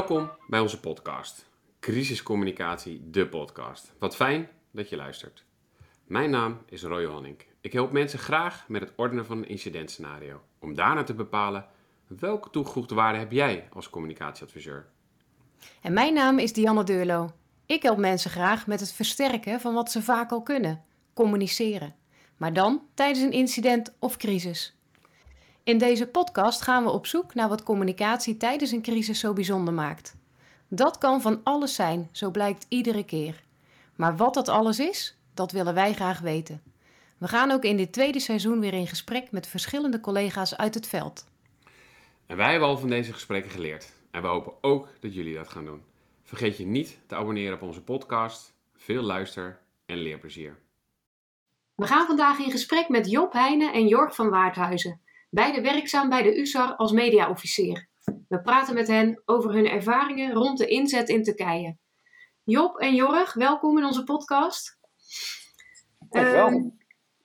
Welkom 0.00 0.30
bij 0.46 0.60
onze 0.60 0.80
podcast. 0.80 1.46
Crisiscommunicatie, 1.80 3.10
de 3.10 3.28
podcast. 3.28 3.92
Wat 3.98 4.16
fijn 4.16 4.48
dat 4.70 4.88
je 4.88 4.96
luistert. 4.96 5.44
Mijn 6.06 6.30
naam 6.30 6.58
is 6.66 6.82
Roy 6.82 7.04
Honink. 7.04 7.46
Ik 7.60 7.72
help 7.72 7.92
mensen 7.92 8.18
graag 8.18 8.68
met 8.68 8.80
het 8.80 8.92
ordenen 8.96 9.26
van 9.26 9.38
een 9.38 9.48
incidentscenario. 9.48 10.42
Om 10.58 10.74
daarna 10.74 11.02
te 11.02 11.14
bepalen 11.14 11.66
welke 12.06 12.50
toegevoegde 12.50 12.94
waarde 12.94 13.18
heb 13.18 13.32
jij 13.32 13.68
als 13.72 13.90
communicatieadviseur. 13.90 14.86
En 15.80 15.92
mijn 15.92 16.14
naam 16.14 16.38
is 16.38 16.52
Dianne 16.52 16.84
Deurlo. 16.84 17.30
Ik 17.66 17.82
help 17.82 17.98
mensen 17.98 18.30
graag 18.30 18.66
met 18.66 18.80
het 18.80 18.92
versterken 18.92 19.60
van 19.60 19.74
wat 19.74 19.90
ze 19.90 20.02
vaak 20.02 20.30
al 20.30 20.42
kunnen: 20.42 20.84
communiceren. 21.14 21.94
Maar 22.36 22.52
dan 22.52 22.82
tijdens 22.94 23.20
een 23.20 23.32
incident 23.32 23.94
of 23.98 24.16
crisis. 24.16 24.79
In 25.70 25.78
deze 25.78 26.06
podcast 26.06 26.62
gaan 26.62 26.84
we 26.84 26.90
op 26.90 27.06
zoek 27.06 27.34
naar 27.34 27.48
wat 27.48 27.62
communicatie 27.62 28.36
tijdens 28.36 28.70
een 28.70 28.82
crisis 28.82 29.20
zo 29.20 29.32
bijzonder 29.32 29.74
maakt. 29.74 30.16
Dat 30.68 30.98
kan 30.98 31.20
van 31.20 31.40
alles 31.44 31.74
zijn, 31.74 32.08
zo 32.12 32.30
blijkt 32.30 32.66
iedere 32.68 33.04
keer. 33.04 33.42
Maar 33.96 34.16
wat 34.16 34.34
dat 34.34 34.48
alles 34.48 34.78
is, 34.78 35.18
dat 35.34 35.52
willen 35.52 35.74
wij 35.74 35.92
graag 35.94 36.20
weten. 36.20 36.62
We 37.18 37.28
gaan 37.28 37.50
ook 37.50 37.64
in 37.64 37.76
dit 37.76 37.92
tweede 37.92 38.20
seizoen 38.20 38.60
weer 38.60 38.72
in 38.72 38.86
gesprek 38.86 39.30
met 39.30 39.46
verschillende 39.46 40.00
collega's 40.00 40.56
uit 40.56 40.74
het 40.74 40.86
veld. 40.86 41.26
En 42.26 42.36
wij 42.36 42.50
hebben 42.50 42.68
al 42.68 42.78
van 42.78 42.88
deze 42.88 43.12
gesprekken 43.12 43.50
geleerd. 43.50 43.92
En 44.10 44.22
we 44.22 44.28
hopen 44.28 44.52
ook 44.60 44.88
dat 45.00 45.14
jullie 45.14 45.34
dat 45.34 45.48
gaan 45.48 45.64
doen. 45.64 45.82
Vergeet 46.22 46.56
je 46.56 46.66
niet 46.66 46.98
te 47.06 47.14
abonneren 47.14 47.54
op 47.54 47.62
onze 47.62 47.82
podcast. 47.82 48.54
Veel 48.76 49.02
luister- 49.02 49.58
en 49.86 49.96
leerplezier. 49.96 50.58
We 51.74 51.86
gaan 51.86 52.06
vandaag 52.06 52.38
in 52.38 52.50
gesprek 52.50 52.88
met 52.88 53.10
Job 53.10 53.32
Heijnen 53.32 53.72
en 53.72 53.86
Jorg 53.86 54.14
van 54.14 54.30
Waardhuizen, 54.30 55.00
beide 55.30 55.60
werkzaam 55.60 56.08
bij 56.08 56.22
de 56.22 56.38
USAR 56.38 56.76
als 56.76 56.92
mediaofficier. 56.92 57.88
We 58.28 58.40
praten 58.40 58.74
met 58.74 58.86
hen 58.86 59.22
over 59.24 59.52
hun 59.52 59.66
ervaringen 59.66 60.32
rond 60.32 60.58
de 60.58 60.66
inzet 60.66 61.08
in 61.08 61.22
Turkije. 61.22 61.76
Job 62.44 62.78
en 62.78 62.94
Jorg, 62.94 63.34
welkom 63.34 63.78
in 63.78 63.84
onze 63.84 64.04
podcast. 64.04 64.78
Dankjewel. 66.08 66.46
Ehm, 66.46 66.68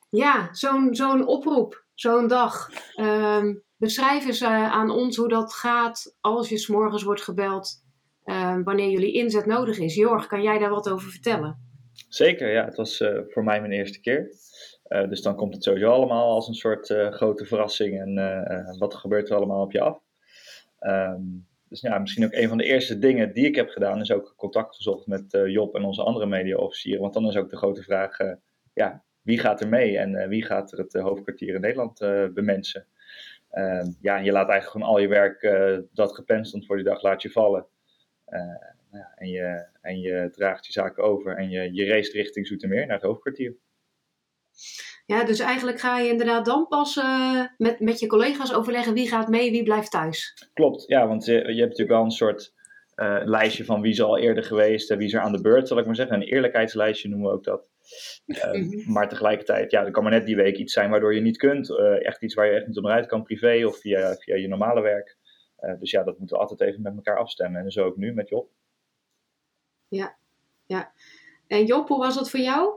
ja, 0.09 0.53
zo'n 0.53 0.95
zo'n 0.95 1.27
oproep, 1.27 1.85
zo'n 1.93 2.27
dag. 2.27 2.69
Ehm, 2.95 3.53
beschrijf 3.77 4.25
eens 4.25 4.41
eh, 4.41 4.71
aan 4.71 4.89
ons 4.89 5.17
hoe 5.17 5.27
dat 5.27 5.53
gaat 5.53 6.15
als 6.21 6.49
je 6.49 6.57
s'morgens 6.57 7.03
wordt 7.03 7.21
gebeld, 7.21 7.83
ehm, 8.23 8.63
wanneer 8.63 8.89
jullie 8.89 9.13
inzet 9.13 9.45
nodig 9.45 9.77
is. 9.77 9.95
Jorg, 9.95 10.27
kan 10.27 10.41
jij 10.41 10.57
daar 10.57 10.69
wat 10.69 10.89
over 10.89 11.09
vertellen? 11.09 11.63
Zeker, 12.09 12.51
ja. 12.51 12.65
Het 12.65 12.75
was 12.75 13.01
eh, 13.01 13.19
voor 13.27 13.43
mij 13.43 13.59
mijn 13.59 13.71
eerste 13.71 13.99
keer. 13.99 14.29
Eh, 14.85 15.09
dus 15.09 15.21
dan 15.21 15.35
komt 15.35 15.53
het 15.53 15.63
sowieso 15.63 15.91
allemaal 15.91 16.29
als 16.29 16.47
een 16.47 16.55
soort 16.55 16.89
eh, 16.89 17.11
grote 17.11 17.45
verrassing. 17.45 17.99
En 17.99 18.17
eh, 18.17 18.77
wat 18.77 18.95
gebeurt 18.95 19.29
er 19.29 19.35
allemaal 19.35 19.61
op 19.61 19.71
je 19.71 19.81
af? 19.81 19.99
Ehm, 20.79 21.21
dus 21.69 21.81
ja, 21.81 21.99
misschien 21.99 22.25
ook 22.25 22.33
een 22.33 22.47
van 22.47 22.57
de 22.57 22.63
eerste 22.63 22.99
dingen 22.99 23.33
die 23.33 23.45
ik 23.45 23.55
heb 23.55 23.69
gedaan, 23.69 24.01
is 24.01 24.11
ook 24.11 24.33
contact 24.37 24.75
gezocht 24.75 25.07
met 25.07 25.25
Job 25.45 25.75
en 25.75 25.83
onze 25.83 26.03
andere 26.03 26.25
mediaofficieren. 26.25 27.01
Want 27.01 27.13
dan 27.13 27.27
is 27.27 27.35
ook 27.35 27.49
de 27.49 27.57
grote 27.57 27.83
vraag, 27.83 28.17
ja, 28.73 29.03
wie 29.21 29.39
gaat 29.39 29.61
er 29.61 29.67
mee 29.67 29.97
en 29.97 30.29
wie 30.29 30.45
gaat 30.45 30.71
er 30.71 30.77
het 30.77 30.93
hoofdkwartier 30.93 31.55
in 31.55 31.61
Nederland 31.61 31.99
bemensen? 32.33 32.85
Ehm, 33.49 33.91
ja, 34.01 34.17
je 34.17 34.31
laat 34.31 34.49
eigenlijk 34.49 34.71
gewoon 34.71 34.87
al 34.87 34.99
je 34.99 35.07
werk 35.07 35.41
dat 35.93 36.15
gepland 36.15 36.65
voor 36.65 36.75
die 36.75 36.85
dag, 36.85 37.01
laat 37.01 37.21
je 37.21 37.29
vallen. 37.29 37.65
Nou 38.25 39.03
ja, 39.03 39.13
en, 39.15 39.29
je, 39.29 39.65
en 39.81 39.99
je 39.99 40.29
draagt 40.31 40.65
je 40.65 40.71
zaken 40.71 41.03
over 41.03 41.37
en 41.37 41.49
je, 41.49 41.73
je 41.73 41.85
race 41.85 42.11
richting 42.11 42.47
Zoetermeer 42.47 42.85
naar 42.85 42.95
het 42.95 43.05
hoofdkwartier. 43.05 43.55
Ja, 45.05 45.23
dus 45.23 45.39
eigenlijk 45.39 45.79
ga 45.79 45.99
je 45.99 46.09
inderdaad 46.09 46.45
dan 46.45 46.67
pas 46.67 46.97
eh, 46.97 47.41
met, 47.57 47.79
met 47.79 47.99
je 47.99 48.07
collega's 48.07 48.53
overleggen 48.53 48.93
wie 48.93 49.07
gaat 49.07 49.27
mee, 49.27 49.51
wie 49.51 49.63
blijft 49.63 49.91
thuis. 49.91 50.49
Klopt, 50.53 50.83
ja, 50.87 51.07
want 51.07 51.25
je, 51.25 51.33
je 51.33 51.39
hebt 51.39 51.57
natuurlijk 51.59 51.89
wel 51.89 52.03
een 52.03 52.11
soort 52.11 52.53
eh, 52.95 53.21
lijstje 53.23 53.65
van 53.65 53.81
wie 53.81 53.91
is 53.91 54.01
al 54.01 54.17
eerder 54.17 54.43
geweest 54.43 54.91
en 54.91 54.97
wie 54.97 55.07
is 55.07 55.13
er 55.13 55.21
aan 55.21 55.31
de 55.31 55.41
beurt, 55.41 55.67
zal 55.67 55.77
ik 55.77 55.85
maar 55.85 55.95
zeggen. 55.95 56.15
Een 56.15 56.27
eerlijkheidslijstje 56.27 57.09
noemen 57.09 57.27
we 57.29 57.35
ook 57.35 57.43
dat. 57.43 57.69
Eh, 58.25 58.51
Mhm. 58.51 58.91
Maar 58.91 59.09
tegelijkertijd, 59.09 59.71
ja, 59.71 59.85
er 59.85 59.91
kan 59.91 60.03
maar 60.03 60.11
net 60.11 60.25
die 60.25 60.35
week 60.35 60.57
iets 60.57 60.73
zijn 60.73 60.89
waardoor 60.89 61.15
je 61.15 61.21
niet 61.21 61.37
kunt. 61.37 61.69
eh, 61.69 62.05
echt 62.05 62.21
iets 62.23 62.33
waar 62.33 62.45
je 62.45 62.51
echt 62.51 62.67
niet 62.67 62.77
onderuit 62.77 63.05
kan, 63.05 63.23
privé 63.23 63.65
of 63.65 63.77
via, 63.79 64.15
via 64.15 64.35
je 64.35 64.47
normale 64.47 64.81
werk. 64.81 65.17
Eh, 65.55 65.79
dus 65.79 65.91
ja, 65.91 66.03
dat 66.03 66.17
moeten 66.17 66.37
we 66.37 66.41
altijd 66.43 66.69
even 66.69 66.81
met 66.81 66.95
elkaar 66.95 67.17
afstemmen. 67.17 67.61
En 67.61 67.71
zo 67.71 67.85
ook 67.85 67.97
nu 67.97 68.13
met 68.13 68.29
Job. 68.29 68.49
En 71.47 71.65
Job, 71.65 71.87
hoe 71.87 71.97
was 71.97 72.15
dat 72.15 72.29
voor 72.29 72.39
jou? 72.39 72.73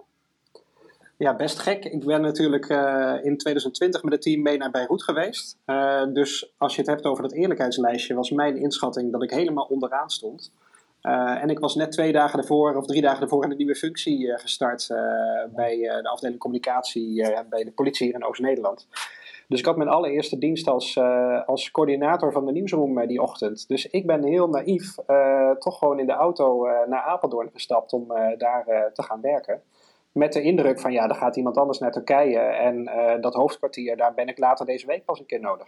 Ja, 1.19 1.37
best 1.37 1.59
gek. 1.59 1.85
Ik 1.85 2.05
ben 2.05 2.21
natuurlijk 2.21 2.69
eh, 2.69 3.15
in 3.23 3.37
2020 3.37 4.03
met 4.03 4.13
het 4.13 4.23
team 4.23 4.43
mee 4.43 4.57
naar 4.57 4.71
Beirut 4.71 5.03
geweest. 5.03 5.59
Eh, 5.65 6.03
dus 6.13 6.55
als 6.59 6.75
je 6.75 6.81
het 6.81 6.91
hebt 6.91 7.05
over 7.05 7.23
dat 7.23 7.33
eerlijkheidslijstje, 7.33 8.15
was 8.15 8.31
mijn 8.31 8.57
inschatting 8.57 9.13
dat 9.13 9.23
ik 9.23 9.31
helemaal 9.31 9.65
onderaan 9.65 10.11
stond. 10.11 10.53
Eh, 11.01 11.43
en 11.43 11.51
ik 11.51 11.59
was 11.59 11.75
net 11.75 11.93
twee 11.93 12.13
dagen 12.13 12.39
ervoor 12.39 12.77
of 12.77 12.87
drie 12.87 13.03
dagen 13.03 13.23
ervoor 13.23 13.45
in 13.45 13.51
een 13.51 13.57
nieuwe 13.57 13.75
functie 13.75 14.39
gestart 14.39 14.87
bij 15.55 15.77
de 15.77 16.09
afdeling 16.09 16.41
communicatie 16.41 17.23
bij 17.49 17.65
de 17.65 17.73
politie 17.73 18.07
hier 18.07 18.15
in 18.15 18.25
Oost-Nederland. 18.25 18.89
Dus 19.49 19.59
ik 19.59 19.67
had 19.67 19.77
mijn 19.77 19.89
allereerste 19.89 20.39
dienst 20.39 20.69
als, 20.69 20.99
als 21.47 21.71
coördinator 21.71 22.33
van 22.33 22.47
de 22.47 22.53
nieuwsroom 22.53 23.07
die 23.07 23.23
ochtend. 23.23 23.69
Dus 23.69 23.87
ik 23.87 24.07
ben 24.07 24.25
heel 24.25 24.49
naïef 24.49 24.95
toch 25.59 25.79
gewoon 25.79 25.99
in 25.99 26.07
de 26.07 26.13
auto 26.13 26.67
naar 26.87 27.03
Apeldoorn 27.03 27.51
gestapt 27.53 27.93
om 27.93 28.09
daar 28.39 28.91
te 28.93 29.03
gaan 29.03 29.21
werken. 29.21 29.63
Met 30.19 30.33
de 30.33 30.43
indruk 30.43 30.81
van 30.81 30.93
ja, 30.93 31.09
er 31.09 31.15
gaat 31.15 31.37
iemand 31.37 31.57
anders 31.57 31.79
naar 31.79 31.93
Turkije. 31.93 32.39
En 32.39 32.87
eh, 32.87 33.21
dat 33.21 33.35
hoofdkwartier, 33.35 33.97
daar 33.97 34.15
ben 34.15 34.29
ik 34.29 34.39
later 34.39 34.67
deze 34.67 34.87
week 34.87 35.05
pas 35.05 35.19
een 35.19 35.27
keer 35.27 35.41
nodig. 35.41 35.67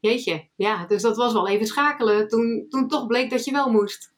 Jeetje, 0.00 0.48
ja, 0.56 0.86
dus 0.86 1.02
dat 1.02 1.16
was 1.16 1.32
wel 1.32 1.48
even 1.48 1.66
schakelen 1.66 2.28
toen, 2.28 2.66
toen 2.68 2.88
toch 2.88 3.06
bleek 3.06 3.30
dat 3.30 3.44
je 3.44 3.52
wel 3.52 3.70
moest. 3.70 4.14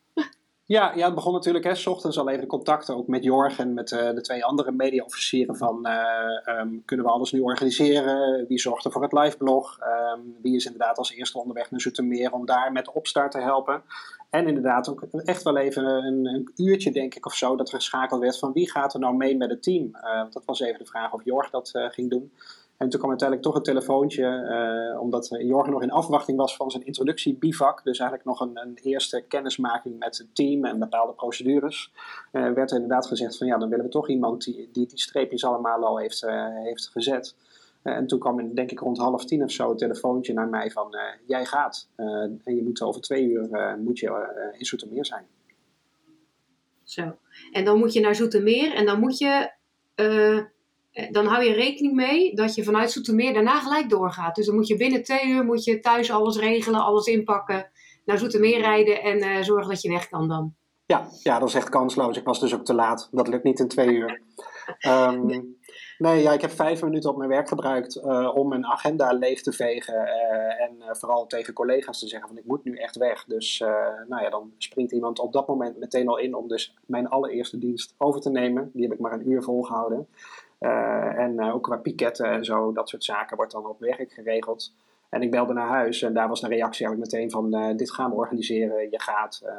Ja, 0.68 0.92
ja, 0.94 1.04
het 1.04 1.14
begon 1.14 1.32
natuurlijk 1.32 1.64
hè, 1.64 1.74
s 1.74 1.86
ochtends 1.86 2.18
al 2.18 2.28
even 2.28 2.40
de 2.40 2.46
contacten 2.46 2.96
ook 2.96 3.06
met 3.06 3.24
Jorg 3.24 3.58
en 3.58 3.74
met 3.74 3.92
eh, 3.92 4.10
de 4.14 4.20
twee 4.20 4.44
andere 4.44 4.72
mediaofficieren 4.72 5.56
van 5.56 5.86
eh, 5.86 6.48
ehm, 6.48 6.68
kunnen 6.84 7.06
we 7.06 7.12
alles 7.12 7.32
nu 7.32 7.40
organiseren? 7.40 8.46
Wie 8.48 8.58
zorgt 8.58 8.84
er 8.84 8.92
voor 8.92 9.02
het 9.02 9.12
liveblog? 9.12 9.78
Ehm, 9.78 10.20
wie 10.42 10.56
is 10.56 10.64
inderdaad 10.64 10.98
als 10.98 11.12
eerste 11.12 11.38
onderweg 11.38 11.70
naar 11.70 11.80
Zoetermeer 11.80 12.32
om 12.32 12.46
daar 12.46 12.72
met 12.72 12.84
de 12.84 12.94
opstart 12.94 13.30
te 13.30 13.40
helpen? 13.40 13.82
En 14.30 14.46
inderdaad 14.46 14.88
ook 14.88 15.02
echt 15.02 15.42
wel 15.42 15.56
even 15.56 15.84
een, 15.84 16.26
een 16.26 16.50
uurtje 16.56 16.92
denk 16.92 17.14
ik 17.14 17.26
of 17.26 17.34
zo 17.34 17.56
dat 17.56 17.68
er 17.68 17.74
geschakeld 17.74 18.20
werd 18.20 18.38
van 18.38 18.52
wie 18.52 18.70
gaat 18.70 18.94
er 18.94 19.00
nou 19.00 19.16
mee 19.16 19.36
met 19.36 19.50
het 19.50 19.62
team? 19.62 19.94
Eh, 19.94 20.22
dat 20.30 20.44
was 20.44 20.60
even 20.60 20.78
de 20.78 20.90
vraag 20.90 21.12
of 21.12 21.24
Jorg 21.24 21.50
dat 21.50 21.70
ging 21.72 22.10
doen. 22.10 22.32
En 22.78 22.88
toen 22.88 22.98
kwam 22.98 23.10
uiteindelijk 23.10 23.48
toch 23.48 23.56
een 23.56 23.74
telefoontje, 23.74 24.24
eh, 24.26 25.00
omdat 25.00 25.28
Jorgen 25.38 25.72
nog 25.72 25.82
in 25.82 25.90
afwachting 25.90 26.38
was 26.38 26.56
van 26.56 26.70
zijn 26.70 26.86
introductie-bivak. 26.86 27.84
Dus 27.84 27.98
eigenlijk 27.98 28.28
nog 28.28 28.40
een, 28.40 28.58
een 28.60 28.78
eerste 28.82 29.24
kennismaking 29.28 29.98
met 29.98 30.18
het 30.18 30.34
team 30.34 30.64
en 30.64 30.78
bepaalde 30.78 31.12
procedures. 31.12 31.92
eh, 32.32 32.52
werd 32.52 32.70
er 32.70 32.76
inderdaad 32.76 33.06
gezegd 33.06 33.36
van 33.36 33.46
ja, 33.46 33.58
dan 33.58 33.68
willen 33.68 33.84
we 33.84 33.90
toch 33.90 34.08
iemand 34.08 34.44
die 34.44 34.68
die, 34.72 34.86
die 34.86 35.00
streepjes 35.00 35.44
allemaal 35.44 35.84
al 35.84 35.98
heeft, 35.98 36.22
eh, 36.22 36.46
heeft 36.48 36.88
gezet. 36.88 37.36
En 37.82 38.06
toen 38.06 38.18
kwam 38.18 38.54
denk 38.54 38.70
ik 38.70 38.80
rond 38.80 38.98
half 38.98 39.24
tien 39.24 39.42
of 39.42 39.50
zo 39.50 39.70
een 39.70 39.76
telefoontje 39.76 40.32
naar 40.32 40.48
mij 40.48 40.70
van 40.70 40.96
jij 41.26 41.44
gaat. 41.44 41.88
En 41.96 42.40
je 42.44 42.62
moet 42.62 42.82
over 42.82 43.00
twee 43.00 43.24
uur 43.24 43.76
moet 43.78 43.98
je, 43.98 44.52
in 44.58 44.64
Zoetermeer 44.64 45.06
zijn. 45.06 45.26
Zo. 46.84 47.16
En 47.52 47.64
dan 47.64 47.78
moet 47.78 47.92
je 47.92 48.00
naar 48.00 48.14
Zoetermeer 48.14 48.74
en 48.74 48.86
dan 48.86 49.00
moet 49.00 49.18
je, 49.18 49.50
dan 51.10 51.26
hou 51.26 51.44
je 51.44 51.52
rekening 51.52 51.94
mee 51.94 52.34
dat 52.34 52.54
je 52.54 52.64
vanuit 52.64 52.90
Zoetermeer 52.90 53.32
daarna 53.32 53.60
gelijk 53.60 53.90
doorgaat. 53.90 54.34
Dus 54.34 54.46
dan 54.46 54.54
moet 54.54 54.66
je 54.66 54.76
binnen 54.76 55.02
twee 55.02 55.26
uur 55.26 55.44
moet 55.44 55.64
je 55.64 55.80
thuis 55.80 56.10
alles 56.10 56.36
regelen, 56.36 56.80
alles 56.80 57.06
inpakken, 57.06 57.70
naar 58.04 58.18
Zoetermeer 58.18 58.60
rijden 58.60 59.02
en 59.02 59.18
eh, 59.18 59.42
zorgen 59.42 59.68
dat 59.68 59.82
je 59.82 59.88
weg 59.88 60.08
kan 60.08 60.28
dan. 60.28 60.54
Ja, 60.86 61.08
ja, 61.22 61.38
dat 61.38 61.48
is 61.48 61.54
echt 61.54 61.68
kansloos. 61.68 62.16
Ik 62.16 62.24
was 62.24 62.40
dus 62.40 62.54
ook 62.54 62.64
te 62.64 62.74
laat. 62.74 63.08
Dat 63.12 63.28
lukt 63.28 63.44
niet 63.44 63.58
in 63.58 63.68
twee 63.68 63.88
uur. 63.88 64.22
Ehm, 64.78 65.26
nee, 65.98 66.22
ja, 66.22 66.32
ik 66.32 66.40
heb 66.40 66.50
vijf 66.50 66.82
minuten 66.82 67.10
op 67.10 67.16
mijn 67.16 67.28
werk 67.28 67.48
gebruikt 67.48 67.96
eh, 67.96 68.30
om 68.34 68.48
mijn 68.48 68.66
agenda 68.66 69.12
leeg 69.12 69.42
te 69.42 69.52
vegen. 69.52 69.94
eh, 70.06 70.64
en 70.64 70.82
eh, 70.82 70.94
vooral 70.94 71.26
tegen 71.26 71.54
collega's 71.54 71.98
te 71.98 72.08
zeggen 72.08 72.28
van 72.28 72.38
ik 72.38 72.44
moet 72.44 72.64
nu 72.64 72.76
echt 72.76 72.96
weg. 72.96 73.24
Dus 73.24 73.60
eh, 73.60 73.68
nou 74.08 74.22
ja, 74.22 74.30
dan 74.30 74.52
springt 74.58 74.92
iemand 74.92 75.18
op 75.18 75.32
dat 75.32 75.46
moment 75.46 75.78
meteen 75.78 76.08
al 76.08 76.18
in 76.18 76.34
om 76.34 76.48
dus 76.48 76.74
mijn 76.86 77.08
allereerste 77.08 77.58
dienst 77.58 77.94
over 77.98 78.20
te 78.20 78.30
nemen. 78.30 78.70
Die 78.72 78.82
heb 78.82 78.92
ik 78.92 78.98
maar 79.00 79.12
een 79.12 79.30
uur 79.30 79.42
volgehouden. 79.42 80.08
Eh, 80.58 81.18
en 81.18 81.38
eh, 81.38 81.54
ook 81.54 81.62
qua 81.62 81.76
piketten 81.76 82.26
en 82.26 82.44
zo, 82.44 82.72
dat 82.72 82.88
soort 82.88 83.04
zaken 83.04 83.36
wordt 83.36 83.52
dan 83.52 83.66
op 83.66 83.80
werk 83.80 84.12
geregeld. 84.12 84.72
En 85.08 85.22
ik 85.22 85.30
belde 85.30 85.52
naar 85.52 85.68
huis 85.68 86.02
en 86.02 86.14
daar 86.14 86.28
was 86.28 86.40
de 86.40 86.48
reactie 86.48 86.86
eigenlijk 86.86 87.12
meteen 87.12 87.30
van 87.30 87.54
eh, 87.54 87.76
dit 87.76 87.92
gaan 87.92 88.10
we 88.10 88.16
organiseren, 88.16 88.90
je 88.90 89.00
gaat 89.00 89.40
eh, 89.44 89.52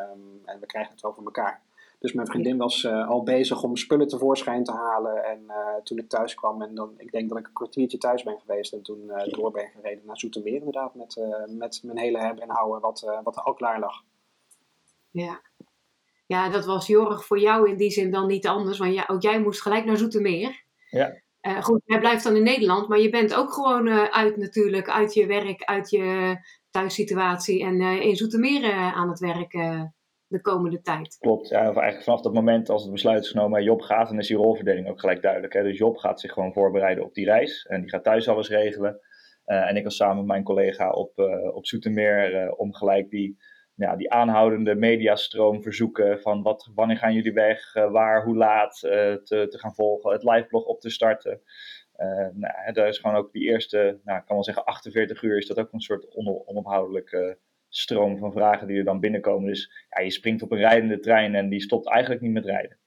ehm, 0.00 0.20
en 0.44 0.60
we 0.60 0.66
krijgen 0.66 0.92
het 0.92 1.00
voor 1.00 1.24
elkaar. 1.24 1.60
Dus 1.98 2.12
mijn 2.12 2.26
vriendin 2.26 2.56
was 2.56 2.86
al 2.86 3.22
bezig 3.22 3.62
om 3.62 3.76
spullen 3.76 4.08
tevoorschijn 4.08 4.64
te 4.64 4.72
halen 4.72 5.24
en 5.24 5.40
toen 5.84 5.98
ik 5.98 6.08
thuis 6.08 6.34
kwam 6.34 6.62
en 6.62 6.74
dan, 6.74 6.94
ik 6.96 7.12
denk 7.12 7.28
dat 7.28 7.38
ik 7.38 7.46
een 7.46 7.52
kwartiertje 7.52 7.98
thuis 7.98 8.22
ben 8.22 8.38
geweest 8.38 8.72
en 8.72 8.82
toen 8.82 9.12
door 9.30 9.50
ben 9.50 9.68
gereden 9.68 10.06
naar 10.06 10.18
Zoetermeer 10.18 10.54
inderdaad 10.54 10.94
met, 10.94 11.20
met 11.48 11.80
mijn 11.82 11.98
hele 11.98 12.18
hebben 12.18 12.42
en 12.42 12.50
houden 12.50 12.80
wat, 12.80 13.20
wat 13.22 13.36
er 13.36 13.42
al 13.42 13.54
klaar 13.54 13.78
lag. 13.78 14.02
Ja. 15.10 15.40
Ja, 16.26 16.50
dat 16.50 16.64
was 16.64 16.86
Jorg 16.86 17.24
voor 17.24 17.38
jou 17.38 17.68
in 17.70 17.76
die 17.76 17.90
zin 17.90 18.10
dan 18.10 18.26
niet 18.26 18.46
anders, 18.46 18.78
want 18.78 18.94
ja, 18.94 19.04
ook 19.06 19.22
jij 19.22 19.40
moest 19.40 19.62
gelijk 19.62 19.84
naar 19.84 19.96
Zoetermeer. 19.96 20.64
Ja. 20.90 21.20
Eh, 21.40 21.62
goed, 21.62 21.82
jij 21.84 21.98
blijft 21.98 22.24
dan 22.24 22.36
in 22.36 22.42
Nederland, 22.42 22.88
maar 22.88 22.98
je 22.98 23.10
bent 23.10 23.34
ook 23.34 23.52
gewoon 23.52 23.88
eh, 23.88 24.04
uit 24.04 24.36
natuurlijk, 24.36 24.88
uit 24.88 25.14
je 25.14 25.26
werk, 25.26 25.64
uit 25.64 25.90
je 25.90 26.36
thuissituatie 26.70 27.64
en 27.64 27.80
in 27.80 28.16
Zoetermeer 28.16 28.72
aan 28.72 29.08
het 29.08 29.18
werk 29.18 29.52
de 30.28 30.40
komende 30.40 30.80
tijd. 30.80 31.16
Klopt, 31.18 31.48
ja, 31.48 31.60
of 31.60 31.76
eigenlijk 31.76 32.04
vanaf 32.04 32.20
dat 32.20 32.34
moment 32.34 32.68
als 32.68 32.82
het 32.82 32.92
besluit 32.92 33.24
is 33.24 33.30
genomen 33.30 33.62
Job 33.62 33.80
gaat, 33.80 34.08
dan 34.08 34.18
is 34.18 34.26
die 34.26 34.36
rolverdeling 34.36 34.88
ook 34.88 35.00
gelijk 35.00 35.22
duidelijk. 35.22 35.52
Hè? 35.52 35.62
Dus 35.62 35.78
Job 35.78 35.96
gaat 35.96 36.20
zich 36.20 36.32
gewoon 36.32 36.52
voorbereiden 36.52 37.04
op 37.04 37.14
die 37.14 37.24
reis 37.24 37.66
en 37.68 37.80
die 37.80 37.90
gaat 37.90 38.04
thuis 38.04 38.28
alles 38.28 38.48
regelen. 38.48 39.00
en 39.44 39.76
ik 39.76 39.84
was 39.84 39.96
samen 39.96 40.16
met 40.16 40.26
mijn 40.26 40.42
collega 40.42 40.90
op, 40.90 41.12
op 41.52 41.66
Zoetermeer 41.66 42.52
om 42.56 42.74
gelijk 42.74 43.10
die 43.10 43.36
ja, 43.76 43.96
die 43.96 44.12
aanhoudende 44.12 44.74
mediastroom 44.74 45.62
verzoeken 45.62 46.20
van 46.20 46.42
wat, 46.42 46.70
wanneer 46.74 46.96
gaan 46.96 47.14
jullie 47.14 47.32
weg, 47.32 47.74
uh, 47.74 47.90
waar, 47.90 48.24
hoe 48.24 48.36
laat 48.36 48.82
uh, 48.84 48.90
te, 49.14 49.46
te 49.48 49.58
gaan 49.58 49.74
volgen, 49.74 50.12
het 50.12 50.22
liveblog 50.22 50.64
op 50.64 50.80
te 50.80 50.90
starten. 50.90 51.40
Uh, 51.96 52.28
nou, 52.32 52.72
daar 52.72 52.88
is 52.88 52.98
gewoon 52.98 53.16
ook 53.16 53.32
die 53.32 53.48
eerste, 53.48 54.00
nou, 54.04 54.18
ik 54.18 54.24
kan 54.24 54.34
wel 54.34 54.44
zeggen 54.44 54.64
48 54.64 55.22
uur, 55.22 55.36
is 55.36 55.46
dat 55.46 55.58
ook 55.58 55.72
een 55.72 55.80
soort 55.80 56.14
onophoudelijke 56.46 57.38
stroom 57.68 58.18
van 58.18 58.32
vragen 58.32 58.66
die 58.66 58.78
er 58.78 58.84
dan 58.84 59.00
binnenkomen. 59.00 59.48
Dus 59.48 59.86
ja, 59.88 60.02
je 60.02 60.10
springt 60.10 60.42
op 60.42 60.52
een 60.52 60.58
rijdende 60.58 60.98
trein 60.98 61.34
en 61.34 61.48
die 61.48 61.60
stopt 61.60 61.88
eigenlijk 61.88 62.20
niet 62.20 62.32
met 62.32 62.44
rijden. 62.44 62.78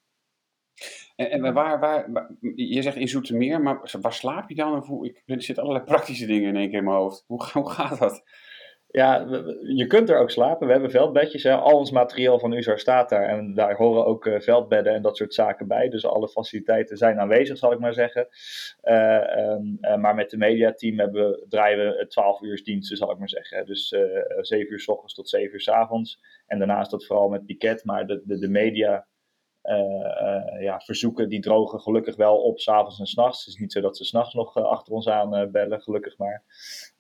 En, 1.15 1.29
en 1.29 1.53
waar, 1.53 1.79
waar, 1.79 2.11
waar, 2.11 2.31
je 2.55 2.81
zegt 2.81 2.97
in 2.97 3.07
Zoetermeer, 3.07 3.61
maar 3.61 3.97
waar 4.01 4.13
slaap 4.13 4.49
je 4.49 4.55
dan? 4.55 4.77
Of 4.77 5.03
ik, 5.03 5.23
er 5.25 5.41
zitten 5.41 5.63
allerlei 5.63 5.85
praktische 5.85 6.25
dingen 6.25 6.49
in 6.49 6.55
één 6.55 6.69
keer 6.69 6.77
in 6.77 6.83
mijn 6.83 6.97
hoofd. 6.97 7.23
Hoe, 7.27 7.49
hoe 7.53 7.69
gaat 7.69 7.99
dat? 7.99 8.23
Ja, 8.91 9.25
je 9.63 9.85
kunt 9.87 10.09
er 10.09 10.17
ook 10.19 10.31
slapen. 10.31 10.65
We 10.65 10.71
hebben 10.73 10.91
veldbedjes. 10.91 11.43
Hè. 11.43 11.55
Al 11.55 11.77
ons 11.77 11.91
materiaal 11.91 12.39
van 12.39 12.53
USAR 12.53 12.79
staat 12.79 13.09
daar. 13.09 13.23
En 13.23 13.53
daar 13.53 13.75
horen 13.75 14.05
ook 14.05 14.25
uh, 14.25 14.39
veldbedden 14.39 14.93
en 14.93 15.01
dat 15.01 15.17
soort 15.17 15.33
zaken 15.33 15.67
bij. 15.67 15.89
Dus 15.89 16.05
alle 16.05 16.29
faciliteiten 16.29 16.97
zijn 16.97 17.19
aanwezig, 17.19 17.57
zal 17.57 17.71
ik 17.71 17.79
maar 17.79 17.93
zeggen. 17.93 18.27
Uh, 18.83 19.37
um, 19.37 19.77
uh, 19.81 19.95
maar 19.95 20.15
met 20.15 20.31
het 20.31 20.39
mediateam 20.39 20.99
hebben 20.99 21.45
draaien 21.49 21.77
we 21.77 22.07
12 22.07 22.41
uur 22.41 22.63
diensten, 22.63 22.97
zal 22.97 23.11
ik 23.11 23.17
maar 23.17 23.29
zeggen. 23.29 23.65
Dus 23.65 23.87
7 24.39 24.71
uur 24.71 24.79
s 24.79 24.87
ochtends 24.87 25.13
tot 25.13 25.29
7 25.29 25.53
uur 25.53 25.61
s 25.61 25.69
avonds. 25.69 26.19
En 26.47 26.57
daarnaast 26.57 26.91
dat 26.91 27.05
vooral 27.05 27.29
met 27.29 27.45
piket. 27.45 27.85
Maar 27.85 28.07
de, 28.07 28.21
de, 28.25 28.39
de 28.39 28.49
media 28.49 29.07
ja, 30.59 30.79
verzoeken 30.79 31.29
die 31.29 31.41
drogen 31.41 31.79
gelukkig 31.79 32.15
wel 32.15 32.41
op 32.41 32.59
s'avonds 32.59 32.99
en 32.99 33.05
s'nachts. 33.05 33.45
Het 33.45 33.53
is 33.53 33.59
niet 33.59 33.71
zo 33.71 33.81
dat 33.81 33.97
ze 33.97 34.05
s'nachts 34.05 34.33
nog 34.33 34.55
achter 34.55 34.93
ons 34.93 35.07
aan 35.07 35.51
bellen, 35.51 35.81
gelukkig 35.81 36.17
maar. 36.17 36.43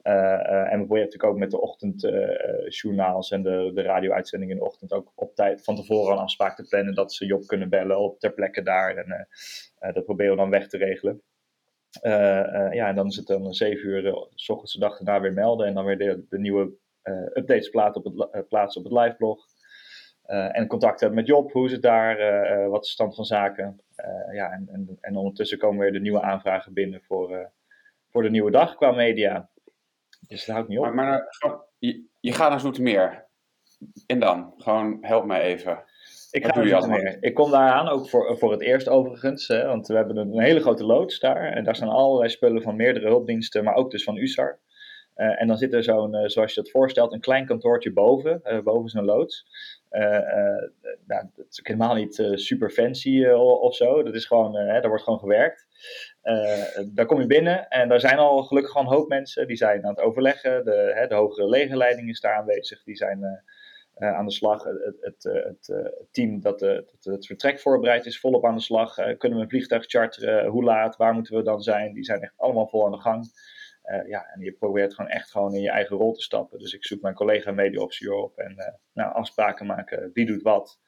en 0.01 0.79
we 0.79 0.85
proberen 0.85 1.03
natuurlijk 1.03 1.23
ook 1.23 1.37
met 1.37 1.51
de 1.51 1.61
ochtendjournaals 1.61 3.31
en 3.31 3.43
de, 3.43 3.71
de 3.73 3.81
radio-uitzendingen 3.81 4.55
in 4.55 4.61
de 4.61 4.67
ochtend 4.69 4.93
ook 4.93 5.11
op 5.15 5.35
tijd 5.35 5.63
van 5.63 5.75
tevoren 5.75 6.13
een 6.13 6.23
afspraak 6.23 6.55
te 6.55 6.67
plannen 6.67 6.95
dat 6.95 7.13
ze 7.13 7.25
Job 7.25 7.45
kunnen 7.45 7.69
bellen 7.69 7.99
op 7.99 8.19
ter 8.19 8.33
plekke 8.33 8.61
daar. 8.61 8.95
En 8.95 9.27
dat 9.93 10.05
proberen 10.05 10.31
we 10.31 10.37
dan 10.37 10.49
weg 10.49 10.67
te 10.67 10.77
regelen. 10.77 11.21
ja, 12.71 12.87
en 12.87 12.95
dan 12.95 13.07
is 13.07 13.15
het 13.15 13.27
dan 13.27 13.53
7 13.53 13.87
uur, 13.87 14.27
s 14.35 14.49
ochtends 14.49 14.73
de 14.73 14.79
dag 14.79 14.97
daarna 14.97 15.21
weer 15.21 15.33
melden 15.33 15.67
en 15.67 15.73
dan 15.73 15.85
weer 15.85 15.97
de, 15.97 16.25
de 16.29 16.39
nieuwe 16.39 16.71
updates 17.33 17.69
plaatsen 17.69 18.05
op 18.05 18.31
het, 18.31 18.47
plaatsen 18.47 18.83
op 18.83 18.91
het 18.91 19.01
liveblog. 19.01 19.45
Uh, 20.29 20.57
en 20.57 20.67
contact 20.67 20.99
hebben 20.99 21.17
met 21.17 21.27
Job, 21.27 21.51
hoe 21.51 21.65
is 21.65 21.71
het 21.71 21.81
daar, 21.81 22.19
uh, 22.19 22.69
wat 22.69 22.81
is 22.81 22.87
de 22.87 22.93
stand 22.93 23.15
van 23.15 23.25
zaken. 23.25 23.81
Ja, 24.31 24.51
en, 24.51 24.67
en, 24.71 24.97
en, 25.01 25.15
ondertussen 25.15 25.57
komen 25.57 25.79
weer 25.79 25.91
de 25.91 25.99
nieuwe 25.99 26.21
aanvragen 26.21 26.73
binnen 26.73 27.01
voor, 27.01 27.51
voor 28.09 28.23
de 28.23 28.29
nieuwe 28.29 28.51
dag 28.51 28.75
qua 28.75 28.91
media. 28.91 29.49
Dus 30.27 30.45
dat 30.45 30.55
houdt 30.55 30.69
niet 30.69 30.79
op. 30.79 30.85
Maar, 30.85 30.95
maar 30.95 31.29
je, 31.77 32.05
je, 32.19 32.33
gaat 32.33 32.49
naar 32.49 32.59
Zoetermeer. 32.59 33.25
En 34.05 34.19
dan? 34.19 34.53
Gewoon 34.57 34.97
help 35.01 35.25
mij 35.25 35.41
even. 35.41 35.83
Ik 36.31 36.45
ga 36.45 36.55
naar 36.55 36.67
Zoetermeer. 36.67 37.17
Ik 37.19 37.33
kom 37.33 37.51
daar 37.51 37.71
aan, 37.71 37.87
ook 37.87 38.09
voor, 38.09 38.37
voor 38.37 38.51
het 38.51 38.61
eerst 38.61 38.89
overigens. 38.89 39.47
Hè, 39.47 39.65
want 39.65 39.87
we 39.87 39.95
hebben 39.95 40.17
een 40.17 40.39
hele 40.39 40.59
grote 40.59 40.85
loods 40.85 41.19
daar. 41.19 41.51
En 41.51 41.63
daar 41.63 41.75
staan 41.75 41.89
allerlei 41.89 42.29
spullen 42.29 42.61
van 42.61 42.75
meerdere 42.75 43.07
hulpdiensten, 43.07 43.63
maar 43.63 43.75
ook 43.75 43.91
dus 43.91 44.03
van 44.03 44.17
USAR. 44.17 44.59
Uh, 45.19 45.41
en 45.41 45.47
dan 45.47 45.57
zit 45.57 45.73
er 45.73 45.83
zo'n, 45.83 46.15
uh, 46.15 46.23
zoals 46.25 46.53
je 46.53 46.61
dat 46.61 46.71
voorstelt, 46.71 47.13
een 47.13 47.19
klein 47.19 47.45
kantoortje 47.45 47.93
boven, 47.93 48.41
uh, 48.43 48.59
boven 48.59 48.89
zo'n 48.89 49.05
loods. 49.05 49.45
nou, 51.07 51.27
dat 51.35 51.45
is 51.49 51.59
helemaal 51.63 51.95
niet 51.95 52.29
super 52.33 52.69
fancy 52.69 53.25
of 53.25 53.75
zo. 53.75 54.03
Dat 54.03 54.15
is 54.15 54.25
gewoon, 54.25 54.53
daar 54.53 54.87
wordt 54.87 55.03
gewoon 55.03 55.19
gewerkt. 55.19 55.67
daar 56.93 57.05
kom 57.05 57.21
je 57.21 57.27
binnen 57.27 57.67
en 57.67 57.89
daar 57.89 57.99
zijn 57.99 58.17
al 58.17 58.43
gelukkig 58.43 58.71
gewoon 58.71 58.87
een 58.87 58.93
hoop 58.93 59.07
mensen. 59.07 59.47
Die 59.47 59.57
zijn 59.57 59.83
aan 59.83 59.89
het 59.89 59.99
overleggen. 59.99 60.65
De, 60.65 60.91
hè, 60.95 61.07
de 61.07 61.15
hogere 61.15 61.49
legerleiding 61.49 62.09
is 62.09 62.19
daar 62.19 62.35
aanwezig. 62.35 62.83
Die 62.83 62.95
zijn 62.95 63.43
aan 63.95 64.25
de 64.25 64.31
slag. 64.31 64.63
Het, 64.63 64.97
het, 65.01 65.23
het, 65.23 65.67
het 65.67 66.07
team 66.11 66.41
dat, 66.41 66.59
dat, 66.59 66.97
het 67.01 67.25
vertrek 67.25 67.59
voorbereidt 67.59 68.05
is 68.05 68.19
volop 68.19 68.45
aan 68.45 68.55
de 68.55 68.61
slag. 68.61 68.95
kunnen 68.95 69.37
we 69.37 69.43
een 69.43 69.49
vliegtuig 69.49 69.85
charteren? 69.85 70.45
Hoe 70.45 70.63
laat? 70.63 70.97
Waar 70.97 71.13
moeten 71.13 71.35
we 71.35 71.43
dan 71.43 71.61
zijn? 71.61 71.93
Die 71.93 72.03
zijn 72.03 72.21
echt 72.21 72.33
allemaal 72.37 72.67
vol 72.67 72.85
aan 72.85 72.91
de 72.91 73.01
gang. 73.01 73.31
Uh, 73.83 74.07
ja, 74.07 74.25
en 74.25 74.41
je 74.41 74.53
probeert 74.53 74.93
gewoon 74.93 75.11
echt 75.11 75.31
gewoon 75.31 75.53
in 75.53 75.61
je 75.61 75.69
eigen 75.69 75.97
rol 75.97 76.13
te 76.13 76.21
stappen. 76.21 76.59
Dus 76.59 76.73
ik 76.73 76.85
zoek 76.85 77.01
mijn 77.01 77.15
collega 77.15 77.51
media-officier 77.51 78.13
op 78.13 78.37
en 78.37 78.51
uh, 78.51 78.65
nou, 78.93 79.13
afspraken 79.13 79.65
maken. 79.65 80.09
Wie 80.13 80.25
doet 80.25 80.41
wat? 80.41 80.79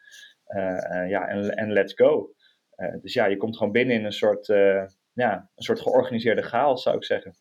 Uh, 0.48 1.10
ja, 1.10 1.28
en, 1.28 1.50
en 1.50 1.72
let's 1.72 1.94
go. 1.94 2.34
dus 3.02 3.14
ja, 3.14 3.26
je 3.26 3.38
komt 3.38 3.58
gewoon 3.58 3.72
binnen 3.72 3.96
in 3.96 4.06
een 4.06 4.12
soort, 4.12 4.46
ja, 5.14 5.50
een 5.56 5.64
soort 5.64 5.82
georganiseerde 5.82 6.42
chaos, 6.42 6.84
zou 6.84 6.96
ik 6.96 7.04
zeggen. 7.04 7.36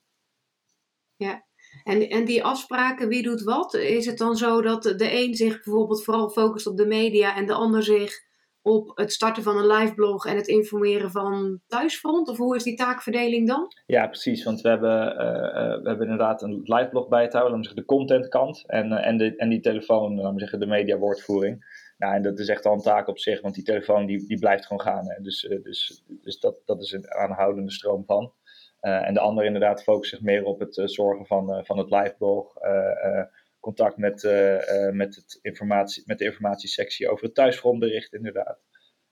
Ja, 1.17 1.45
en, 1.85 2.09
en 2.09 2.25
die 2.25 2.45
afspraken, 2.45 3.09
wie 3.09 3.23
doet 3.23 3.43
wat? 3.43 3.75
Is 3.75 4.07
het 4.07 4.19
dan 4.19 4.37
zo 4.37 4.61
dat 4.63 4.83
de 4.83 5.13
een 5.13 5.35
zich 5.35 5.63
bijvoorbeeld 5.63 6.05
vooral 6.05 6.31
focust 6.31 6.67
op 6.67 6.77
de 6.77 6.87
media 6.87 7.37
en 7.37 7.47
de 7.47 7.53
ander 7.53 7.83
zich 7.83 8.29
op 8.63 8.93
het 8.95 9.13
starten 9.13 9.43
van 9.43 9.57
een 9.57 9.67
liveblog 9.67 10.27
en 10.27 10.37
het 10.37 10.47
informeren 10.47 11.11
van 11.11 11.61
thuisfront? 11.67 12.29
Of 12.29 12.37
hoe 12.37 12.57
is 12.57 12.63
die 12.63 12.77
taakverdeling 12.77 13.47
dan? 13.47 13.67
Ja, 13.87 14.07
precies. 14.07 14.45
Want 14.45 14.61
we 14.61 14.69
hebben, 14.69 15.13
uh, 15.13 15.83
we 15.83 15.89
hebben 15.89 16.01
inderdaad 16.01 16.43
een 16.43 16.61
liveblog 16.65 17.09
bij 17.09 17.29
te 17.29 17.37
houden, 17.37 17.65
zeggen 17.65 17.81
de 17.81 17.89
contentkant 17.89 18.65
en, 18.67 18.93
uh, 18.93 19.07
en, 19.07 19.37
en 19.37 19.49
die 19.49 19.61
telefoon, 19.61 20.15
laten 20.15 20.35
we 20.35 20.41
zeggen 20.41 20.61
de 20.61 20.67
mediawoordvoering. 20.67 21.79
Nou, 21.99 22.15
en 22.15 22.23
dat 22.23 22.39
is 22.39 22.49
echt 22.49 22.67
al 22.67 22.73
een 22.73 22.81
taak 22.81 23.09
op 23.09 23.19
zich, 23.19 23.41
want 23.41 23.55
die 23.55 23.65
telefoon 23.65 24.07
die, 24.07 24.27
die 24.27 24.39
blijft 24.39 24.67
gewoon 24.67 24.83
gaan. 24.83 25.09
Hè. 25.09 25.23
Dus, 25.23 25.49
dus, 25.63 26.03
dus 26.23 26.39
dat, 26.39 26.57
dat 26.65 26.83
is 26.83 26.93
een 26.93 27.11
aanhoudende 27.11 27.73
stroom 27.73 28.05
van. 28.05 28.33
en 28.81 29.15
de 29.15 29.21
ander 29.21 29.45
inderdaad 29.45 29.83
focust 29.83 30.11
zich 30.11 30.21
meer 30.21 30.45
op 30.45 30.61
het 30.61 30.83
zorgen 30.85 31.27
van, 31.27 31.65
van 31.65 31.79
het 31.79 31.91
liveblog 31.91 32.55
contact 33.61 33.97
met, 33.97 34.23
uh, 34.23 34.91
met, 34.91 35.15
het 35.15 35.39
informatie, 35.43 36.03
met 36.07 36.19
de 36.19 36.25
informatiesectie 36.25 37.09
over 37.09 37.25
het 37.25 37.35
thuisfrontbericht, 37.35 38.13
inderdaad. 38.13 38.59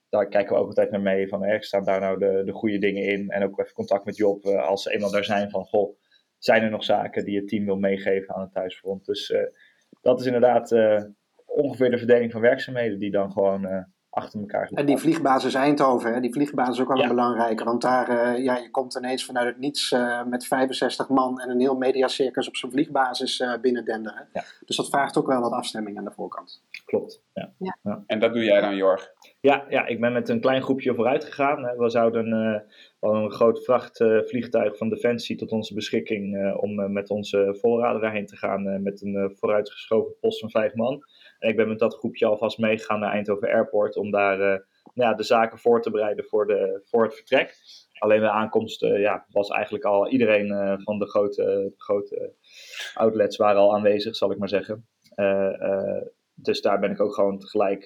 Daar 0.09 0.27
kijken 0.27 0.53
we 0.55 0.61
ook 0.61 0.67
altijd 0.67 0.91
naar 0.91 1.01
mee 1.01 1.27
van, 1.27 1.43
er 1.43 1.63
staan 1.63 1.83
daar 1.83 1.99
nou 1.99 2.19
de, 2.19 2.41
de 2.45 2.51
goede 2.51 2.77
dingen 2.77 3.03
in? 3.03 3.29
En 3.29 3.43
ook 3.43 3.59
even 3.59 3.73
contact 3.73 4.05
met 4.05 4.17
Job 4.17 4.45
uh, 4.45 4.67
als 4.67 4.83
ze 4.83 4.91
eenmaal 4.91 5.11
daar 5.11 5.25
zijn 5.25 5.49
van, 5.49 5.65
goh, 5.65 5.97
zijn 6.37 6.63
er 6.63 6.69
nog 6.69 6.83
zaken 6.83 7.25
die 7.25 7.37
het 7.37 7.47
team 7.47 7.65
wil 7.65 7.77
meegeven 7.77 8.35
aan 8.35 8.41
het 8.41 8.53
thuisfront? 8.53 9.05
Dus 9.05 9.33
dat 10.01 10.19
is 10.19 10.25
inderdaad 10.25 10.71
ongeveer 11.45 11.91
de 11.91 11.97
verdeling 11.97 12.31
van 12.31 12.41
werkzaamheden 12.41 12.99
die 12.99 13.11
dan 13.11 13.31
gewoon 13.31 13.87
achter 14.21 14.39
elkaar. 14.39 14.69
En 14.73 14.85
die 14.85 14.97
vliegbasis 14.97 15.53
Eindhoven, 15.53 16.13
hè, 16.13 16.19
die 16.19 16.33
vliegbasis 16.33 16.75
is 16.75 16.81
ook 16.81 16.87
wel 16.87 16.97
ja. 16.97 17.07
belangrijk. 17.07 17.63
Want 17.63 17.81
daar, 17.81 18.09
uh, 18.09 18.43
ja, 18.43 18.57
je 18.57 18.71
komt 18.71 18.95
ineens 18.95 19.25
vanuit 19.25 19.47
het 19.47 19.59
niets 19.59 19.91
uh, 19.91 20.23
met 20.23 20.45
65 20.45 21.09
man 21.09 21.39
en 21.39 21.49
een 21.49 21.59
heel 21.59 21.75
mediacircus 21.75 22.47
op 22.47 22.55
zo'n 22.55 22.71
vliegbasis 22.71 23.39
uh, 23.39 23.53
binnendenderen. 23.61 24.27
Ja. 24.33 24.43
Dus 24.65 24.75
dat 24.75 24.89
vraagt 24.89 25.17
ook 25.17 25.27
wel 25.27 25.41
wat 25.41 25.51
afstemming 25.51 25.97
aan 25.97 26.03
de 26.03 26.11
voorkant. 26.11 26.63
Klopt, 26.85 27.21
ja. 27.33 27.53
ja. 27.57 28.03
En 28.07 28.19
dat 28.19 28.33
doe 28.33 28.43
jij 28.43 28.61
dan, 28.61 28.75
Jorg? 28.75 29.13
Ja, 29.41 29.65
ja, 29.69 29.85
ik 29.85 29.99
ben 29.99 30.13
met 30.13 30.29
een 30.29 30.41
klein 30.41 30.61
groepje 30.61 30.95
vooruit 30.95 31.25
gegaan. 31.25 31.77
We 31.77 31.89
zouden 31.89 32.31
een 32.99 33.31
groot 33.31 33.63
vrachtvliegtuig 33.63 34.77
van 34.77 34.89
Defensie 34.89 35.35
tot 35.35 35.51
onze 35.51 35.73
beschikking 35.73 36.53
om 36.55 36.91
met 36.93 37.09
onze 37.09 37.57
voorraden 37.61 38.01
daarheen 38.01 38.25
te 38.25 38.37
gaan 38.37 38.83
met 38.83 39.01
een 39.01 39.31
vooruitgeschoven 39.35 40.13
post 40.19 40.39
van 40.39 40.49
vijf 40.49 40.75
man. 40.75 41.03
Ik 41.39 41.55
ben 41.55 41.67
met 41.67 41.79
dat 41.79 41.95
groepje 41.95 42.25
alvast 42.25 42.57
meegegaan 42.57 42.99
naar 42.99 43.11
Eindhoven 43.11 43.49
Airport 43.49 43.95
om 43.95 44.11
daar 44.11 44.39
uh, 44.39 44.45
nou 44.93 45.09
ja, 45.09 45.13
de 45.13 45.23
zaken 45.23 45.59
voor 45.59 45.81
te 45.81 45.91
bereiden 45.91 46.25
voor, 46.25 46.47
de, 46.47 46.81
voor 46.83 47.03
het 47.03 47.15
vertrek. 47.15 47.55
Alleen 47.93 48.21
de 48.21 48.29
aankomst 48.29 48.83
uh, 48.83 48.99
ja, 48.99 49.25
was 49.29 49.49
eigenlijk 49.49 49.83
al 49.83 50.09
iedereen 50.09 50.47
uh, 50.47 50.73
van 50.77 50.99
de 50.99 51.07
grote, 51.07 51.73
grote 51.77 52.33
outlets 52.93 53.37
waren 53.37 53.61
al 53.61 53.75
aanwezig, 53.75 54.15
zal 54.15 54.31
ik 54.31 54.37
maar 54.37 54.49
zeggen. 54.49 54.87
dus 56.33 56.61
daar 56.61 56.79
ben 56.79 56.91
ik 56.91 57.01
ook 57.01 57.13
gewoon 57.13 57.39
tegelijk, 57.39 57.83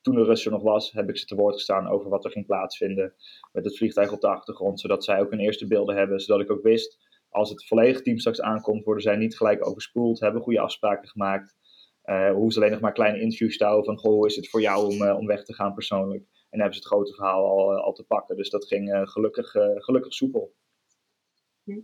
toen 0.00 0.14
de 0.14 0.24
Russen 0.24 0.52
nog 0.52 0.62
was, 0.62 0.92
heb 0.92 1.08
ik 1.08 1.16
ze 1.16 1.26
te 1.26 1.34
woord 1.34 1.54
gestaan 1.54 1.88
over 1.88 2.10
wat 2.10 2.24
er 2.24 2.30
ging 2.30 2.46
plaatsvinden. 2.46 3.14
Met 3.52 3.64
het 3.64 3.76
vliegtuig 3.76 4.12
op 4.12 4.20
de 4.20 4.28
achtergrond, 4.28 4.80
zodat 4.80 5.04
zij 5.04 5.20
ook 5.20 5.32
een 5.32 5.40
eerste 5.40 5.66
beelden 5.66 5.96
hebben. 5.96 6.20
Zodat 6.20 6.40
ik 6.40 6.50
ook 6.50 6.62
wist, 6.62 6.98
als 7.28 7.50
het 7.50 7.66
volledige 7.66 8.02
team 8.02 8.18
straks 8.18 8.40
aankomt, 8.40 8.84
worden 8.84 9.02
zij 9.02 9.16
niet 9.16 9.36
gelijk 9.36 9.66
overspoeld, 9.66 10.20
hebben 10.20 10.42
goede 10.42 10.60
afspraken 10.60 11.08
gemaakt. 11.08 11.56
Uh, 12.06 12.30
hoe 12.30 12.52
ze 12.52 12.58
alleen 12.58 12.70
nog 12.70 12.80
maar 12.80 12.92
kleine 12.92 13.20
interviews 13.20 13.58
houden 13.58 13.84
van, 13.84 13.98
goh, 13.98 14.12
hoe 14.12 14.26
is 14.26 14.36
het 14.36 14.48
voor 14.50 14.60
jou 14.60 14.86
om, 14.86 15.02
uh, 15.02 15.16
om 15.16 15.26
weg 15.26 15.44
te 15.44 15.54
gaan 15.54 15.74
persoonlijk? 15.74 16.24
En 16.50 16.60
hebben 16.60 16.74
ze 16.74 16.78
het 16.78 16.88
grote 16.88 17.14
verhaal 17.14 17.44
al, 17.46 17.72
uh, 17.72 17.84
al 17.84 17.92
te 17.92 18.04
pakken. 18.04 18.36
Dus 18.36 18.50
dat 18.50 18.66
ging 18.66 18.90
gelukkig, 19.02 19.50
gelukkig 19.76 20.12
soepel. 20.12 20.54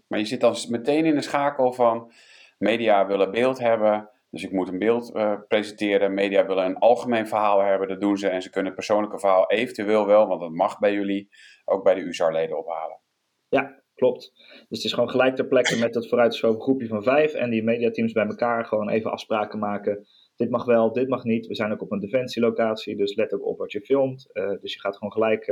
Maar 0.07 0.19
je 0.19 0.25
zit 0.25 0.41
dan 0.41 0.57
meteen 0.69 1.05
in 1.05 1.15
de 1.15 1.23
schakel 1.23 1.73
van, 1.73 2.13
media 2.59 3.07
willen 3.07 3.31
beeld 3.31 3.59
hebben, 3.59 4.11
dus 4.31 4.43
ik 4.43 4.53
moet 4.53 4.69
een 4.69 4.79
beeld 4.79 5.13
presenteren. 5.49 6.15
Media 6.15 6.47
willen 6.47 6.65
een 6.65 6.79
algemeen 6.79 7.29
verhaal 7.29 7.61
hebben, 7.61 7.89
dat 7.89 8.01
doen 8.01 8.17
ze. 8.17 8.29
En 8.29 8.43
ze 8.43 8.51
kunnen 8.51 8.73
het 8.73 8.75
persoonlijke 8.75 9.19
verhaal 9.19 9.51
eventueel 9.51 10.07
wel, 10.07 10.27
want 10.27 10.41
dat 10.41 10.51
mag 10.51 10.79
bij 10.79 10.93
jullie, 10.93 11.29
ook 11.65 11.85
bij 11.85 11.95
de 11.95 12.01
USAR-leden 12.01 12.59
ophalen. 12.59 13.01
Ja, 13.49 13.82
klopt. 14.03 14.33
Dus 14.69 14.79
het 14.79 14.85
is 14.85 14.93
gewoon 14.93 15.11
gelijk 15.11 15.37
ter 15.37 15.47
plekke 15.47 15.79
met 15.79 15.95
het 15.95 16.09
vooruitgeschoven 16.09 16.61
groepje 16.61 16.87
van 16.87 17.03
vijf 17.03 17.33
en 17.33 17.51
die 17.51 17.63
mediateams 17.63 18.13
bij 18.13 18.27
elkaar 18.27 18.65
gewoon 18.65 18.89
even 18.89 19.11
afspraken 19.11 19.59
maken. 19.59 20.07
Dit 20.37 20.51
mag 20.51 20.65
wel, 20.65 20.93
dit 20.93 21.09
mag 21.09 21.25
niet. 21.25 21.47
We 21.47 21.55
zijn 21.55 21.73
ook 21.73 21.83
op 21.83 21.93
een 21.93 22.01
defensielocatie, 22.01 22.97
dus 22.97 23.15
let 23.15 23.33
ook 23.33 23.47
op 23.47 23.59
wat 23.59 23.73
je 23.73 23.81
filmt. 23.81 24.31
dus 24.61 24.73
je 24.73 24.81
gaat 24.81 24.97
gewoon 24.97 25.13
gelijk 25.13 25.45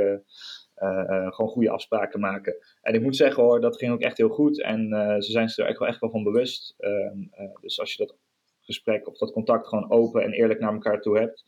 gewoon 1.29 1.49
goede 1.49 1.69
afspraken 1.69 2.19
maken. 2.19 2.55
En 2.81 2.93
ik 2.93 3.01
moet 3.01 3.15
zeggen 3.15 3.43
hoor, 3.43 3.61
dat 3.61 3.77
ging 3.77 3.91
ook 3.91 4.01
echt 4.01 4.17
heel 4.17 4.29
goed. 4.29 4.61
En 4.61 4.87
ze 5.23 5.31
zijn 5.31 5.47
er 5.55 5.65
echt 5.65 5.79
wel, 5.79 5.87
echt 5.87 5.99
wel 5.99 6.09
van 6.09 6.23
bewust. 6.23 6.75
Ehm, 6.77 7.17
dus 7.61 7.79
als 7.79 7.93
je 7.93 8.05
dat 8.05 8.15
gesprek 8.61 9.07
of 9.07 9.17
dat 9.17 9.31
contact 9.31 9.67
gewoon 9.67 9.91
open 9.91 10.23
en 10.23 10.31
eerlijk 10.31 10.59
naar 10.59 10.73
elkaar 10.73 11.01
toe 11.01 11.17
hebt. 11.17 11.43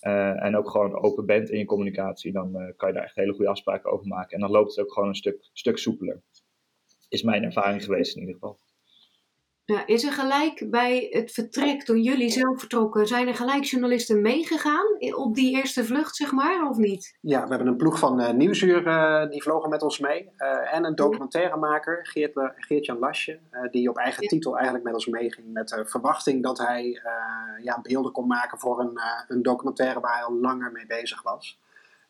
En 0.00 0.56
ook 0.56 0.70
gewoon 0.70 1.02
open 1.02 1.26
bent 1.26 1.50
in 1.50 1.58
je 1.58 1.64
communicatie, 1.64 2.32
dan 2.32 2.72
kan 2.76 2.88
je 2.88 2.94
daar 2.94 3.04
echt 3.04 3.14
hele 3.14 3.32
goede 3.32 3.50
afspraken 3.50 3.92
over 3.92 4.06
maken. 4.06 4.34
En 4.34 4.40
dan 4.40 4.50
loopt 4.50 4.76
het 4.76 4.84
ook 4.84 4.92
gewoon 4.92 5.08
een 5.08 5.14
stuk, 5.14 5.48
stuk 5.52 5.78
soepeler. 5.78 6.22
Is 7.12 7.22
mijn 7.22 7.42
ervaring 7.42 7.84
geweest 7.84 8.14
in 8.14 8.20
ieder 8.20 8.34
geval. 8.34 8.58
Ja, 9.64 9.86
is 9.86 10.04
er 10.04 10.12
gelijk 10.12 10.66
bij 10.70 11.06
het 11.10 11.32
vertrek, 11.32 11.82
toen 11.82 12.02
jullie 12.02 12.30
zelf 12.30 12.58
vertrokken, 12.58 13.06
zijn 13.06 13.28
er 13.28 13.34
gelijk 13.34 13.64
journalisten 13.64 14.22
meegegaan 14.22 14.86
op 15.14 15.34
die 15.34 15.56
eerste 15.56 15.84
vlucht, 15.84 16.16
zeg 16.16 16.32
maar, 16.32 16.68
of 16.68 16.76
niet? 16.76 17.18
Ja, 17.20 17.42
we 17.42 17.48
hebben 17.48 17.66
een 17.66 17.76
ploeg 17.76 17.98
van 17.98 18.20
uh, 18.20 18.30
Nieuwsuur, 18.30 18.86
uh, 18.86 19.30
die 19.30 19.42
vlogen 19.42 19.70
met 19.70 19.82
ons 19.82 19.98
mee. 19.98 20.30
Uh, 20.38 20.74
en 20.74 20.84
een 20.84 20.94
documentairemaker, 20.94 22.06
Geert, 22.06 22.32
Geert-Jan 22.56 22.98
Lasje, 22.98 23.38
die 23.70 23.88
op 23.88 23.96
eigen 23.96 24.28
titel 24.28 24.54
eigenlijk 24.54 24.84
met 24.84 24.94
ons 24.94 25.06
meeging. 25.06 25.52
Met 25.52 25.68
de 25.68 25.86
verwachting 25.86 26.42
dat 26.42 26.58
hij 26.58 27.00
ja, 27.62 27.80
beelden 27.82 28.12
kon 28.12 28.26
maken 28.26 28.58
voor 28.58 28.80
een, 28.80 29.00
een 29.28 29.42
documentaire 29.42 30.00
waar 30.00 30.14
hij 30.14 30.24
al 30.24 30.34
langer 30.34 30.72
mee 30.72 30.86
bezig 30.86 31.22
was. 31.22 31.60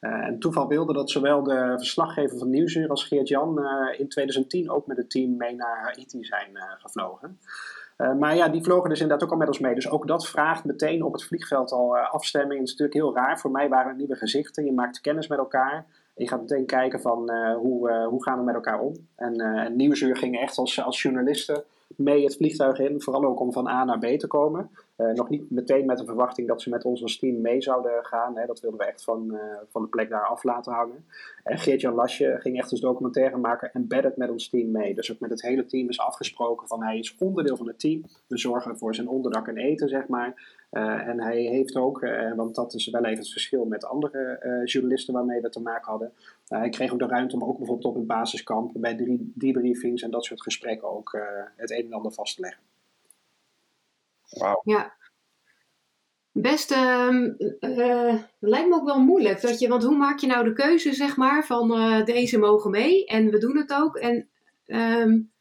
En 0.02 0.38
toeval 0.38 0.68
wilde 0.68 0.92
dat 0.92 1.10
zowel 1.10 1.42
de 1.42 1.74
verslaggever 1.76 2.38
van 2.38 2.50
Nieuwsuur 2.50 2.88
als 2.88 3.04
Geert-Jan 3.04 3.60
in 3.98 4.08
2010 4.08 4.70
ook 4.70 4.86
met 4.86 4.96
het 4.96 5.10
team 5.10 5.36
mee 5.36 5.54
naar 5.54 5.82
Haiti 5.82 6.24
zijn 6.24 6.58
gevlogen. 6.78 7.38
Uh, 8.02 8.14
maar 8.14 8.36
ja, 8.36 8.48
die 8.48 8.62
vlogen 8.62 8.88
dus 8.88 9.00
inderdaad 9.00 9.26
ook 9.26 9.32
al 9.32 9.38
met 9.38 9.48
ons 9.48 9.58
mee. 9.58 9.74
Dus 9.74 9.90
ook 9.90 10.06
dat 10.06 10.28
vraagt 10.28 10.64
meteen 10.64 11.02
op 11.02 11.12
het 11.12 11.24
vliegveld 11.24 11.72
al 11.72 11.96
afstemming. 11.96 12.60
Het 12.60 12.68
is 12.68 12.76
natuurlijk 12.76 12.98
heel 12.98 13.14
raar. 13.14 13.40
Voor 13.40 13.50
mij 13.50 13.68
waren 13.68 13.88
het 13.88 13.96
nieuwe 13.98 14.16
gezichten. 14.16 14.64
Je 14.64 14.72
maakt 14.72 15.00
kennis 15.00 15.28
met 15.28 15.38
elkaar. 15.38 15.86
En 16.14 16.24
je 16.24 16.28
gaat 16.28 16.40
meteen 16.40 16.66
kijken 16.66 17.00
van 17.00 17.30
hoe, 17.54 18.06
hoe 18.08 18.22
gaan 18.22 18.38
we 18.38 18.44
met 18.44 18.54
elkaar 18.54 18.80
om. 18.80 18.94
En, 19.16 19.40
en 19.40 19.76
Nieuwsuur 19.76 20.16
ging 20.16 20.40
echt 20.40 20.58
als, 20.58 20.82
als 20.82 21.02
journalisten 21.02 21.64
mee 21.96 22.24
het 22.24 22.36
vliegtuig 22.36 22.78
in. 22.78 23.00
Vooral 23.00 23.24
ook 23.24 23.40
om 23.40 23.52
van 23.52 23.68
A 23.68 23.84
naar 23.84 23.98
B 23.98 24.18
te 24.18 24.26
komen. 24.26 24.70
Uh, 25.02 25.12
nog 25.12 25.28
niet 25.28 25.50
meteen 25.50 25.86
met 25.86 25.98
de 25.98 26.04
verwachting 26.04 26.48
dat 26.48 26.62
ze 26.62 26.70
met 26.70 26.84
ons 26.84 27.02
als 27.02 27.18
team 27.18 27.40
mee 27.40 27.62
zouden 27.62 28.04
gaan. 28.04 28.38
Hè. 28.38 28.46
Dat 28.46 28.60
wilden 28.60 28.80
we 28.80 28.86
echt 28.86 29.04
van, 29.04 29.28
uh, 29.30 29.40
van 29.68 29.82
de 29.82 29.88
plek 29.88 30.10
daar 30.10 30.26
af 30.26 30.42
laten 30.42 30.72
hangen. 30.72 31.04
En 31.44 31.58
Geert-Jan 31.58 31.94
Lasje 31.94 32.36
ging 32.38 32.58
echt 32.58 32.70
als 32.70 32.80
documentaire 32.80 33.36
maken 33.36 33.72
en 33.72 33.88
beddet 33.88 34.16
met 34.16 34.30
ons 34.30 34.48
team 34.48 34.70
mee. 34.70 34.94
Dus 34.94 35.12
ook 35.12 35.20
met 35.20 35.30
het 35.30 35.42
hele 35.42 35.66
team 35.66 35.88
is 35.88 36.00
afgesproken 36.00 36.68
van 36.68 36.82
hij 36.82 36.98
is 36.98 37.16
onderdeel 37.18 37.56
van 37.56 37.66
het 37.66 37.80
team. 37.80 38.04
We 38.26 38.38
zorgen 38.38 38.78
voor 38.78 38.94
zijn 38.94 39.08
onderdak 39.08 39.48
en 39.48 39.56
eten, 39.56 39.88
zeg 39.88 40.08
maar. 40.08 40.60
Uh, 40.70 41.08
en 41.08 41.20
hij 41.20 41.40
heeft 41.40 41.76
ook, 41.76 42.00
want 42.36 42.54
dat 42.54 42.74
is 42.74 42.90
wel 42.90 43.04
even 43.04 43.18
het 43.18 43.32
verschil 43.32 43.64
met 43.64 43.84
andere 43.84 44.62
journalisten 44.64 45.14
waarmee 45.14 45.40
we 45.40 45.48
te 45.48 45.60
maken 45.60 45.90
hadden. 45.90 46.12
hij 46.48 46.68
kreeg 46.68 46.92
ook 46.92 46.98
de 46.98 47.06
ruimte 47.06 47.34
om 47.36 47.44
ook 47.44 47.58
bijvoorbeeld 47.58 47.88
op 47.88 47.94
het 47.94 48.06
basiskamp 48.06 48.72
bij 48.74 49.18
debriefings 49.34 50.02
en 50.02 50.10
dat 50.10 50.24
soort 50.24 50.42
gesprekken 50.42 50.88
ook 50.96 51.18
het 51.56 51.70
een 51.70 51.84
en 51.84 51.92
ander 51.92 52.12
vast 52.12 52.34
te 52.34 52.40
leggen. 52.40 52.71
Wauw. 54.38 54.60
Ja. 54.64 54.96
Best, 56.32 56.70
ehm, 56.70 57.32
lijkt 58.38 58.68
me 58.68 58.74
ook 58.74 58.84
wel 58.84 59.00
moeilijk. 59.00 59.40
Dat 59.40 59.58
je, 59.58 59.68
want 59.68 59.84
hoe 59.84 59.96
maak 59.96 60.18
je 60.18 60.26
nou 60.26 60.44
de 60.44 60.52
keuze, 60.52 60.92
zeg 60.92 61.16
maar, 61.16 61.46
van 61.46 61.68
deze 62.04 62.38
mogen 62.38 62.70
mee 62.70 63.06
en 63.06 63.30
we 63.30 63.38
doen 63.38 63.56
het 63.56 63.72
ook. 63.72 63.96
En 63.96 64.28
um, 64.66 65.32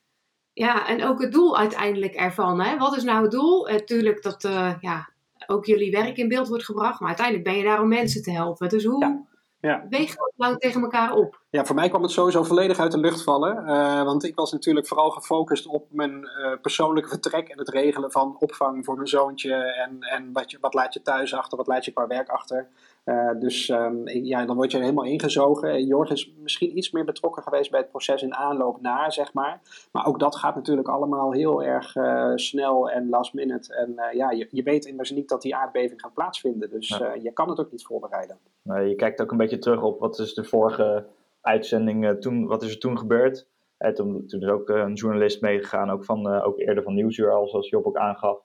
ja, 0.53 0.87
en 0.87 1.03
ook 1.03 1.21
het 1.21 1.31
doel 1.31 1.57
uiteindelijk 1.57 2.13
ervan. 2.13 2.61
Hè? 2.61 2.77
Wat 2.77 2.97
is 2.97 3.03
nou 3.03 3.21
het 3.21 3.31
doel? 3.31 3.67
Natuurlijk 3.67 4.23
dat 4.23 4.41
ja, 4.79 5.09
ook 5.47 5.65
jullie 5.65 5.91
werk 5.91 6.17
in 6.17 6.27
beeld 6.27 6.47
wordt 6.47 6.65
gebracht. 6.65 6.99
Maar 6.99 7.07
uiteindelijk 7.07 7.47
ben 7.47 7.57
je 7.57 7.63
daar 7.63 7.81
om 7.81 7.87
mensen 7.87 8.21
te 8.21 8.31
helpen. 8.31 8.69
Dus 8.69 8.83
hoe 8.83 9.05
ja. 9.05 9.25
Ja. 9.61 9.85
weeg 9.89 10.15
dat 10.15 10.33
nou 10.35 10.57
tegen 10.57 10.81
elkaar 10.81 11.13
op? 11.13 11.40
Ja, 11.51 11.65
voor 11.65 11.75
mij 11.75 11.89
kwam 11.89 12.01
het 12.01 12.11
sowieso 12.11 12.43
volledig 12.43 12.79
uit 12.79 12.91
de 12.91 12.97
lucht 12.97 13.23
vallen. 13.23 13.63
Uh, 13.65 14.03
want 14.03 14.23
ik 14.23 14.35
was 14.35 14.51
natuurlijk 14.51 14.87
vooral 14.87 15.09
gefocust 15.09 15.67
op 15.67 15.87
mijn 15.89 16.11
uh, 16.11 16.53
persoonlijke 16.61 17.09
vertrek 17.09 17.49
en 17.49 17.57
het 17.57 17.69
regelen 17.69 18.11
van 18.11 18.35
opvang 18.39 18.85
voor 18.85 18.95
mijn 18.95 19.07
zoontje. 19.07 19.53
En, 19.53 20.01
en 20.01 20.29
wat, 20.33 20.51
je, 20.51 20.57
wat 20.61 20.73
laat 20.73 20.93
je 20.93 21.01
thuis 21.01 21.33
achter, 21.33 21.57
wat 21.57 21.67
laat 21.67 21.85
je 21.85 21.91
qua 21.91 22.07
werk 22.07 22.29
achter. 22.29 22.67
Uh, 23.05 23.31
dus 23.39 23.69
um, 23.69 24.07
ja, 24.07 24.45
dan 24.45 24.55
word 24.55 24.71
je 24.71 24.77
er 24.77 24.83
helemaal 24.83 25.05
ingezogen. 25.05 25.85
Jorg 25.85 26.09
is 26.09 26.33
misschien 26.37 26.77
iets 26.77 26.91
meer 26.91 27.05
betrokken 27.05 27.43
geweest 27.43 27.71
bij 27.71 27.79
het 27.79 27.89
proces 27.89 28.21
in 28.21 28.35
aanloop 28.35 28.81
naar, 28.81 29.13
zeg 29.13 29.33
maar. 29.33 29.61
Maar 29.91 30.05
ook 30.05 30.19
dat 30.19 30.35
gaat 30.35 30.55
natuurlijk 30.55 30.87
allemaal 30.87 31.31
heel 31.31 31.63
erg 31.63 31.95
snel 32.35 32.89
en 32.89 33.09
last 33.09 33.33
minute. 33.33 33.75
En 33.75 33.95
ja, 34.13 34.31
je, 34.31 34.47
je 34.51 34.63
weet 34.63 34.85
immers 34.85 35.11
niet 35.11 35.29
dat 35.29 35.41
die 35.41 35.55
aardbeving 35.55 36.01
gaat 36.01 36.13
plaatsvinden. 36.13 36.69
Dus 36.69 36.87
ja. 36.87 37.13
je 37.13 37.31
kan 37.31 37.49
het 37.49 37.59
ook 37.59 37.71
niet 37.71 37.85
voorbereiden. 37.85 38.37
Nee, 38.61 38.89
je 38.89 38.95
kijkt 38.95 39.21
ook 39.21 39.31
een 39.31 39.37
beetje 39.37 39.59
terug 39.59 39.81
op 39.81 39.99
wat 39.99 40.19
is 40.19 40.33
de 40.33 40.43
vorige 40.43 41.05
uitzending 41.41 42.05
uh, 42.05 42.11
toen, 42.11 42.45
wat 42.45 42.63
is 42.63 42.71
er 42.71 42.79
toen 42.79 42.97
gebeurd? 42.97 43.47
Uh, 43.79 43.91
toen, 43.91 44.27
toen 44.27 44.41
is 44.41 44.47
ook 44.47 44.69
uh, 44.69 44.77
een 44.77 44.93
journalist 44.93 45.41
meegegaan, 45.41 45.89
ook, 45.89 46.05
van, 46.05 46.27
ook 46.27 46.59
eerder 46.59 46.83
van 46.83 46.93
Nieuwsuur, 46.93 47.31
zoals 47.31 47.69
Job 47.69 47.85
ook 47.85 47.97
aangaf. 47.97 48.43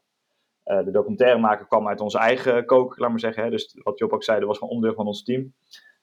de 0.64 0.90
documentairemaker 0.90 1.66
kwam 1.66 1.88
uit 1.88 2.00
onze 2.00 2.18
eigen 2.18 2.64
kook, 2.64 2.98
laat 2.98 3.10
maar 3.10 3.20
zeggen. 3.20 3.42
Hè? 3.42 3.50
Dus 3.50 3.80
wat 3.82 3.98
Job 3.98 4.12
ook 4.12 4.24
zei, 4.24 4.38
dat 4.38 4.48
was 4.48 4.58
gewoon 4.58 4.72
onderdeel 4.72 4.96
van 4.96 5.06
ons 5.06 5.22
team. 5.22 5.54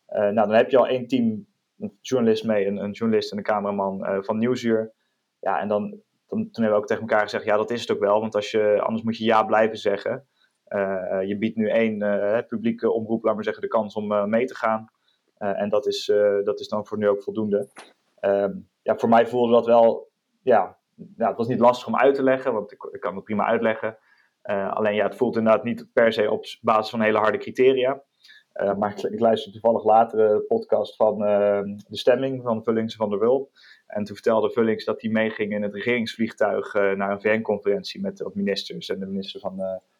nou, 0.07 0.33
dan 0.33 0.53
heb 0.53 0.69
je 0.69 0.77
al 0.77 0.87
één 0.87 1.07
team, 1.07 1.47
een 1.77 1.97
journalist 2.01 2.43
mee, 2.43 2.65
een, 2.65 2.77
een 2.77 2.91
journalist 2.91 3.31
en 3.31 3.37
een 3.37 3.43
cameraman 3.43 4.23
van 4.23 4.37
Nieuwsuur. 4.37 4.93
Ja, 5.39 5.59
en 5.59 5.67
dan, 5.67 5.89
dan, 6.27 6.49
toen 6.51 6.63
hebben 6.63 6.71
we 6.71 6.81
ook 6.81 6.87
tegen 6.87 7.03
elkaar 7.03 7.23
gezegd, 7.23 7.45
ja, 7.45 7.57
dat 7.57 7.71
is 7.71 7.81
het 7.81 7.91
ook 7.91 7.99
wel. 7.99 8.19
Want 8.19 8.35
als 8.35 8.51
je, 8.51 8.81
anders 8.81 9.03
moet 9.03 9.17
je 9.17 9.25
ja 9.25 9.43
blijven 9.43 9.77
zeggen. 9.77 10.27
je 11.25 11.35
biedt 11.39 11.55
nu 11.55 11.69
één 11.69 11.97
publieke 12.47 12.91
omroep, 12.91 13.23
laat 13.23 13.35
maar 13.35 13.43
zeggen, 13.43 13.61
de 13.61 13.67
kans 13.67 13.95
om 13.95 14.29
mee 14.29 14.45
te 14.45 14.55
gaan. 14.55 14.91
Eh, 15.43 15.61
en 15.61 15.69
dat 15.69 15.87
is, 15.87 16.09
eh, 16.09 16.43
dat 16.43 16.59
is 16.59 16.67
dan 16.67 16.85
voor 16.85 16.97
nu 16.97 17.07
ook 17.07 17.23
voldoende. 17.23 17.69
Ehm, 18.19 18.51
ja, 18.81 18.97
voor 18.97 19.09
mij 19.09 19.27
voelde 19.27 19.51
dat 19.53 19.65
wel, 19.65 20.11
ja, 20.41 20.77
ja, 21.17 21.27
het 21.27 21.37
was 21.37 21.47
niet 21.47 21.59
lastig 21.59 21.87
om 21.87 21.97
uit 21.97 22.15
te 22.15 22.23
leggen, 22.23 22.53
want 22.53 22.71
ik, 22.71 22.97
kan 22.99 23.15
het 23.15 23.23
prima 23.23 23.45
uitleggen. 23.45 23.97
Uh, 24.43 24.73
alleen 24.73 24.95
ja, 24.95 25.05
het 25.05 25.15
voelt 25.15 25.37
inderdaad 25.37 25.63
niet 25.63 25.87
per 25.93 26.13
se 26.13 26.31
op 26.31 26.45
basis 26.61 26.89
van 26.89 27.01
hele 27.01 27.17
harde 27.17 27.37
criteria. 27.37 28.03
Maar 28.77 28.91
ik, 28.91 29.11
ik 29.11 29.19
luisterde 29.19 29.59
toevallig 29.59 29.85
later 29.85 30.17
de 30.17 30.45
podcast 30.47 30.95
van 30.95 31.21
uh, 31.21 31.61
de 31.87 31.97
stemming 31.97 32.41
van 32.41 32.63
Vullings 32.63 32.95
van 32.95 33.09
der 33.09 33.19
Wulp. 33.19 33.49
En 33.87 34.03
toen 34.03 34.15
vertelde 34.15 34.49
Vullings 34.49 34.85
dat 34.85 35.01
hij 35.01 35.11
meeging 35.11 35.51
in 35.51 35.61
het 35.61 35.73
regeringsvliegtuig 35.73 36.73
naar 36.73 37.11
een 37.11 37.21
VN-conferentie 37.21 38.01
met 38.01 38.17
de 38.17 38.31
ministers 38.33 38.89
en 38.89 38.99
de 38.99 39.05
minister 39.05 39.39
van 39.39 39.55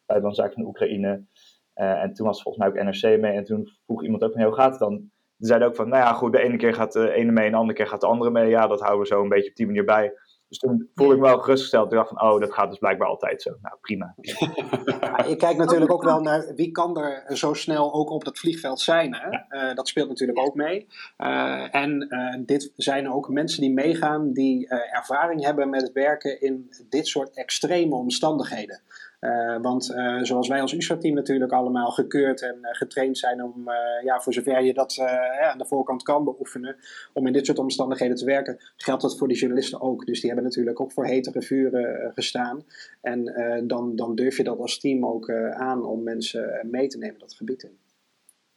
Buitenlandse 0.05 0.41
Zaken 0.41 0.53
van 0.53 0.65
Oekraïne. 0.65 1.25
en 1.73 2.13
toen 2.13 2.25
was 2.25 2.41
volgens 2.41 2.63
mij 2.63 2.67
ook 2.67 2.85
NRC 2.85 3.19
mee. 3.19 3.35
En 3.35 3.43
toen 3.43 3.69
vroeg 3.85 4.03
iemand 4.03 4.23
ook 4.23 4.33
hoe 4.33 4.53
gaat 4.53 4.71
het 4.71 4.79
dan 4.79 5.11
ze 5.37 5.47
zeiden 5.47 5.67
ook 5.67 5.75
van, 5.75 5.89
nou 5.89 6.03
ja, 6.03 6.13
goed, 6.13 6.31
de 6.31 6.41
ene 6.41 6.57
keer 6.57 6.73
gaat 6.73 6.93
de 6.93 7.11
ene 7.11 7.31
mee 7.31 7.45
en 7.45 7.51
de 7.51 7.57
andere 7.57 7.77
keer 7.77 7.87
gaat 7.87 8.01
de 8.01 8.07
andere 8.07 8.31
mee. 8.31 8.49
Ja, 8.49 8.67
dat 8.67 8.79
houden 8.79 9.01
we 9.01 9.07
zo 9.07 9.21
een 9.21 9.29
beetje 9.29 9.49
op 9.49 9.55
die 9.55 9.65
manier 9.65 9.85
bij. 9.85 10.13
Dus 10.47 10.61
toen 10.61 10.89
voelde 10.95 11.13
ik 11.13 11.19
me 11.19 11.25
wel 11.27 11.39
gerustgesteld. 11.39 11.91
Ik 11.91 11.97
dacht 11.97 12.09
van, 12.09 12.21
oh, 12.21 12.39
dat 12.39 12.53
gaat 12.53 12.69
dus 12.69 12.77
blijkbaar 12.77 13.07
altijd 13.07 13.41
zo. 13.41 13.49
Nou, 13.61 13.75
prima. 13.81 14.13
Ja, 14.17 15.25
ik 15.25 15.37
kijk 15.37 15.57
natuurlijk 15.57 15.91
ook 15.91 16.03
wel 16.03 16.21
naar 16.21 16.53
wie 16.55 16.71
kan 16.71 16.97
er 16.97 17.37
zo 17.37 17.53
snel 17.53 17.93
ook 17.93 18.09
op 18.09 18.23
dat 18.23 18.39
vliegveld 18.39 18.79
zijn. 18.81 19.15
Hè? 19.15 19.27
Ja. 19.27 19.45
Uh, 19.49 19.75
dat 19.75 19.87
speelt 19.87 20.07
natuurlijk 20.07 20.39
ook 20.39 20.55
mee. 20.55 20.87
Uh, 21.17 21.75
en 21.75 22.07
uh, 22.09 22.45
dit 22.45 22.71
zijn 22.75 23.11
ook 23.11 23.29
mensen 23.29 23.61
die 23.61 23.73
meegaan 23.73 24.33
die 24.33 24.67
ervaring 24.67 25.43
hebben 25.43 25.69
met 25.69 25.81
het 25.81 25.91
werken 25.91 26.41
in 26.41 26.69
dit 26.89 27.07
soort 27.07 27.35
extreme 27.35 27.95
omstandigheden. 27.95 28.81
Uh, 29.23 29.61
want 29.61 29.89
uh, 29.89 30.23
zoals 30.23 30.47
wij 30.47 30.61
als 30.61 30.73
USRA-team 30.73 31.13
natuurlijk 31.13 31.51
allemaal 31.51 31.91
gekeurd 31.91 32.41
en 32.41 32.57
uh, 32.61 32.67
getraind 32.71 33.17
zijn 33.17 33.43
om, 33.43 33.69
ja, 34.03 34.19
voor 34.19 34.33
zover 34.33 34.63
je 34.63 34.73
dat 34.73 34.93
ja, 34.93 35.51
aan 35.51 35.57
de 35.57 35.65
voorkant 35.65 36.03
kan 36.03 36.23
beoefenen, 36.23 36.75
om 37.13 37.27
in 37.27 37.33
dit 37.33 37.45
soort 37.45 37.59
omstandigheden 37.59 38.15
te 38.15 38.25
werken, 38.25 38.57
geldt 38.75 39.01
dat 39.01 39.17
voor 39.17 39.27
die 39.27 39.37
journalisten 39.37 39.81
ook. 39.81 40.05
Dus 40.05 40.19
die 40.19 40.29
hebben 40.29 40.47
natuurlijk 40.47 40.79
ook 40.79 40.91
voor 40.91 41.05
hetere 41.05 41.41
vuren 41.41 42.13
gestaan. 42.13 42.65
En 43.01 43.33
dan, 43.67 43.95
dan 43.95 44.15
durf 44.15 44.37
je 44.37 44.43
dat 44.43 44.59
als 44.59 44.79
team 44.79 45.05
ook 45.05 45.31
aan 45.51 45.85
om 45.85 46.03
mensen 46.03 46.67
mee 46.71 46.87
te 46.87 46.97
nemen 46.97 47.19
dat 47.19 47.33
gebied 47.33 47.63
in. 47.63 47.77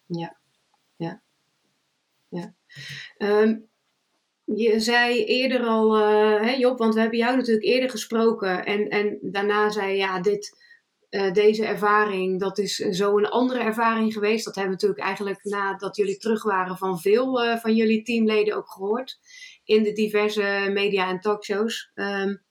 Ja, 0.07 0.37
ja, 0.97 1.21
ja. 2.29 2.55
Um, 3.19 3.69
je 4.55 4.81
zei 4.81 5.25
eerder 5.25 5.67
al, 5.67 5.99
uh, 5.99 6.59
Job, 6.59 6.79
want 6.79 6.95
we 6.95 7.01
hebben 7.01 7.19
jou 7.19 7.37
natuurlijk 7.37 7.67
eerder 7.67 7.91
gesproken. 7.91 8.65
En, 8.65 8.89
en 8.89 9.19
daarna 9.23 9.71
zei 9.71 9.97
ja, 9.97 10.21
dit, 10.21 10.57
uh, 11.11 11.33
deze 11.33 11.67
ervaring, 11.67 12.41
dat 12.41 12.59
is 12.59 12.75
zo 12.77 13.19
een 13.19 13.29
andere 13.29 13.61
ervaring 13.61 14.13
geweest. 14.13 14.45
Dat 14.45 14.55
hebben 14.55 14.73
we 14.75 14.81
natuurlijk 14.81 15.07
eigenlijk 15.07 15.45
nadat 15.45 15.97
jullie 15.97 16.19
terug 16.19 16.43
waren 16.43 16.77
van 16.77 16.99
veel 16.99 17.45
uh, 17.45 17.57
van 17.57 17.75
jullie 17.75 18.03
teamleden 18.03 18.57
ook 18.57 18.71
gehoord. 18.71 19.19
In 19.65 19.83
de 19.83 19.93
diverse 19.93 20.71
media 20.73 21.09
en 21.09 21.21
talkshows. 21.21 21.91
Um, 21.95 22.43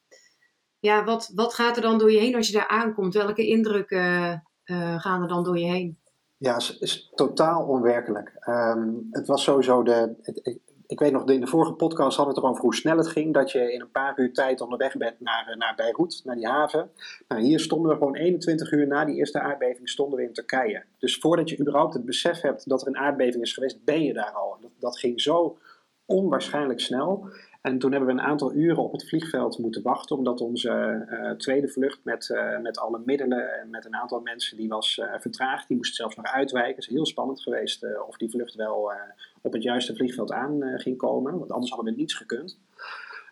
ja, 0.79 1.03
wat, 1.03 1.31
wat 1.35 1.53
gaat 1.53 1.75
er 1.75 1.81
dan 1.81 1.97
door 1.97 2.11
je 2.11 2.19
heen 2.19 2.35
als 2.35 2.47
je 2.47 2.53
daar 2.53 2.67
aankomt? 2.67 3.13
Welke 3.13 3.47
indrukken 3.47 4.43
gaan 4.97 5.21
er 5.21 5.27
dan 5.27 5.43
door 5.43 5.57
je 5.57 5.65
heen? 5.65 5.97
Ja, 6.37 6.53
het 6.53 6.61
is, 6.61 6.77
is 6.77 7.11
totaal 7.15 7.65
onwerkelijk. 7.65 8.31
Um, 8.47 9.07
het 9.11 9.27
was 9.27 9.43
sowieso 9.43 9.83
de. 9.83 10.15
Het, 10.21 10.59
ik 10.87 10.99
weet 10.99 11.11
nog, 11.11 11.29
in 11.29 11.39
de 11.39 11.47
vorige 11.47 11.73
podcast 11.73 12.17
hadden 12.17 12.35
we 12.35 12.39
het 12.39 12.49
erover 12.49 12.63
hoe 12.63 12.75
snel 12.75 12.97
het 12.97 13.07
ging. 13.07 13.33
Dat 13.33 13.51
je 13.51 13.73
in 13.73 13.81
een 13.81 13.91
paar 13.91 14.19
uur 14.19 14.33
tijd 14.33 14.61
onderweg 14.61 14.97
bent 14.97 15.19
naar, 15.19 15.47
eh, 15.47 15.57
naar 15.57 15.73
Beirut, 15.75 16.21
naar 16.23 16.35
die 16.35 16.47
haven. 16.47 16.91
Nou, 17.27 17.41
hier 17.41 17.59
stonden 17.59 17.91
we 17.91 17.97
gewoon 17.97 18.15
21 18.15 18.71
uur 18.71 18.87
na 18.87 19.05
die 19.05 19.15
eerste 19.15 19.39
aardbeving 19.39 19.89
stonden 19.89 20.19
we 20.19 20.25
in 20.25 20.33
Turkije. 20.33 20.83
Dus 20.99 21.17
voordat 21.17 21.49
je 21.49 21.59
überhaupt 21.59 21.93
het 21.93 22.05
besef 22.05 22.41
hebt 22.41 22.69
dat 22.69 22.81
er 22.81 22.87
een 22.87 22.97
aardbeving 22.97 23.43
is 23.43 23.53
geweest, 23.53 23.83
ben 23.83 24.03
je 24.03 24.13
daar 24.13 24.31
al. 24.31 24.57
Dat, 24.61 24.71
dat 24.79 24.99
ging 24.99 25.21
zo 25.21 25.57
onwaarschijnlijk 26.05 26.79
snel. 26.79 27.29
En 27.65 27.79
toen 27.79 27.91
hebben 27.91 28.15
we 28.15 28.21
een 28.21 28.27
aantal 28.27 28.53
uren 28.53 28.83
op 28.83 28.91
het 28.91 29.07
vliegveld 29.07 29.57
moeten 29.57 29.81
wachten, 29.81 30.17
omdat 30.17 30.41
onze 30.41 31.05
uh, 31.09 31.31
tweede 31.31 31.67
vlucht 31.67 31.99
met, 32.03 32.29
uh, 32.29 32.59
met 32.59 32.79
alle 32.79 33.01
middelen 33.05 33.59
en 33.59 33.69
met 33.69 33.85
een 33.85 33.95
aantal 33.95 34.19
mensen 34.19 34.57
die 34.57 34.67
was 34.67 34.97
uh, 34.97 35.13
vertraagd. 35.19 35.67
Die 35.67 35.77
moest 35.77 35.95
zelfs 35.95 36.15
nog 36.15 36.25
uitwijken. 36.25 36.75
Het 36.75 36.83
is 36.83 36.93
heel 36.93 37.05
spannend 37.05 37.41
geweest 37.41 37.85
of 38.07 38.17
die 38.17 38.29
vlucht 38.29 38.55
wel 38.55 38.91
op 39.41 39.53
het 39.53 39.63
juiste 39.63 39.95
vliegveld 39.95 40.31
aan 40.31 40.61
ging 40.79 40.97
komen, 40.97 41.37
want 41.39 41.51
anders 41.51 41.71
hadden 41.71 41.93
we 41.93 41.99
niets 41.99 42.13
gekund. 42.13 42.59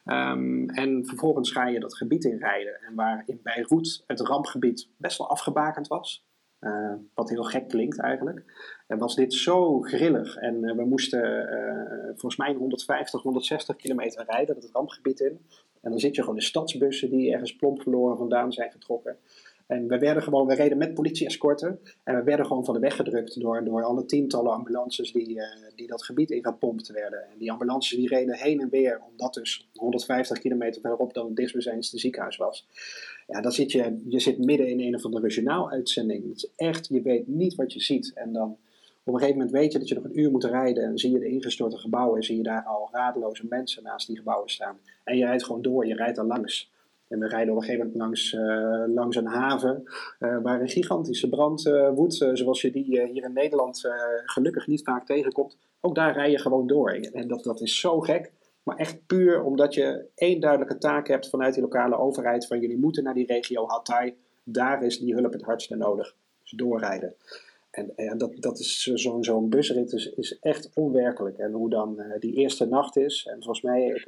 Um, 0.06 0.70
en 0.70 1.06
vervolgens 1.06 1.52
ga 1.52 1.68
je 1.68 1.80
dat 1.80 1.98
gebied 1.98 2.24
inrijden. 2.24 2.82
En 2.82 2.96
waar 2.96 3.24
in 3.26 3.40
Beirut 3.44 4.04
het 4.08 4.20
rampgebied 4.20 4.90
best 4.98 5.18
wel 5.18 5.30
afgebakend 5.30 5.88
was, 5.88 6.26
uh, 6.64 6.94
wat 7.14 7.30
heel 7.30 7.44
gek 7.44 7.68
klinkt 7.68 8.00
eigenlijk. 8.00 8.44
En 8.88 8.98
was 8.98 9.16
dit 9.16 9.34
zo 9.34 9.82
grillig. 9.82 10.36
En 10.36 10.64
uh, 10.64 10.76
we 10.76 10.86
moesten 10.86 11.54
uh, 11.54 12.06
volgens 12.06 12.36
mij 12.36 12.54
150, 12.54 13.22
160 13.22 13.76
kilometer 13.76 14.26
rijden 14.28 14.56
het 14.56 14.70
rampgebied 14.74 15.20
in. 15.20 15.40
En 15.82 15.92
dan 15.92 16.00
zit 16.00 16.16
je 16.16 16.22
gewoon 16.22 16.38
in 16.38 16.46
stadsbussen 16.46 17.10
die 17.10 17.32
ergens 17.32 17.56
plomp 17.56 17.82
verloren 17.82 18.18
vandaan 18.18 18.54
zijn 18.54 18.72
vertrokken. 18.72 19.18
En 19.68 19.88
we 19.88 19.98
werden 19.98 20.24
gewoon, 20.24 20.48
we 20.48 20.56
reden 20.56 20.78
met 20.78 20.94
politie-escorten. 20.94 21.80
En 22.04 22.16
we 22.16 22.24
werden 22.24 22.46
gewoon 22.46 22.66
van 22.66 22.74
de 22.74 22.80
weg 22.80 22.96
gedrukt 22.96 23.42
door, 23.42 23.64
door 23.64 23.84
alle 23.84 24.06
tientallen 24.06 24.52
ambulances 24.52 25.12
die, 25.12 25.36
uh, 25.36 25.44
die 25.76 25.88
dat 25.88 26.04
gebied 26.04 26.32
in 26.32 26.44
gepompt 26.44 26.88
werden. 26.88 27.24
En 27.32 27.38
die 27.38 27.52
ambulances 27.52 27.98
die 27.98 28.08
reden 28.08 28.36
heen 28.36 28.60
en 28.60 28.70
weer, 28.70 29.02
omdat 29.12 29.34
dus 29.34 29.70
150 29.74 30.40
kilometer 30.40 30.82
verderop 30.82 31.14
dan 31.14 31.26
het 31.26 31.36
dichtstbijzijnde 31.36 31.86
ziekenhuis 31.86 32.38
was. 32.38 32.68
Ja, 33.28 33.42
dan 33.42 33.52
zit 33.52 33.72
je, 33.72 34.02
je 34.08 34.20
zit 34.20 34.38
midden 34.38 34.68
in 34.68 34.80
een 34.80 34.96
of 34.96 35.06
andere 35.06 35.24
regionaal 35.24 35.72
uitzending. 35.72 36.28
Het 36.28 36.36
is 36.36 36.50
echt, 36.56 36.88
je 36.88 37.02
weet 37.02 37.28
niet 37.28 37.56
wat 37.56 37.74
je 37.74 37.82
ziet. 37.82 38.12
En 38.14 38.34
dan 38.34 38.58
op 39.04 39.14
een 39.14 39.20
gegeven 39.20 39.38
moment 39.38 39.56
weet 39.56 39.72
je 39.72 39.80
dat 39.80 39.88
je 39.88 39.96
nog 39.96 40.04
een 40.04 40.20
uur 40.20 40.32
moet 40.32 40.44
rijden 40.44 40.84
en 40.84 40.98
zie 40.98 41.12
je 41.12 41.20
de 41.20 41.28
ingestorte 41.28 41.78
gebouwen 41.78 42.18
en 42.18 42.24
zie 42.24 42.38
je 42.38 42.44
daar 42.44 42.64
al 42.64 42.90
radeloze 42.92 43.46
mensen 43.50 43.84
naast 43.84 44.08
die 44.08 44.18
gebouwen 44.18 44.50
staan. 44.50 44.78
En 45.04 45.18
je 45.18 45.26
rijdt 45.26 45.44
gewoon 45.44 45.62
door, 45.62 45.88
je 45.88 45.96
rijdt 45.96 46.18
er 46.18 46.26
langs. 46.26 46.72
En 47.14 47.20
we 47.20 47.28
rijden 47.28 47.54
op 47.54 47.60
een 47.60 47.66
gegeven 47.66 47.86
moment 47.86 48.04
langs, 48.04 48.34
uh, 48.34 48.84
langs 48.96 49.16
een 49.16 49.26
haven 49.26 49.84
uh, 50.20 50.42
waar 50.42 50.62
een 50.62 50.70
gigantische 50.70 51.30
brand 51.30 51.66
uh, 51.66 51.90
woedt, 51.90 52.14
zoals 52.14 52.62
je 52.62 52.72
die 52.72 52.84
hier 52.84 53.24
in 53.24 53.34
Nederland 53.34 53.82
gelukkig 54.26 54.68
niet 54.68 54.84
vaak 54.84 55.06
tegenkomt. 55.06 55.58
Ook 55.82 55.96
daar 55.96 56.14
rij 56.14 56.32
je 56.32 56.40
gewoon 56.40 56.68
door. 56.68 56.90
En 56.90 57.28
dat, 57.28 57.44
dat 57.44 57.62
is 57.62 57.80
zo 57.80 58.00
gek, 58.00 58.32
maar 58.64 58.78
echt 58.78 59.06
puur 59.06 59.44
omdat 59.44 59.74
je 59.74 60.06
één 60.16 60.40
duidelijke 60.40 60.78
taak 60.78 61.08
hebt 61.08 61.30
vanuit 61.30 61.54
die 61.54 61.64
lokale 61.64 61.98
overheid 61.98 62.48
van 62.48 62.60
jullie 62.60 62.78
moeten 62.78 63.04
naar 63.04 63.14
die 63.14 63.28
regio 63.28 63.68
Hatay, 63.68 64.16
daar 64.44 64.84
is 64.84 65.00
die 65.00 65.14
hulp 65.14 65.34
het 65.34 65.44
hardste 65.44 65.76
nodig. 65.76 66.16
Dus 66.42 66.52
doorrijden. 66.52 67.16
En, 67.72 67.96
en 67.96 68.18
dat, 68.18 68.32
dat 68.36 68.60
is 68.60 68.84
zo'n 69.20 69.50
busrit 69.50 69.94
is, 69.94 70.10
is 70.10 70.40
echt 70.40 70.70
onwerkelijk. 70.74 71.38
En 71.38 71.52
hoe 71.52 71.70
dan 71.70 72.04
die 72.20 72.34
eerste 72.34 72.66
nacht 72.66 72.98
is, 72.98 73.28
en 73.32 73.44
volgens 73.44 73.62
mij, 73.62 74.06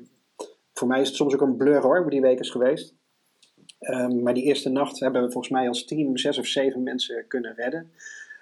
voor 0.78 0.88
mij 0.88 1.02
is 1.02 1.08
het 1.08 1.16
soms 1.18 1.34
ook 1.34 1.42
een 1.42 1.58
blur 1.58 1.82
hoor, 1.82 2.02
hoe 2.02 2.10
die 2.10 2.22
week 2.22 2.40
is 2.40 2.50
geweest. 2.50 2.96
Um, 3.80 4.24
maar 4.24 4.34
die 4.34 4.44
eerste 4.44 4.70
nacht 4.70 5.00
hebben 5.00 5.22
we 5.22 5.32
volgens 5.32 5.54
mij 5.54 5.68
als 5.68 5.86
team 5.86 6.18
zes 6.18 6.38
of 6.38 6.46
zeven 6.46 6.84
mensen 6.84 7.28
kunnen 7.28 7.54
redden. 7.56 7.92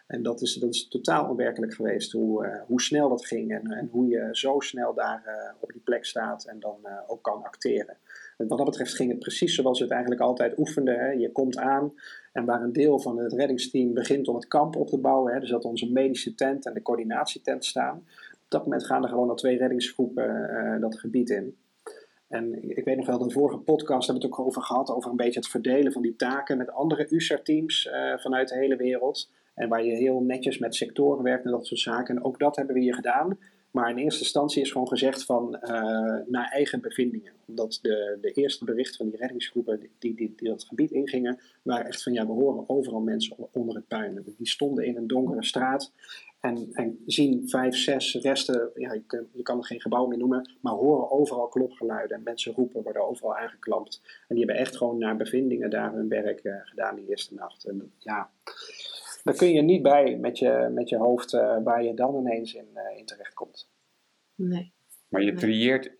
En 0.08 0.24
dat 0.24 0.42
is, 0.42 0.54
dat 0.54 0.74
is 0.74 0.88
totaal 0.88 1.30
onwerkelijk 1.30 1.74
geweest, 1.74 2.12
hoe, 2.12 2.46
uh, 2.46 2.62
hoe 2.68 2.82
snel 2.82 3.10
dat 3.10 3.26
ging 3.26 3.52
en, 3.52 3.72
en 3.72 3.90
hoe 3.92 4.08
je 4.08 4.30
zo 4.32 4.60
snel 4.60 4.94
daar 4.94 5.24
uh, 5.28 5.34
op 5.60 5.72
die 5.72 5.82
plek 5.82 6.06
staat 6.06 6.46
en 6.46 6.60
dan 6.60 6.78
uh, 6.84 6.92
ook 7.08 7.24
kan 7.24 7.44
acteren. 7.44 7.98
En 8.38 8.48
wat 8.48 8.58
dat 8.58 8.68
betreft 8.68 8.94
ging 8.94 9.10
het 9.10 9.20
precies 9.20 9.56
zoals 9.56 9.78
we 9.78 9.84
het 9.84 9.94
eigenlijk 9.94 10.24
altijd 10.24 10.58
oefenden. 10.58 11.00
Hè. 11.00 11.12
Je 11.12 11.32
komt 11.32 11.58
aan 11.58 11.94
en 12.32 12.46
waar 12.46 12.62
een 12.62 12.74
deel 12.74 13.00
van 13.00 13.18
het 13.18 13.34
reddingsteam 13.34 13.94
begint 13.94 14.28
om 14.28 14.36
het 14.36 14.48
kamp 14.48 14.76
op 14.76 14.88
te 14.88 14.98
bouwen, 14.98 15.34
hè, 15.34 15.40
dus 15.40 15.50
dat 15.50 15.66
onze 15.66 15.92
medische 15.92 16.36
tent 16.36 16.66
en 16.66 16.74
de 16.74 16.82
coördinatietent 16.82 17.66
staan. 17.66 17.98
Op 18.32 18.50
dat 18.60 18.64
moment 18.64 18.86
gaan 18.86 19.04
er 19.04 19.10
gewoon 19.10 19.30
al 19.30 19.36
twee 19.36 19.58
reddingsgroepen 19.58 20.78
dat 20.82 21.00
gebied 21.00 21.30
in. 21.30 21.56
En 22.34 22.70
ik 22.78 22.86
weet 22.86 22.98
nog 22.98 23.06
wel, 23.06 23.18
de 23.18 23.32
vorige 23.32 23.58
podcast 23.58 24.08
hebben 24.08 24.24
we 24.24 24.30
het 24.30 24.40
ook 24.40 24.48
over 24.48 24.62
gehad, 24.62 24.90
over 24.90 25.12
een 25.12 25.18
beetje 25.18 25.40
het 25.40 25.50
verdelen 25.50 25.92
van 25.92 26.02
die 26.02 26.16
taken 26.16 26.58
met 26.58 26.72
andere 26.72 27.08
USAR-teams 27.10 27.86
uh, 27.86 28.18
vanuit 28.18 28.50
de 28.50 28.56
hele 28.56 28.76
wereld. 28.76 29.30
En 29.54 29.70
waar 29.70 29.84
je 29.84 29.96
heel 29.96 30.22
netjes 30.22 30.58
met 30.58 30.76
sectoren 30.76 31.24
werkt 31.24 31.46
en 31.46 31.52
dat 31.52 31.66
soort 31.66 31.80
zaken. 31.80 32.16
En 32.16 32.24
ook 32.24 32.40
dat 32.40 32.56
hebben 32.56 32.76
we 32.76 32.82
hier 32.82 32.96
gedaan. 32.96 33.38
Maar 33.72 33.90
in 33.90 33.98
eerste 33.98 34.22
instantie 34.22 34.62
is 34.62 34.72
gewoon 34.72 34.88
gezegd 34.88 35.26
van 35.26 35.60
uh, 35.62 35.70
naar 36.26 36.50
eigen 36.52 36.82
bevindingen. 36.82 37.32
Omdat 37.48 37.80
de, 37.82 38.18
de 38.22 38.32
eerste 38.32 38.66
berichten 38.66 38.98
van 38.98 39.10
die 39.10 39.20
reddingsgroepen 39.20 39.90
die, 40.00 40.16
die 40.16 40.34
dat 40.38 40.64
gebied 40.64 40.92
ingingen, 40.92 41.40
waren 41.62 41.86
echt 41.86 42.04
van 42.04 42.14
ja, 42.14 42.26
we 42.26 42.32
horen 42.32 42.70
overal 42.70 43.02
mensen 43.02 43.36
onder 43.52 43.76
het 43.76 43.88
puin. 43.88 44.24
Die 44.38 44.48
stonden 44.48 44.86
in 44.86 44.98
een 44.98 45.08
donkere 45.08 45.44
straat 45.44 45.92
en, 46.44 46.70
en 46.74 47.00
zien 47.06 47.50
vijf, 47.50 47.76
zes 47.76 48.14
resten, 48.14 48.72
ja, 48.76 48.94
je, 48.94 49.04
kan, 49.06 49.28
je 49.32 49.42
kan 49.42 49.58
er 49.58 49.66
geen 49.66 49.82
gebouw 49.82 50.06
meer 50.06 50.18
noemen, 50.18 50.58
maar 50.62 50.74
horen 50.74 51.12
overal 51.12 51.48
klopgeluiden 51.48 52.18
en 52.18 52.24
mensen 52.24 52.54
roepen, 52.54 52.84
worden 52.84 53.08
overal 53.08 53.36
aangeklampt. 53.36 54.02
En 54.28 54.36
die 54.36 54.46
hebben 54.46 54.56
echt 54.64 54.78
gewoon 54.78 54.98
naar 54.98 55.16
bevindingen 55.16 55.70
daar 55.70 55.94
hun 55.94 56.10
werk 56.10 56.44
uh, 56.44 56.56
gedaan 56.64 56.96
die 56.96 57.10
eerste 57.10 57.34
nacht. 57.34 57.66
En 57.66 57.94
ja, 57.98 58.30
daar 59.24 59.36
kun 59.36 59.54
je 59.54 59.62
niet 59.62 59.82
bij 59.82 60.18
met 60.18 60.38
je, 60.38 60.70
met 60.74 60.90
je 60.90 60.98
hoofd 60.98 61.34
uh, 61.34 61.58
waar 61.64 61.84
je 61.84 61.94
dan 61.94 62.16
ineens 62.16 62.54
in, 62.54 62.68
uh, 62.74 62.98
in 62.98 63.06
terecht 63.06 63.34
komt. 63.34 63.70
Nee. 64.36 64.74
Maar 65.10 65.22
je 65.22 65.34
trieert, 65.34 65.92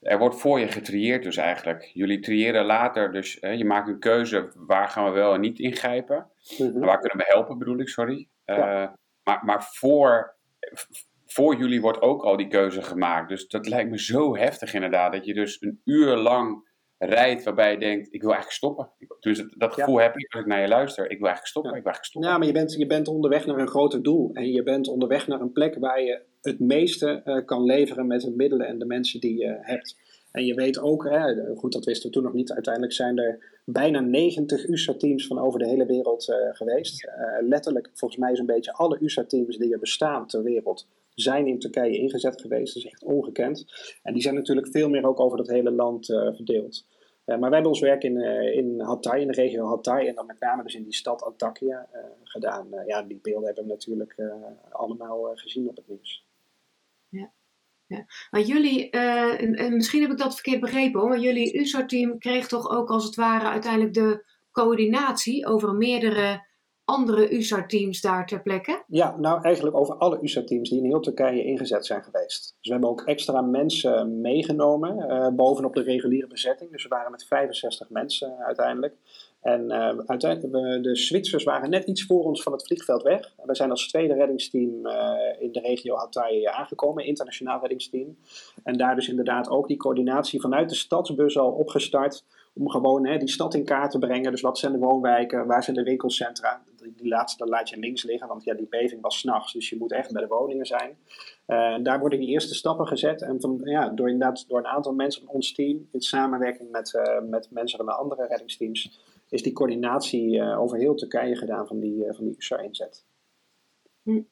er 0.00 0.18
wordt 0.18 0.36
voor 0.36 0.60
je 0.60 0.68
getrieerd 0.68 1.22
dus 1.22 1.36
eigenlijk. 1.36 1.90
Jullie 1.94 2.20
triëren 2.20 2.64
later, 2.64 3.12
dus 3.12 3.38
hè, 3.40 3.50
je 3.50 3.64
maakt 3.64 3.88
een 3.88 3.98
keuze 3.98 4.52
waar 4.56 4.88
gaan 4.88 5.04
we 5.04 5.10
wel 5.10 5.34
en 5.34 5.40
niet 5.40 5.58
ingrijpen. 5.58 6.30
Mm 6.58 6.70
-hmm. 6.70 6.80
Waar 6.80 6.98
kunnen 6.98 7.18
we 7.18 7.32
helpen 7.32 7.58
bedoel 7.58 7.78
ik, 7.78 7.88
sorry. 7.88 8.28
Ja. 8.44 9.00
Maar, 9.24 9.44
maar 9.44 9.62
voor, 9.72 10.34
voor 11.26 11.56
jullie 11.56 11.80
wordt 11.80 12.00
ook 12.00 12.22
al 12.22 12.36
die 12.36 12.48
keuze 12.48 12.82
gemaakt. 12.82 13.28
Dus 13.28 13.48
dat 13.48 13.68
lijkt 13.68 13.90
me 13.90 13.98
zo 13.98 14.36
heftig 14.36 14.74
inderdaad. 14.74 15.12
Dat 15.12 15.24
je 15.24 15.34
dus 15.34 15.62
een 15.62 15.80
uur 15.84 16.16
lang 16.16 16.70
rijdt 16.98 17.44
waarbij 17.44 17.72
je 17.72 17.78
denkt, 17.78 18.06
ik 18.14 18.20
wil 18.20 18.30
eigenlijk 18.30 18.58
stoppen. 18.58 18.90
Dus 19.20 19.44
dat 19.56 19.72
gevoel 19.72 19.98
ja. 19.98 20.02
heb 20.02 20.16
ik 20.16 20.32
als 20.32 20.42
ik 20.42 20.48
naar 20.48 20.60
je 20.60 20.68
luister. 20.68 21.04
Ik 21.04 21.18
wil 21.18 21.26
eigenlijk 21.26 21.46
stoppen, 21.46 21.72
ja. 21.72 21.78
ik 21.78 21.82
wil 21.82 21.92
eigenlijk 21.92 22.04
stoppen. 22.04 22.30
Ja, 22.30 22.38
maar 22.38 22.46
je 22.46 22.52
bent, 22.52 22.72
je 22.72 22.86
bent 22.86 23.08
onderweg 23.08 23.46
naar 23.46 23.58
een 23.58 23.68
groter 23.68 24.02
doel. 24.02 24.30
En 24.32 24.52
je 24.52 24.62
bent 24.62 24.88
onderweg 24.88 25.26
naar 25.26 25.40
een 25.40 25.52
plek 25.52 25.78
waar 25.78 26.02
je 26.02 26.22
het 26.40 26.60
meeste 26.60 27.22
uh, 27.24 27.44
kan 27.44 27.64
leveren 27.64 28.06
met 28.06 28.20
de 28.20 28.30
middelen 28.30 28.66
en 28.66 28.78
de 28.78 28.86
mensen 28.86 29.20
die 29.20 29.38
je 29.38 29.58
hebt. 29.60 29.96
En 30.32 30.44
je 30.44 30.54
weet 30.54 30.78
ook, 30.78 31.08
hè, 31.08 31.54
goed 31.56 31.72
dat 31.72 31.84
wisten 31.84 32.08
we 32.08 32.14
toen 32.14 32.22
nog 32.22 32.32
niet, 32.32 32.52
uiteindelijk 32.52 32.94
zijn 32.94 33.18
er 33.18 33.60
bijna 33.64 34.00
90 34.00 34.68
USA-teams 34.68 35.26
van 35.26 35.38
over 35.38 35.58
de 35.58 35.68
hele 35.68 35.86
wereld 35.86 36.28
uh, 36.28 36.36
geweest. 36.52 37.04
Uh, 37.04 37.48
letterlijk, 37.48 37.90
volgens 37.94 38.20
mij 38.20 38.36
zo'n 38.36 38.46
beetje 38.46 38.72
alle 38.72 38.98
USA-teams 39.02 39.56
die 39.56 39.72
er 39.72 39.78
bestaan 39.78 40.26
ter 40.26 40.42
wereld 40.42 40.88
zijn 41.14 41.46
in 41.46 41.58
Turkije 41.58 41.98
ingezet 41.98 42.40
geweest. 42.40 42.74
Dat 42.74 42.84
is 42.84 42.90
echt 42.90 43.04
ongekend. 43.04 43.64
En 44.02 44.12
die 44.12 44.22
zijn 44.22 44.34
natuurlijk 44.34 44.68
veel 44.68 44.88
meer 44.88 45.06
ook 45.06 45.20
over 45.20 45.36
dat 45.36 45.48
hele 45.48 45.70
land 45.70 46.08
uh, 46.08 46.34
verdeeld. 46.34 46.86
maar 47.24 47.40
wij 47.40 47.50
hebben 47.50 47.70
ons 47.70 47.80
werk 47.80 48.02
in, 48.02 48.16
in 48.54 48.80
Hatay, 48.80 49.20
in 49.20 49.26
de 49.26 49.32
regio 49.32 49.66
Hatay, 49.66 50.06
en 50.06 50.14
dan 50.14 50.26
met 50.26 50.40
name 50.40 50.62
dus 50.62 50.74
in 50.74 50.84
die 50.84 50.94
stad 50.94 51.22
Antakya 51.22 51.88
gedaan. 52.22 52.66
ja, 52.86 53.02
die 53.02 53.18
beelden 53.22 53.46
hebben 53.46 53.64
we 53.64 53.70
natuurlijk 53.70 54.16
allemaal 54.70 55.30
gezien 55.34 55.68
op 55.68 55.76
het 55.76 55.88
nieuws. 55.88 56.24
Maar 58.30 58.40
jullie, 58.40 58.88
uh, 58.90 59.42
en, 59.42 59.54
en 59.54 59.76
misschien 59.76 60.02
heb 60.02 60.10
ik 60.10 60.18
dat 60.18 60.34
verkeerd 60.34 60.60
begrepen 60.60 61.00
hoor, 61.00 61.08
maar 61.08 61.18
jullie 61.18 61.60
USAR-team 61.60 62.18
kreeg 62.18 62.48
toch 62.48 62.70
ook 62.70 62.90
als 62.90 63.04
het 63.04 63.14
ware 63.14 63.46
uiteindelijk 63.46 63.94
de 63.94 64.24
coördinatie 64.52 65.46
over 65.46 65.74
meerdere 65.74 66.50
andere 66.84 67.34
USAR-teams 67.36 68.00
daar 68.00 68.26
ter 68.26 68.42
plekke? 68.42 68.82
Ja, 68.86 69.16
nou 69.16 69.42
eigenlijk 69.42 69.76
over 69.76 69.94
alle 69.94 70.18
USAR-teams 70.22 70.68
die 70.68 70.78
in 70.78 70.84
heel 70.84 71.00
Turkije 71.00 71.44
ingezet 71.44 71.86
zijn 71.86 72.02
geweest. 72.02 72.56
Dus 72.58 72.66
we 72.66 72.72
hebben 72.72 72.90
ook 72.90 73.02
extra 73.02 73.40
mensen 73.40 74.20
meegenomen, 74.20 75.10
uh, 75.10 75.28
bovenop 75.28 75.74
de 75.74 75.82
reguliere 75.82 76.26
bezetting. 76.26 76.70
Dus 76.70 76.82
we 76.82 76.88
waren 76.88 77.10
met 77.10 77.24
65 77.24 77.90
mensen 77.90 78.38
uiteindelijk. 78.38 78.94
En 79.42 79.64
uh, 79.64 79.98
uiteindelijk, 80.06 80.82
de 80.82 80.96
Zwitsers 80.96 81.44
waren 81.44 81.70
net 81.70 81.84
iets 81.84 82.04
voor 82.04 82.24
ons 82.24 82.42
van 82.42 82.52
het 82.52 82.66
vliegveld 82.66 83.02
weg. 83.02 83.32
We 83.44 83.54
zijn 83.54 83.70
als 83.70 83.88
tweede 83.88 84.14
reddingsteam 84.14 84.86
uh, 84.86 85.12
in 85.38 85.52
de 85.52 85.60
regio 85.60 85.96
Hatay 85.96 86.46
aangekomen, 86.46 87.04
internationaal 87.04 87.60
reddingsteam. 87.60 88.16
En 88.62 88.76
daar 88.76 88.94
dus 88.94 89.08
inderdaad 89.08 89.48
ook 89.48 89.68
die 89.68 89.76
coördinatie 89.76 90.40
vanuit 90.40 90.68
de 90.68 90.74
stadsbus 90.74 91.38
al 91.38 91.50
opgestart. 91.50 92.24
Om 92.54 92.70
gewoon 92.70 93.06
hè, 93.06 93.16
die 93.16 93.28
stad 93.28 93.54
in 93.54 93.64
kaart 93.64 93.90
te 93.90 93.98
brengen. 93.98 94.30
Dus 94.30 94.40
wat 94.40 94.58
zijn 94.58 94.72
de 94.72 94.78
woonwijken, 94.78 95.46
waar 95.46 95.64
zijn 95.64 95.76
de 95.76 95.82
winkelcentra? 95.82 96.62
Die, 96.96 97.08
laatste 97.08 97.46
laat 97.46 97.68
je 97.68 97.78
links 97.78 98.02
liggen, 98.02 98.28
want 98.28 98.44
ja, 98.44 98.54
die 98.54 98.66
beving 98.70 99.00
was 99.00 99.18
s'nachts. 99.18 99.52
Dus 99.52 99.68
je 99.68 99.76
moet 99.76 99.92
echt 99.92 100.12
bij 100.12 100.22
de 100.22 100.28
woningen 100.28 100.66
zijn. 100.66 100.96
Uh, 101.46 101.76
daar 101.82 102.00
worden 102.00 102.18
die 102.18 102.28
eerste 102.28 102.54
stappen 102.54 102.86
gezet. 102.86 103.22
En 103.22 103.60
ja, 103.64 103.88
door, 103.88 104.10
inderdaad, 104.10 104.44
door 104.48 104.58
een 104.58 104.66
aantal 104.66 104.92
mensen 104.92 105.22
van 105.24 105.34
ons 105.34 105.52
team, 105.52 105.88
in 105.90 106.00
samenwerking 106.00 106.70
met, 106.70 107.00
met 107.28 107.48
mensen 107.50 107.78
van 107.78 107.86
de 107.86 107.92
andere 107.92 108.26
reddingsteams 108.26 109.00
is 109.32 109.42
die 109.42 109.52
coördinatie 109.52 110.36
uh, 110.36 110.60
over 110.60 110.78
heel 110.78 110.94
Turkije 110.94 111.36
gedaan 111.36 111.66
van 111.66 111.80
die, 111.80 112.04
uh, 112.04 112.14
van 112.14 112.24
die 112.24 112.34
USA-inzet. 112.36 113.04
Hm. 114.02 114.22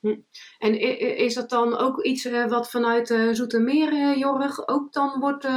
Hm. 0.00 0.16
En 0.58 0.80
is 1.16 1.34
dat 1.34 1.50
dan 1.50 1.76
ook 1.76 2.02
iets 2.02 2.24
uh, 2.24 2.48
wat 2.48 2.70
vanuit 2.70 3.10
uh, 3.10 3.32
Zoetermeer, 3.32 3.92
uh, 3.92 4.16
Jorg, 4.16 4.68
ook 4.68 4.92
dan 4.92 5.20
wordt, 5.20 5.48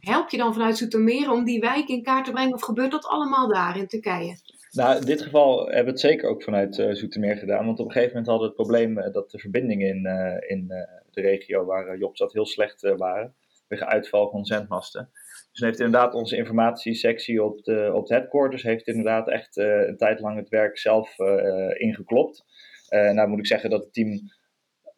help 0.00 0.30
je 0.30 0.36
dan 0.36 0.52
vanuit 0.52 0.76
Zoetermeer 0.76 1.30
om 1.30 1.44
die 1.44 1.60
wijk 1.60 1.88
in 1.88 2.02
kaart 2.02 2.24
te 2.24 2.32
brengen 2.32 2.54
of 2.54 2.62
gebeurt 2.62 2.90
dat 2.90 3.06
allemaal 3.06 3.48
daar 3.48 3.76
in 3.76 3.86
Turkije? 3.86 4.36
Nou, 4.70 4.96
in 4.96 5.06
dit 5.06 5.22
geval 5.22 5.66
hebben 5.66 5.84
we 5.84 5.90
het 5.90 6.00
zeker 6.00 6.28
ook 6.28 6.42
vanuit 6.42 6.78
uh, 6.78 6.92
Zoetermeer 6.92 7.36
gedaan. 7.36 7.66
Want 7.66 7.78
op 7.78 7.86
een 7.86 7.92
gegeven 7.92 8.12
moment 8.12 8.30
hadden 8.30 8.48
we 8.48 8.54
het 8.54 8.62
probleem 8.62 9.12
dat 9.12 9.30
de 9.30 9.38
verbindingen 9.38 9.88
in, 9.88 10.06
uh, 10.06 10.50
in 10.50 10.64
uh, 10.68 10.76
de 11.10 11.20
regio 11.20 11.64
waar 11.64 11.98
Job 11.98 12.16
zat 12.16 12.32
heel 12.32 12.46
slecht 12.46 12.80
waren. 12.96 13.34
Wegen 13.68 13.86
uitval 13.86 14.30
van 14.30 14.44
zendmasten. 14.44 15.10
Dus 15.54 15.62
heeft 15.62 15.80
inderdaad 15.80 16.14
onze 16.14 16.36
informatiesectie 16.36 17.42
op, 17.42 17.62
de, 17.62 17.90
op 17.92 18.00
het 18.00 18.10
headquarters 18.10 18.62
heeft 18.62 18.86
inderdaad 18.86 19.28
echt 19.28 19.56
een 19.56 19.96
tijd 19.96 20.20
lang 20.20 20.36
het 20.36 20.48
werk 20.48 20.78
zelf 20.78 21.18
ingeklopt. 21.74 22.44
nou 22.88 23.28
moet 23.28 23.38
ik 23.38 23.46
zeggen 23.46 23.70
dat 23.70 23.84
het 23.84 23.92
team 23.92 24.20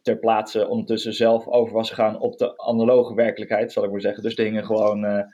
ter 0.02 0.18
plaatse 0.18 0.68
ondertussen 0.68 1.12
zelf 1.12 1.46
over 1.46 1.74
was 1.74 1.88
gegaan 1.88 2.20
op 2.20 2.38
de 2.38 2.58
analoge 2.58 3.14
werkelijkheid, 3.14 3.72
zal 3.72 3.84
ik 3.84 3.90
maar 3.90 4.00
zeggen. 4.00 4.22
Dus 4.22 4.36
hingen 4.36 4.64
gewoon 4.64 5.26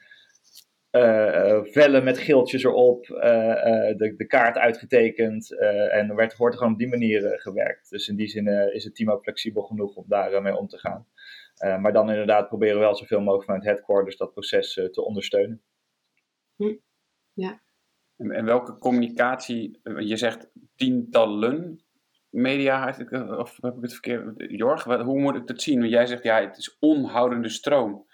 vellen 1.72 2.04
met 2.04 2.18
geeltjes 2.18 2.64
erop, 2.64 3.06
de, 3.06 4.14
de, 4.16 4.26
kaart 4.26 4.58
uitgetekend. 4.58 5.58
en 5.90 6.08
er 6.08 6.16
werd, 6.16 6.36
wordt 6.36 6.56
gewoon 6.56 6.72
op 6.72 6.78
die 6.78 6.88
manier 6.88 7.40
gewerkt. 7.40 7.90
Dus 7.90 8.08
in 8.08 8.16
die 8.16 8.28
zin 8.28 8.46
is 8.72 8.84
het 8.84 8.94
team 8.94 9.10
ook 9.10 9.22
flexibel 9.22 9.62
genoeg 9.62 9.96
om 9.96 10.04
daarmee 10.08 10.56
om 10.56 10.68
te 10.68 10.78
gaan. 10.78 11.06
Maar 11.62 11.92
dan 11.92 12.10
inderdaad 12.10 12.48
proberen 12.48 12.74
we 12.74 12.80
wel 12.80 12.96
zoveel 12.96 13.20
mogelijk 13.20 13.44
vanuit 13.44 13.64
headquarters 13.64 14.16
dat 14.16 14.32
proces 14.32 14.72
te 14.72 15.04
ondersteunen. 15.04 15.62
Hm. 16.56 16.76
Ja. 17.32 17.62
En, 18.16 18.30
en, 18.30 18.44
welke 18.44 18.78
communicatie, 18.78 19.80
je 19.98 20.16
zegt 20.16 20.50
tientallen 20.76 21.80
media, 22.30 22.88
of 23.38 23.58
heb 23.60 23.76
ik 23.76 23.82
het 23.82 23.92
verkeerd? 23.92 24.34
Jorg, 24.36 24.84
hoe 24.84 25.20
moet 25.20 25.36
ik 25.36 25.46
dat 25.46 25.62
zien? 25.62 25.78
Want 25.78 25.90
jij 25.90 26.06
zegt 26.06 26.22
ja, 26.22 26.40
het 26.40 26.56
is 26.56 26.76
onhoudende 26.78 27.48
stroom. 27.48 28.06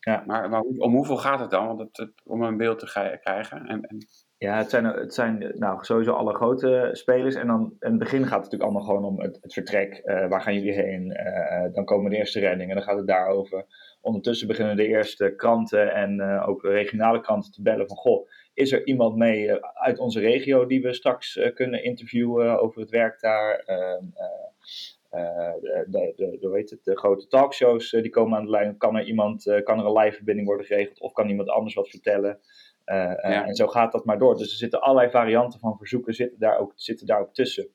Ja. 0.00 0.22
Maar, 0.26 0.48
maar 0.48 0.60
om 0.60 0.94
hoeveel 0.94 1.16
gaat 1.16 1.40
het 1.40 1.50
dan? 1.50 1.66
Want 1.66 1.78
het, 1.78 1.96
het, 1.96 2.12
om 2.24 2.42
een 2.42 2.56
beeld 2.56 2.78
te 2.78 3.18
krijgen. 3.20 3.66
En, 3.66 3.82
en... 3.82 4.06
Ja, 4.38 4.56
het 4.56 4.70
zijn, 4.70 4.84
het 4.84 5.14
zijn 5.14 5.52
nou, 5.54 5.84
sowieso 5.84 6.12
alle 6.12 6.34
grote 6.34 6.88
spelers. 6.92 7.34
En 7.34 7.46
dan 7.46 7.76
in 7.80 7.90
het 7.90 7.98
begin 7.98 8.26
gaat 8.26 8.42
het 8.42 8.52
natuurlijk 8.52 8.62
allemaal 8.62 8.82
gewoon 8.82 9.04
om 9.04 9.20
het, 9.20 9.38
vertrek. 9.40 10.02
Uh, 10.04 10.28
waar 10.28 10.40
gaan 10.40 10.54
jullie 10.54 10.72
heen? 10.72 11.10
Uh, 11.10 11.74
dan 11.74 11.84
komen 11.84 12.10
de 12.10 12.16
eerste 12.16 12.40
reddingen. 12.40 12.74
Dan 12.74 12.84
gaat 12.84 12.96
het 12.96 13.06
daarover. 13.06 13.66
Ondertussen 14.00 14.46
beginnen 14.46 14.76
de 14.76 14.86
eerste 14.86 15.34
kranten 15.36 15.94
en 15.94 16.18
uh, 16.20 16.48
ook 16.48 16.62
regionale 16.62 17.20
kranten 17.20 17.52
te 17.52 17.62
bellen 17.62 17.86
van... 17.86 17.96
Goh, 17.96 18.28
is 18.54 18.72
er 18.72 18.86
iemand 18.86 19.16
mee 19.16 19.64
uit 19.74 19.98
onze 19.98 20.20
regio 20.20 20.66
die 20.66 20.82
we 20.82 20.92
straks 20.92 21.50
kunnen 21.54 21.84
interviewen 21.84 22.60
over 22.60 22.80
het 22.80 22.90
werk 22.90 23.20
daar? 23.20 23.58
Ehm, 23.58 24.04
eh, 25.16 25.52
de, 25.86 26.12
de, 26.16 26.36
de, 26.40 26.48
weet 26.48 26.70
het, 26.70 26.84
de 26.84 26.98
grote 26.98 27.26
talkshows 27.26 27.92
eh, 27.92 28.02
die 28.02 28.10
komen 28.10 28.38
aan 28.38 28.44
de 28.44 28.50
lijn. 28.50 28.76
Kan 28.76 28.96
er 28.96 29.04
iemand, 29.04 29.46
eh, 29.46 29.62
kan 29.62 29.78
er 29.78 29.84
een 29.84 29.98
live 29.98 30.16
verbinding 30.16 30.46
worden 30.46 30.66
geregeld 30.66 31.00
of 31.00 31.12
kan 31.12 31.28
iemand 31.28 31.48
anders 31.48 31.74
wat 31.74 31.88
vertellen? 31.88 32.40
En 32.86 33.54
zo 33.54 33.66
gaat 33.66 33.92
dat 33.92 34.04
maar 34.04 34.18
door. 34.18 34.36
Dus 34.36 34.50
er 34.50 34.56
zitten 34.56 34.80
allerlei 34.80 35.10
varianten 35.10 35.60
van 35.60 35.76
verzoeken 35.76 36.14
zitten 36.14 36.38
daar 36.38 36.58
ook, 36.58 36.72
zitten 36.74 37.06
daar 37.06 37.20
ook 37.20 37.34
tussen. 37.34 37.68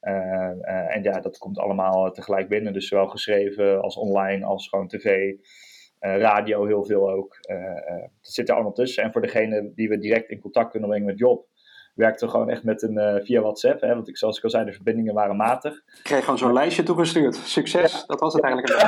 en 0.00 1.02
ja, 1.02 1.20
dat 1.20 1.38
komt 1.38 1.58
allemaal 1.58 2.10
tegelijk 2.10 2.48
binnen. 2.48 2.72
Dus 2.72 2.88
zowel 2.88 3.06
geschreven 3.06 3.82
als 3.82 3.96
online 3.96 4.44
als 4.44 4.68
gewoon 4.68 4.88
tv. 4.88 5.34
radio 5.98 6.66
heel 6.66 6.84
veel 6.84 7.10
ook. 7.10 7.36
dat 8.20 8.32
zit 8.32 8.48
er 8.48 8.54
allemaal 8.54 8.72
tussen. 8.72 9.02
En 9.02 9.12
voor 9.12 9.20
degene 9.20 9.72
die 9.74 9.88
we 9.88 9.98
direct 9.98 10.30
in 10.30 10.40
contact 10.40 10.70
kunnen 10.70 10.88
brengen 10.88 11.06
met 11.06 11.18
Job, 11.18 11.46
werkte 11.94 12.28
gewoon 12.28 12.50
echt 12.50 12.64
met 12.64 12.82
een, 12.82 12.98
uh, 12.98 13.14
via 13.24 13.40
WhatsApp. 13.40 13.80
Hè, 13.80 13.94
want 13.94 14.08
ik, 14.08 14.16
zoals 14.16 14.38
ik 14.38 14.44
al 14.44 14.50
zei, 14.50 14.64
de 14.64 14.72
verbindingen 14.72 15.14
waren 15.14 15.36
matig. 15.36 15.74
Ik 15.74 16.02
kreeg 16.02 16.20
gewoon 16.20 16.38
zo'n 16.38 16.52
lijstje 16.52 16.82
toegestuurd. 16.82 17.34
Succes, 17.34 18.06
dat 18.06 18.20
was 18.20 18.32
het 18.34 18.42
eigenlijk. 18.42 18.72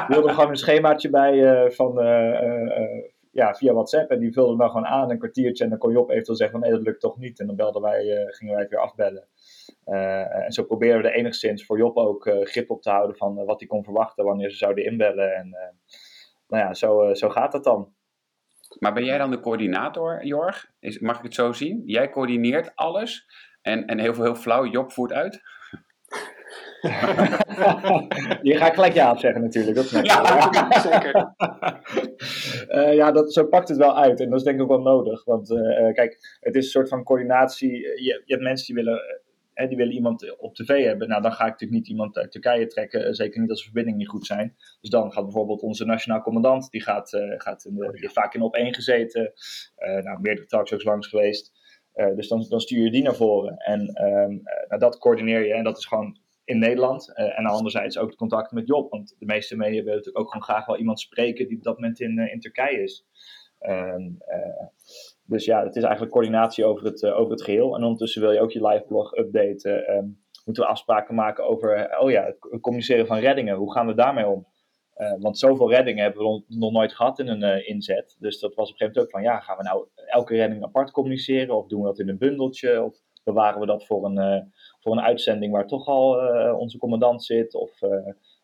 Ik 0.00 0.16
wilde 0.16 0.28
gewoon 0.32 0.48
een 0.50 0.56
schemaatje 0.56 1.10
bij 1.10 1.34
uh, 1.34 1.70
van, 1.70 2.06
uh, 2.06 2.40
ja, 3.40 3.54
via 3.54 3.72
WhatsApp. 3.72 4.10
En 4.10 4.18
die 4.18 4.32
vulde 4.32 4.56
dan 4.56 4.68
gewoon 4.68 4.86
aan, 4.86 5.10
een 5.10 5.18
kwartiertje. 5.18 5.64
En 5.64 5.70
dan 5.70 5.78
kon 5.78 5.90
je 5.90 6.00
op 6.00 6.10
eventueel 6.10 6.36
zeggen 6.36 6.58
van 6.58 6.68
nee, 6.68 6.78
dat 6.78 6.86
lukt 6.86 7.00
toch 7.00 7.18
niet. 7.18 7.40
En 7.40 7.46
dan 7.46 7.56
belden 7.56 7.82
wij, 7.82 8.26
gingen 8.26 8.52
wij 8.52 8.62
het 8.62 8.70
weer 8.70 8.80
afbellen. 8.80 9.28
en 9.84 10.52
zo 10.52 10.64
probeerden 10.64 11.02
we 11.02 11.08
er 11.08 11.14
enigszins 11.14 11.66
voor 11.66 11.78
Job 11.78 11.96
ook 11.96 12.30
grip 12.42 12.70
op 12.70 12.82
te 12.82 12.90
houden 12.90 13.16
van 13.16 13.44
wat 13.44 13.60
hij 13.60 13.68
kon 13.68 13.84
verwachten 13.84 14.24
wanneer 14.24 14.50
ze 14.50 14.56
zouden 14.56 14.84
inbellen. 14.84 15.34
En 15.34 15.56
nou 16.48 16.64
ja, 16.64 16.74
zo, 16.74 17.14
zo 17.14 17.28
gaat 17.28 17.52
het 17.52 17.64
dan. 17.64 17.92
Maar 18.78 18.92
ben 18.92 19.04
jij 19.04 19.18
dan 19.18 19.30
de 19.30 19.40
coördinator, 19.40 20.24
Jorg? 20.24 20.70
Is, 20.80 20.98
mag 20.98 21.16
ik 21.16 21.22
het 21.22 21.34
zo 21.34 21.52
zien? 21.52 21.82
Jij 21.84 22.10
coördineert 22.10 22.72
alles 22.74 23.26
en, 23.62 23.86
en 23.86 23.98
heel 23.98 24.14
veel 24.14 24.24
heel 24.24 24.34
flauw, 24.34 24.66
Job 24.66 24.92
voert 24.92 25.12
uit? 25.12 25.42
Je 28.50 28.56
gaat 28.56 28.74
gelijk 28.74 28.92
ja 28.92 29.10
op 29.10 29.18
zeggen 29.18 29.42
natuurlijk. 29.42 29.76
Dat 29.76 29.90
ja, 29.90 30.80
zeker. 30.80 31.34
uh, 32.68 32.94
ja, 33.00 33.12
dat, 33.12 33.32
zo 33.32 33.46
pakt 33.46 33.68
het 33.68 33.78
wel 33.78 33.96
uit. 33.96 34.20
En 34.20 34.30
dat 34.30 34.38
is 34.38 34.44
denk 34.44 34.56
ik 34.56 34.62
ook 34.62 34.68
wel 34.68 34.80
nodig. 34.80 35.24
Want 35.24 35.50
uh, 35.50 35.92
kijk, 35.92 36.38
het 36.40 36.54
is 36.54 36.64
een 36.64 36.70
soort 36.70 36.88
van 36.88 37.04
coördinatie. 37.04 37.72
Je, 37.80 38.22
je 38.24 38.32
hebt 38.32 38.42
mensen 38.42 38.66
die 38.66 38.84
willen 38.84 39.20
die 39.68 39.76
willen 39.76 39.94
iemand 39.94 40.38
op 40.38 40.54
tv 40.54 40.84
hebben. 40.84 41.08
Nou, 41.08 41.22
dan 41.22 41.32
ga 41.32 41.44
ik 41.44 41.50
natuurlijk 41.50 41.80
niet 41.80 41.88
iemand 41.88 42.16
uit 42.16 42.32
Turkije 42.32 42.66
trekken. 42.66 43.04
Eh, 43.04 43.12
zeker 43.12 43.40
niet 43.40 43.50
als 43.50 43.58
de 43.58 43.64
verbindingen 43.64 43.98
niet 43.98 44.08
goed 44.08 44.26
zijn. 44.26 44.56
Dus 44.80 44.90
dan 44.90 45.12
gaat 45.12 45.24
bijvoorbeeld 45.24 45.62
onze 45.62 45.84
nationaal 45.84 46.22
commandant, 46.22 46.70
die 46.70 46.82
gaat, 46.82 47.12
uh, 47.12 47.34
gaat 47.36 47.64
in 47.64 47.74
de, 47.74 47.86
oh, 47.86 47.92
die 47.92 48.10
vaak 48.10 48.34
in 48.34 48.42
op 48.42 48.54
één 48.54 48.74
gezeten. 48.74 49.32
Nou, 49.76 50.20
meerdere 50.20 50.46
talkshows 50.46 50.84
langs 50.84 51.06
geweest. 51.06 51.52
dus 52.14 52.28
dan, 52.28 52.46
dan 52.48 52.60
stuur 52.60 52.84
je 52.84 52.90
die 52.90 53.02
naar 53.02 53.14
voren. 53.14 53.56
En 53.56 53.86
ehm, 53.86 54.38
nou, 54.68 54.78
dat 54.78 54.98
coördineer 54.98 55.46
je. 55.46 55.54
En 55.54 55.64
dat 55.64 55.78
is 55.78 55.86
gewoon 55.86 56.18
in 56.50 56.58
Nederland. 56.58 57.14
en 57.14 57.46
anderzijds 57.46 57.98
ook 57.98 58.10
de 58.10 58.16
contacten 58.16 58.56
met 58.56 58.66
Job. 58.66 58.90
Want 58.90 59.16
de 59.18 59.26
meeste 59.26 59.56
media 59.56 59.78
willen 59.78 59.96
natuurlijk 59.96 60.18
ook 60.18 60.32
gewoon 60.32 60.46
graag 60.46 60.66
wel 60.66 60.76
iemand 60.76 61.00
spreken 61.00 61.48
die 61.48 61.56
op 61.56 61.62
dat 61.62 61.74
moment 61.74 62.00
in, 62.00 62.18
in 62.18 62.40
Turkije 62.40 62.82
is. 62.82 63.06
Ehm, 63.58 64.10
dus 65.24 65.44
ja, 65.44 65.64
het 65.64 65.76
is 65.76 65.82
eigenlijk 65.82 66.12
coördinatie 66.12 66.64
over 66.64 66.84
het, 66.84 67.04
over 67.04 67.32
het 67.32 67.42
geheel. 67.42 67.76
En 67.76 67.82
ondertussen 67.82 68.22
wil 68.22 68.32
je 68.32 68.40
ook 68.40 68.50
je 68.50 68.66
live 68.66 68.84
blog 68.84 69.16
updaten. 69.16 69.90
Um, 69.96 70.22
moeten 70.44 70.62
we 70.62 70.68
afspraken 70.70 71.14
maken 71.14 71.44
over, 71.44 71.98
oh 71.98 72.10
ja, 72.10 72.24
het 72.24 72.60
communiceren 72.60 73.06
van 73.06 73.18
reddingen. 73.18 73.56
Hoe 73.56 73.72
gaan 73.72 73.86
we 73.86 73.94
daarmee 73.94 74.26
om? 74.26 74.46
Want 75.18 75.38
zoveel 75.38 75.70
reddingen 75.70 76.02
hebben 76.02 76.22
we 76.22 76.44
nog 76.48 76.72
nooit 76.72 76.94
gehad 76.94 77.18
in 77.18 77.28
een 77.28 77.66
inzet. 77.66 78.16
Dus 78.18 78.40
dat 78.40 78.54
was 78.54 78.70
op 78.70 78.72
een 78.72 78.78
gegeven 78.78 78.86
moment 78.86 79.04
ook 79.04 79.10
van, 79.10 79.22
ja, 79.22 79.40
gaan 79.40 79.56
we 79.56 79.62
nou 79.62 79.86
elke 80.06 80.34
redding 80.34 80.64
apart 80.64 80.90
communiceren? 80.90 81.56
Of 81.56 81.66
doen 81.66 81.80
we 81.80 81.86
dat 81.86 81.98
in 81.98 82.08
een 82.08 82.18
bundeltje? 82.18 82.82
Of 82.82 82.96
bewaren 83.32 83.60
we 83.60 83.66
dat 83.66 83.86
voor 83.86 84.04
een, 84.04 84.52
voor 84.80 84.92
een 84.92 85.00
uitzending 85.00 85.52
waar 85.52 85.66
toch 85.66 85.86
al 85.86 86.16
onze 86.56 86.78
commandant 86.78 87.24
zit? 87.24 87.54
Of, 87.54 87.70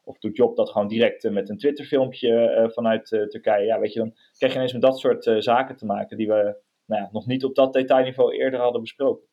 of 0.05 0.19
doet 0.19 0.37
Job 0.37 0.57
dat 0.57 0.71
gewoon 0.71 0.89
direct 0.89 1.31
met 1.31 1.49
een 1.49 1.59
Twitter-filmpje 1.59 2.71
vanuit 2.75 3.09
Turkije? 3.09 3.67
Ja, 3.67 3.79
weet 3.79 3.93
je, 3.93 3.99
dan 3.99 4.15
krijg 4.37 4.53
je 4.53 4.59
ineens 4.59 4.73
met 4.73 4.83
dat 4.83 4.99
soort 4.99 5.31
zaken 5.39 5.77
te 5.77 5.87
maken 5.87 6.17
die 6.17 6.29
we 6.29 6.57
nou 6.87 7.03
ja, 7.03 7.09
nog 7.13 7.27
niet 7.27 7.45
op 7.45 7.55
dat 7.55 7.73
detailniveau 7.73 8.35
eerder 8.35 8.61
hadden 8.61 8.81
besproken. 8.81 9.27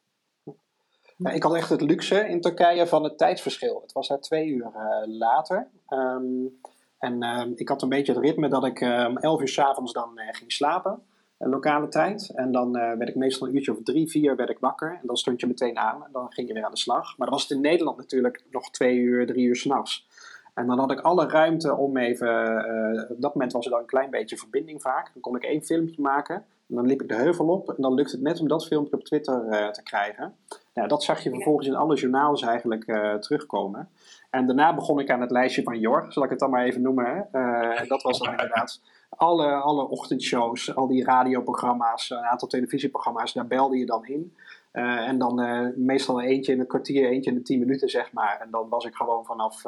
ik 1.34 1.44
had 1.44 1.56
echt 1.56 1.70
het 1.70 1.82
luxe 1.82 2.28
in 2.28 2.42
Turkije 2.42 2.88
van 2.88 3.04
het 3.04 3.18
tijdsverschil. 3.18 3.82
Het 3.82 3.92
was 3.92 4.08
daar 4.08 4.20
twee 4.20 4.48
uur 4.48 4.72
later. 5.06 5.70
Um, 5.90 6.60
en 7.04 7.24
uh, 7.24 7.44
ik 7.56 7.70
had 7.70 7.82
een 7.82 7.90
beetje 7.90 8.14
het 8.14 8.24
ritme 8.24 8.50
dat 8.50 8.66
ik 8.66 8.82
om 8.82 9.18
elf 9.18 9.42
uur 9.42 9.48
s'avonds 9.48 9.94
dan 9.94 10.18
eh, 10.18 10.28
ging 10.32 10.52
slapen. 10.52 11.02
Lokale 11.50 11.88
tijd. 11.88 12.32
En 12.36 12.52
dan 12.52 12.72
werd 12.72 13.10
ik 13.10 13.16
meestal 13.16 13.48
een 13.48 13.56
uurtje 13.56 13.72
of 13.72 13.84
drie, 13.84 14.10
vier 14.10 14.36
werd 14.36 14.50
ik 14.50 14.60
wakker. 14.60 14.92
En 15.02 15.08
dan 15.08 15.18
stond 15.18 15.40
je 15.40 15.48
meteen 15.48 15.78
aan. 15.78 16.04
En 16.06 16.10
dan 16.12 16.32
ging 16.32 16.48
je 16.48 16.54
weer 16.54 16.66
aan 16.66 16.72
de 16.72 16.78
slag. 16.78 17.18
Maar 17.18 17.28
dan 17.28 17.36
was 17.36 17.42
het 17.42 17.52
in 17.52 17.62
Nederland 17.62 17.98
natuurlijk 17.98 18.44
nog 18.52 18.72
twee 18.72 18.98
uur, 18.98 19.26
drie 19.26 19.46
uur 19.46 19.56
s'nachts. 19.56 20.08
En 20.54 20.68
dan 20.68 20.80
had 20.80 20.92
ik 20.92 21.00
alle 21.00 21.28
ruimte 21.28 21.76
om 21.76 21.98
even. 21.98 23.10
op 23.10 23.22
dat 23.22 23.34
moment 23.34 23.54
was 23.54 23.66
er 23.66 23.72
dan 23.72 23.80
een 23.80 23.86
klein 23.86 24.10
beetje 24.10 24.38
verbinding 24.38 24.82
vaak. 24.82 25.10
Dan 25.14 25.22
kon 25.22 25.36
ik 25.36 25.44
één 25.44 25.64
filmpje 25.64 26.02
maken 26.02 26.46
dan 26.76 26.86
liep 26.86 27.02
ik 27.02 27.08
de 27.08 27.16
heuvel 27.16 27.48
op 27.48 27.70
en 27.70 27.82
dan 27.82 27.94
lukt 27.94 28.12
het 28.12 28.22
net 28.22 28.40
om 28.40 28.48
dat 28.48 28.68
filmpje 28.68 28.96
op 28.96 29.04
Twitter 29.04 29.46
uh, 29.46 29.68
te 29.68 29.84
krijgen. 29.84 30.36
Nou, 30.74 30.88
dat 30.88 31.04
zag 31.04 31.24
je 31.24 31.30
vervolgens 31.30 31.68
in 31.68 31.76
alle 31.76 31.96
journaals 31.96 32.42
eigenlijk 32.42 32.88
uh, 32.88 33.14
terugkomen. 33.14 33.90
En 34.30 34.46
daarna 34.46 34.76
begon 34.76 35.00
ik 35.00 35.10
aan 35.10 35.22
het 35.22 35.32
lijstje 35.32 35.64
van 35.64 35.80
Jor, 35.80 36.06
zal 36.10 36.24
ik 36.24 36.30
het 36.30 36.40
dan 36.40 36.50
maar 36.50 36.64
even 36.64 36.82
noemen. 36.82 37.28
Uh, 37.32 37.88
dat 37.88 38.02
was 38.02 38.20
dan 38.20 38.32
inderdaad 38.38 38.82
alle, 39.16 39.54
alle 39.54 39.88
ochtendshows, 39.88 40.76
al 40.76 40.88
die 40.88 41.04
radioprogramma's, 41.04 42.10
een 42.10 42.18
aantal 42.18 42.48
televisieprogramma's, 42.48 43.34
daar 43.34 43.48
belde 43.48 43.78
je 43.78 43.86
dan 43.86 44.06
in. 44.06 44.34
en 44.72 45.18
dan 45.18 45.36
meestal 45.76 46.22
eentje 46.22 46.52
in 46.52 46.60
een 46.60 46.68
kwartier, 46.68 47.10
eentje 47.10 47.30
in 47.30 47.38
de 47.38 47.44
tien 47.44 47.60
minuten, 47.60 47.90
zeg 47.90 48.12
maar. 48.12 48.40
En 48.42 48.52
dan 48.52 48.70
was 48.70 48.86
ik 48.86 48.96
gewoon 48.96 49.26
vanaf, 49.26 49.64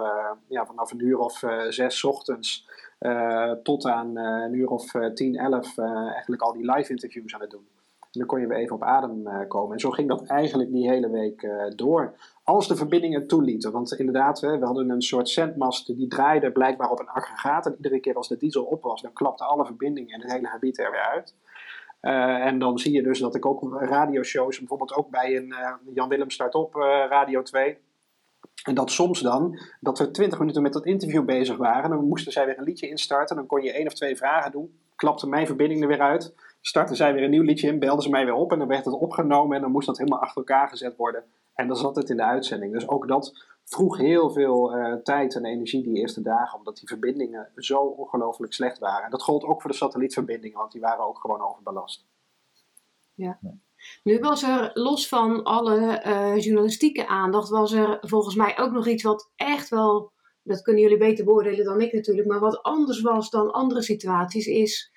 ja, 0.48 0.66
vanaf 0.66 0.92
een 0.92 1.06
uur 1.06 1.18
of 1.18 1.44
zes 1.70 2.04
ochtends 2.04 2.70
tot 3.64 3.86
aan 3.86 4.16
een 4.18 4.54
uur 4.54 4.68
of 4.68 4.92
10, 5.14 5.36
11 5.36 5.78
eigenlijk 5.78 6.42
al 6.42 6.54
die 6.54 6.72
live 6.72 6.92
interviews 6.92 7.34
aan 7.34 7.42
het 7.42 7.50
doen. 7.50 7.68
En 8.16 8.22
dan 8.22 8.30
kon 8.30 8.40
je 8.40 8.48
weer 8.48 8.58
even 8.58 8.76
op 8.76 8.84
adem 8.84 9.48
komen. 9.48 9.74
En 9.74 9.80
zo 9.80 9.90
ging 9.90 10.08
dat 10.08 10.26
eigenlijk 10.28 10.72
die 10.72 10.90
hele 10.90 11.10
week 11.10 11.48
door. 11.76 12.14
Als 12.44 12.68
de 12.68 12.76
verbindingen 12.76 13.28
toelieten. 13.28 13.72
Want 13.72 13.94
inderdaad, 14.00 14.40
we, 14.40 14.58
we 14.58 14.66
hadden 14.66 14.90
een 14.90 15.02
soort 15.02 15.30
zendmast 15.30 15.96
die 15.96 16.08
draaide 16.08 16.52
blijkbaar 16.52 16.90
op 16.90 17.00
een 17.00 17.10
aggregaat. 17.10 17.66
En 17.66 17.76
iedere 17.76 18.00
keer 18.00 18.16
als 18.16 18.28
de 18.28 18.38
diesel 18.38 18.64
op 18.64 18.84
was, 18.84 19.02
dan 19.02 19.14
klapte 19.14 19.44
alle 19.44 19.66
verbindingen 19.66 20.14
in 20.14 20.22
het 20.22 20.32
hele 20.32 20.48
gebied 20.48 20.80
er 20.80 20.92
weer 20.92 21.10
uit. 21.14 21.36
Uh, 22.02 22.46
en 22.46 22.60
dan 22.60 22.80
zie 22.80 22.94
je 22.94 23.04
dus 23.04 23.20
dat 23.20 23.36
ik 23.36 23.46
ook 23.46 23.82
radioshows, 23.82 24.60
bijvoorbeeld 24.60 24.94
ook 24.94 25.10
bij 25.10 25.36
een 25.36 25.54
Jan 25.94 26.10
Willem 26.10 26.30
Start 26.30 26.56
Op 26.56 26.74
Radio 27.10 27.42
2, 27.42 27.78
En 28.64 28.76
dat 28.76 28.92
soms 28.92 29.22
dan, 29.22 29.60
dat 29.80 30.00
we 30.00 30.12
twintig 30.12 30.40
minuten 30.40 30.62
met 30.62 30.74
dat 30.74 30.86
interview 30.86 31.26
bezig 31.26 31.58
waren. 31.58 31.90
Dan 31.90 32.08
moesten 32.08 32.32
zij 32.32 32.46
weer 32.46 32.58
een 32.58 32.64
liedje 32.64 32.90
instarten. 32.90 33.36
Dan 33.36 33.46
kon 33.46 33.62
je 33.62 33.72
één 33.72 33.88
of 33.88 33.94
twee 33.94 34.16
vragen 34.16 34.52
doen. 34.52 34.80
Klapte 34.96 35.28
mijn 35.28 35.46
verbinding 35.46 35.82
er 35.82 35.88
weer 35.88 36.02
uit. 36.02 36.34
Startten 36.68 36.96
zij 36.96 37.14
weer 37.14 37.24
een 37.24 37.30
nieuw 37.30 37.44
liedje 37.44 37.68
in. 37.68 37.80
Belden 37.80 38.04
ze 38.04 38.10
mij 38.10 38.26
weer 38.26 38.34
op. 38.34 38.52
En 38.52 38.60
dan 38.60 38.68
werd 38.68 38.86
het 38.86 38.94
opgenomen. 38.94 39.56
En 39.56 39.62
dan 39.62 39.72
moest 39.72 39.88
dat 39.88 39.98
helemaal 39.98 40.20
achter 40.20 40.38
elkaar 40.38 40.68
gezet 40.68 40.96
worden. 40.96 41.24
En 41.54 41.68
dan 41.68 41.78
zat 41.78 41.96
het 41.96 42.10
in 42.10 42.18
de 42.18 42.24
uitzending. 42.24 42.74
Dus 42.74 42.88
ook 42.88 43.08
dat 43.08 43.46
vroeg 43.64 43.98
heel 43.98 44.30
veel 44.30 44.78
uh, 44.78 44.94
tijd 44.94 45.36
en 45.36 45.46
energie 45.46 45.84
die 45.84 45.98
eerste 45.98 46.22
dagen. 46.22 46.58
Omdat 46.58 46.78
die 46.78 46.88
verbindingen 46.88 47.52
zo 47.56 47.78
ongelooflijk 47.78 48.54
slecht 48.54 48.80
waren. 48.80 49.04
En 49.04 49.12
dat 49.12 49.24
gold 49.24 49.44
ook 49.44 49.62
voor 49.62 49.72
de 49.72 49.76
satellietverbindingen. 49.76 50.58
Want 50.58 50.72
die 50.72 50.82
waren 50.82 51.08
ook 51.08 51.20
gewoon 51.20 51.42
overbelast. 51.42 52.06
Ja. 53.14 53.40
Nu 54.04 54.20
was 54.20 54.44
er 54.44 54.72
los 54.74 55.08
van 55.08 55.44
alle 55.44 56.04
uh, 56.06 56.38
journalistieke 56.38 57.08
aandacht, 57.08 57.50
was 57.50 57.72
er 57.72 57.98
volgens 58.02 58.36
mij 58.36 58.60
ook 58.60 58.72
nog 58.72 58.88
iets 58.88 59.04
wat 59.04 59.32
echt 59.36 59.70
wel, 59.70 60.12
dat 60.44 60.62
kunnen 60.62 60.82
jullie 60.82 60.98
beter 60.98 61.26
beoordelen 61.26 61.66
dan 61.66 61.82
ik 61.82 61.94
natuurlijk, 61.94 62.28
maar 62.28 62.40
wat 62.40 62.64
anders 62.64 63.02
was 63.02 63.30
dan 63.30 63.52
andere 63.52 63.82
situaties 63.82 64.48
is, 64.48 64.94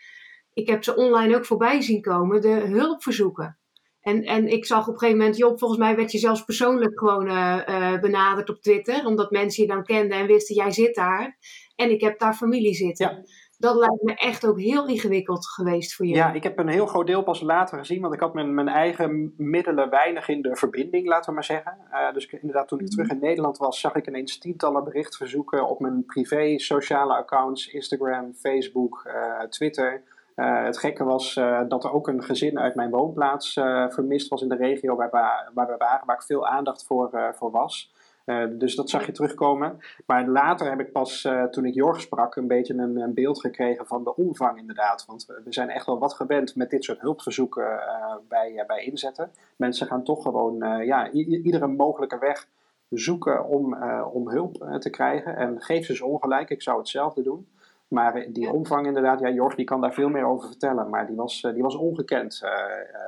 ik 0.53 0.69
heb 0.69 0.85
ze 0.85 0.97
online 0.97 1.37
ook 1.37 1.47
voorbij 1.47 1.81
zien 1.81 2.01
komen, 2.01 2.41
de 2.41 2.49
hulpverzoeken. 2.49 3.59
En, 4.01 4.23
en 4.23 4.49
ik 4.49 4.65
zag 4.65 4.87
op 4.87 4.93
een 4.93 4.99
gegeven 4.99 5.19
moment, 5.19 5.37
Job, 5.37 5.59
volgens 5.59 5.81
mij 5.81 5.97
werd 5.97 6.13
je 6.13 6.19
zelfs 6.19 6.45
persoonlijk 6.45 6.99
gewoon 6.99 7.27
uh, 7.27 7.99
benaderd 8.01 8.51
op 8.51 8.61
Twitter, 8.61 9.07
omdat 9.07 9.31
mensen 9.31 9.63
je 9.63 9.69
dan 9.69 9.85
kenden 9.85 10.19
en 10.19 10.27
wisten, 10.27 10.55
jij 10.55 10.71
zit 10.71 10.95
daar. 10.95 11.39
En 11.77 11.91
ik 11.91 12.01
heb 12.01 12.19
daar 12.19 12.35
familie 12.35 12.75
zitten. 12.75 13.07
Ja 13.07 13.23
dat 13.59 13.77
lijkt 13.77 14.03
me 14.03 14.15
echt 14.15 14.47
ook 14.47 14.61
heel 14.61 14.87
ingewikkeld 14.87 15.47
geweest 15.47 15.95
voor 15.95 16.07
je. 16.07 16.15
Ja, 16.15 16.33
ik 16.33 16.43
heb 16.43 16.59
een 16.59 16.69
heel 16.69 16.87
groot 16.87 17.07
deel 17.07 17.23
pas 17.23 17.41
later 17.41 17.79
gezien, 17.79 18.01
want 18.01 18.15
ik 18.15 18.21
had 18.21 18.35
mijn, 18.35 18.55
mijn 18.55 18.69
eigen 18.69 19.35
middelen 19.37 19.91
weinig 19.91 20.29
in 20.29 20.43
de 20.43 20.57
verbinding, 20.57 21.07
laten 21.07 21.29
we 21.29 21.35
maar 21.35 21.45
zeggen. 21.45 21.79
Uh, 21.91 22.13
dus 22.13 22.27
inderdaad, 22.27 22.69
toen 22.69 22.81
ik 22.81 22.91
terug 22.91 23.11
in 23.11 23.19
Nederland 23.19 23.59
was, 23.59 23.81
zag 23.81 23.95
ik 23.95 24.07
ineens 24.07 24.39
tientallen 24.39 24.85
berichtverzoeken 24.85 25.69
op 25.69 25.81
mijn 25.81 26.05
privé 26.05 26.59
sociale 26.59 27.15
accounts, 27.15 27.69
Instagram, 27.69 28.35
Facebook, 28.35 29.05
uh, 29.07 29.41
Twitter. 29.43 30.03
Uh, 30.39 30.65
het 30.65 30.79
gekke 30.79 31.05
was 31.05 31.35
dat 31.69 31.85
er 31.85 31.93
ook 31.93 32.09
een 32.09 32.23
gezin 32.23 32.59
uit 32.59 32.75
mijn 32.75 32.91
woonplaats 32.91 33.53
vermist 33.89 34.29
was 34.29 34.43
in 34.43 34.49
de 34.49 34.57
regio 34.57 34.97
waar 34.97 35.11
we, 35.11 35.51
waar 35.55 35.67
we 35.67 35.77
waren, 35.79 36.07
waar 36.07 36.17
ik 36.17 36.23
veel 36.23 36.47
aandacht 36.47 36.87
voor, 36.87 37.33
voor 37.35 37.51
was. 37.51 37.93
Eh, 38.29 38.45
dus 38.51 38.75
dat 38.75 38.91
zag 38.91 39.07
je 39.07 39.13
terugkomen. 39.13 39.79
Maar 40.07 40.29
later 40.29 40.69
heb 40.69 40.81
ik 40.81 40.93
pas, 40.93 41.29
toen 41.51 41.65
ik 41.65 41.75
Jorg 41.75 42.01
sprak, 42.01 42.37
een 42.37 42.47
beetje 42.47 42.75
een, 42.75 42.97
een, 42.97 43.15
beeld 43.15 43.41
gekregen 43.41 43.87
van 43.87 44.05
de 44.05 44.17
omvang 44.17 44.59
inderdaad. 44.59 45.05
Want 45.07 45.27
we, 45.27 45.53
zijn 45.53 45.71
echt 45.71 45.87
wel 45.87 45.99
wat 45.99 46.15
gewend 46.15 46.57
met 46.57 46.71
dit 46.71 46.85
soort 46.85 47.01
hulpverzoeken 47.01 47.81
bij, 48.29 48.65
bij 48.67 48.85
inzetten. 48.85 49.31
Mensen 49.57 49.87
gaan 49.87 50.05
toch 50.05 50.23
gewoon 50.23 50.85
ja, 50.85 51.11
iedere 51.11 51.67
mogelijke 51.67 52.19
weg 52.19 52.49
zoeken 52.89 53.45
om, 53.47 53.83
om 54.13 54.29
hulp 54.29 54.77
te 54.79 54.91
krijgen. 54.91 55.37
En 55.37 55.61
geef 55.61 55.87
ze 55.87 56.05
ongelijk, 56.05 56.51
ik 56.51 56.63
zou 56.63 56.79
hetzelfde 56.79 57.23
doen. 57.23 57.49
Maar 57.89 58.33
die 58.33 58.53
omvang 58.53 58.87
inderdaad, 58.87 59.21
ja, 59.21 59.31
Jorg 59.31 59.55
die 59.55 59.65
kan 59.65 59.81
daar 59.81 59.95
veel 59.95 60.09
meer 60.09 60.25
over 60.25 60.49
vertellen. 60.49 60.91
Maar 60.91 61.07
die 61.07 61.17
was, 61.17 61.41
die 61.41 61.63
was 61.63 61.77
ongekend 61.77 62.41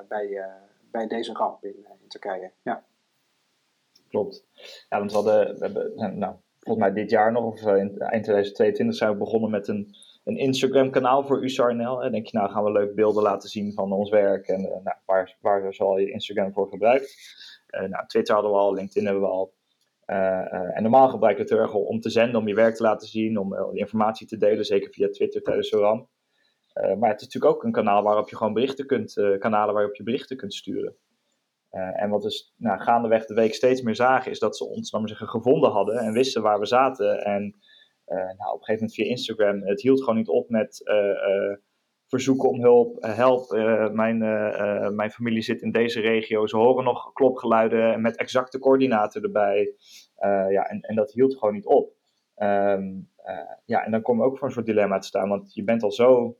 bij, 0.08 0.44
bij 0.90 1.06
deze 1.06 1.32
ramp 1.32 1.64
in, 1.64 1.86
in 2.00 2.08
Turkije. 2.08 2.50
Ja 2.62 2.84
klopt. 4.10 4.44
Ja, 4.88 4.98
want 4.98 5.10
we 5.10 5.16
hadden, 5.16 5.58
we 5.58 5.64
hebben, 5.64 6.18
nou, 6.18 6.34
volgens 6.58 6.86
mij 6.86 6.94
dit 6.94 7.10
jaar 7.10 7.32
nog, 7.32 7.44
of 7.44 7.66
eh, 7.66 7.76
in, 7.76 7.98
eind 7.98 8.24
2022 8.24 8.96
zijn 8.96 9.10
we 9.10 9.16
begonnen 9.16 9.50
met 9.50 9.68
een, 9.68 9.94
een 10.24 10.36
Instagram-kanaal 10.36 11.26
voor 11.26 11.42
USARNL. 11.42 12.02
En 12.02 12.12
denk 12.12 12.26
je, 12.26 12.38
nou 12.38 12.50
gaan 12.50 12.64
we 12.64 12.72
leuk 12.72 12.94
beelden 12.94 13.22
laten 13.22 13.48
zien 13.48 13.72
van 13.72 13.92
ons 13.92 14.10
werk 14.10 14.48
en 14.48 14.60
uh, 14.60 14.68
nou, 14.68 14.96
waar, 15.04 15.36
waar 15.40 15.74
zal 15.74 15.98
je 15.98 16.10
Instagram 16.10 16.52
voor 16.52 16.68
gebruikt. 16.68 17.16
Nou, 17.70 18.06
Twitter 18.06 18.34
hadden 18.34 18.52
we 18.52 18.58
al, 18.58 18.74
LinkedIn 18.74 19.04
hebben 19.04 19.22
we 19.22 19.28
al. 19.28 19.52
En 20.74 20.82
normaal 20.82 21.08
gebruik 21.08 21.48
heel 21.48 21.58
erg 21.58 21.74
om 21.74 22.00
te 22.00 22.10
zenden, 22.10 22.40
om 22.40 22.48
je 22.48 22.54
werk 22.54 22.74
te 22.74 22.82
laten 22.82 23.08
zien, 23.08 23.38
om 23.38 23.76
informatie 23.76 24.26
te 24.26 24.36
delen, 24.36 24.64
zeker 24.64 24.92
via 24.92 25.08
Twitter 25.08 25.42
tijdens 25.42 25.68
zo'n 25.68 25.80
ramp. 25.80 26.08
maar 26.72 27.10
het 27.10 27.20
is 27.20 27.26
natuurlijk 27.26 27.54
ook 27.54 27.64
een 27.64 27.72
kanaal 27.72 28.02
waarop 28.02 28.28
je 28.28 28.36
gewoon 28.36 28.52
berichten 28.52 28.86
kunt, 28.86 29.36
kanalen 29.38 29.74
waarop 29.74 29.94
je 29.94 30.02
berichten 30.02 30.36
kunt 30.36 30.54
sturen. 30.54 30.96
En 31.70 32.10
wat 32.10 32.22
dus 32.22 32.54
nou, 32.56 32.80
gaandeweg 32.80 33.26
de 33.26 33.34
week 33.34 33.54
steeds 33.54 33.82
meer 33.82 33.96
zagen, 33.96 34.30
is 34.30 34.38
dat 34.38 34.56
ze 34.56 34.64
ons 34.64 34.90
zeggen, 34.90 35.28
gevonden 35.28 35.70
hadden 35.70 35.98
en 35.98 36.12
wisten 36.12 36.42
waar 36.42 36.58
we 36.58 36.66
zaten. 36.66 37.24
En 37.24 37.42
nou, 38.36 38.52
op 38.52 38.58
een 38.58 38.64
gegeven 38.64 38.74
moment 38.74 38.94
via 38.94 39.04
Instagram, 39.04 39.62
het 39.62 39.80
hield 39.80 40.00
gewoon 40.00 40.16
niet 40.16 40.28
op 40.28 40.48
met 40.48 40.82
verzoeken 42.10 42.48
om 42.48 42.60
hulp. 42.60 42.96
help, 43.00 43.50
mijn, 43.92 44.18
mijn 44.94 45.10
familie 45.10 45.42
zit 45.42 45.62
in 45.62 45.70
deze 45.70 46.00
regio. 46.00 46.46
Ze 46.46 46.56
horen 46.56 46.84
nog 46.84 47.12
klopgeluiden 47.12 48.00
met 48.00 48.16
exacte 48.16 48.58
coördinaten 48.58 49.22
erbij. 49.22 49.74
ja, 50.48 50.68
en, 50.68 50.80
en 50.80 50.94
dat 50.94 51.12
hield 51.12 51.38
gewoon 51.38 51.54
niet 51.54 51.66
op. 51.66 51.92
Um, 52.36 53.08
ja, 53.64 53.84
en 53.84 53.90
dan 53.90 54.02
kom 54.02 54.18
je 54.18 54.24
ook 54.24 54.38
voor 54.38 54.46
een 54.46 54.52
soort 54.52 54.66
dilemma 54.66 54.98
te 54.98 55.06
staan, 55.06 55.28
want 55.28 55.54
je 55.54 55.64
bent 55.64 55.82
al 55.82 55.92
zo 55.92 56.36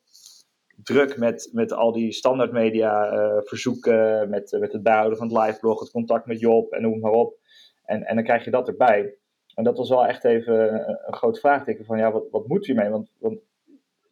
druk 0.83 1.17
met, 1.17 1.51
met 1.53 1.73
al 1.73 1.93
die 1.93 2.13
standaardmedia 2.13 3.11
verzoeken, 3.45 4.31
met, 4.31 4.57
met 4.61 4.73
het 4.73 4.83
bijhouden 4.83 5.19
van 5.19 5.29
het 5.29 5.37
liveblog, 5.37 5.81
het 5.81 5.91
contact 5.91 6.27
met 6.27 6.41
Job 6.41 6.73
en 6.73 6.83
noem 6.83 7.01
maar 7.01 7.13
op. 7.13 7.39
En, 7.85 8.03
en 8.03 8.15
dan 8.15 8.25
krijg 8.25 8.45
je 8.45 8.51
dat 8.51 8.69
erbij. 8.69 9.15
En 9.55 9.65
dat 9.65 9.77
was 9.77 9.89
wel 9.89 10.07
echt 10.07 10.25
even 10.25 10.89
een, 10.89 11.15
groot 11.15 11.41
vraagteken 11.41 11.85
van, 11.85 11.99
ja, 11.99 12.13
wat, 12.13 12.31
wat 12.31 12.47
moet 12.47 12.67
je 12.67 12.75
mee? 12.75 12.89
Want, 12.89 13.11
want 13.19 13.41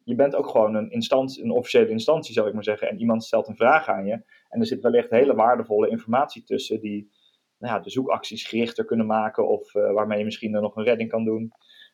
je 0.09 0.15
bent 0.15 0.35
ook 0.35 0.47
gewoon 0.47 0.75
een, 0.75 0.91
instantie, 0.91 1.43
een 1.43 1.51
officiële 1.51 1.89
instantie, 1.89 2.33
zou 2.33 2.47
ik 2.47 2.53
maar 2.53 2.63
zeggen. 2.63 2.89
En 2.89 2.99
iemand 2.99 3.23
stelt 3.23 3.47
een 3.47 3.55
vraag 3.55 3.87
aan 3.87 4.05
je. 4.05 4.23
En 4.49 4.59
er 4.59 4.65
zit 4.65 4.81
wellicht 4.81 5.09
hele 5.09 5.35
waardevolle 5.35 5.89
informatie 5.89 6.43
tussen 6.43 6.79
die 6.79 7.11
nou 7.57 7.73
ja, 7.73 7.79
de 7.79 7.89
zoekacties 7.89 8.47
gerichter 8.47 8.85
kunnen 8.85 9.05
maken 9.05 9.47
of 9.47 9.75
uh, 9.75 9.91
waarmee 9.91 10.17
je 10.17 10.25
misschien 10.25 10.55
er 10.55 10.61
nog 10.61 10.75
een 10.75 10.83
redding 10.83 11.09
kan 11.09 11.23
doen. 11.23 11.51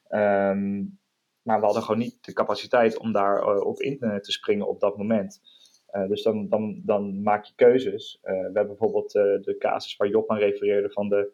Um, 0.10 0.99
maar 1.41 1.60
we 1.60 1.65
hadden 1.65 1.84
gewoon 1.84 1.99
niet 1.99 2.25
de 2.25 2.34
capaciteit 2.34 2.97
om 2.97 3.12
daar 3.12 3.41
uh, 3.41 3.65
op 3.65 3.80
in 3.80 3.97
te 3.99 4.32
springen 4.32 4.67
op 4.67 4.80
dat 4.80 4.97
moment. 4.97 5.41
Uh, 5.91 6.08
dus 6.08 6.23
dan, 6.23 6.49
dan, 6.49 6.82
dan 6.86 7.21
maak 7.21 7.45
je 7.45 7.54
keuzes. 7.56 8.19
We 8.21 8.32
hebben 8.32 8.67
bijvoorbeeld 8.67 9.12
de 9.12 9.56
casus 9.60 9.95
waar 9.95 10.08
Job 10.08 10.32
aan 10.32 10.38
refereerde 10.38 10.91
van 10.91 11.10
de 11.10 11.32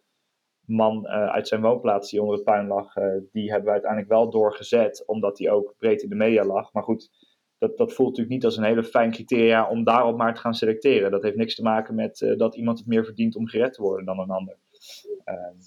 man 0.65 1.07
uit 1.07 1.47
zijn 1.47 1.61
woonplaats 1.61 2.09
die 2.09 2.19
onder 2.21 2.35
het 2.35 2.43
puin 2.43 2.67
lag. 2.67 2.93
die 3.31 3.49
hebben 3.49 3.65
we 3.65 3.71
uiteindelijk 3.71 4.11
wel 4.11 4.29
doorgezet, 4.29 5.03
omdat 5.05 5.37
die 5.37 5.51
ook 5.51 5.75
breed 5.77 6.01
in 6.01 6.09
de 6.09 6.15
media 6.15 6.45
lag. 6.45 6.73
Maar 6.73 6.83
goed, 6.83 7.09
dat, 7.57 7.77
dat 7.77 7.93
voelt 7.93 8.09
natuurlijk 8.09 8.35
niet 8.35 8.45
als 8.45 8.57
een 8.57 8.63
hele 8.63 8.83
fijn 8.83 9.11
criteria 9.11 9.69
om 9.69 9.83
daarop 9.83 10.17
maar 10.17 10.33
te 10.33 10.41
gaan 10.41 10.53
selecteren. 10.53 11.11
Dat 11.11 11.23
heeft 11.23 11.35
niks 11.35 11.55
te 11.55 11.63
maken 11.63 11.95
met 11.95 12.33
dat 12.37 12.55
iemand 12.55 12.77
het 12.77 12.87
meer 12.87 13.05
verdient 13.05 13.35
om 13.35 13.47
gered 13.47 13.73
te 13.73 13.81
worden 13.81 14.05
dan 14.05 14.19
een 14.19 14.29
ander. 14.29 14.57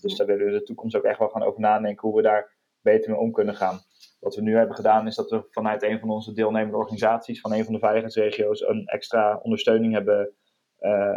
dus 0.01 0.17
daar 0.17 0.27
willen 0.27 0.47
we 0.47 0.53
de 0.53 0.63
toekomst 0.63 0.97
ook 0.97 1.05
echt 1.05 1.19
wel 1.19 1.29
gaan 1.29 1.43
over 1.43 1.61
nadenken 1.61 2.09
hoe 2.09 2.17
we 2.17 2.23
daar 2.23 2.57
beter 2.81 3.11
mee 3.11 3.21
om 3.21 3.33
kunnen 3.33 3.55
gaan. 3.55 3.79
Wat 4.21 4.35
we 4.35 4.43
nu 4.43 4.57
hebben 4.57 4.77
gedaan 4.77 5.07
is 5.07 5.15
dat 5.15 5.31
we 5.31 5.47
vanuit 5.51 5.83
een 5.83 6.01
van 6.01 6.11
onze 6.11 6.33
deelnemende 6.33 6.77
organisaties 6.77 7.41
van 7.41 7.53
een 7.53 7.65
van 7.65 7.73
de 7.73 7.79
veiligheidsregio's 7.79 8.61
een 8.61 8.87
extra 8.87 9.41
ondersteuning 9.43 9.93
hebben 9.93 10.35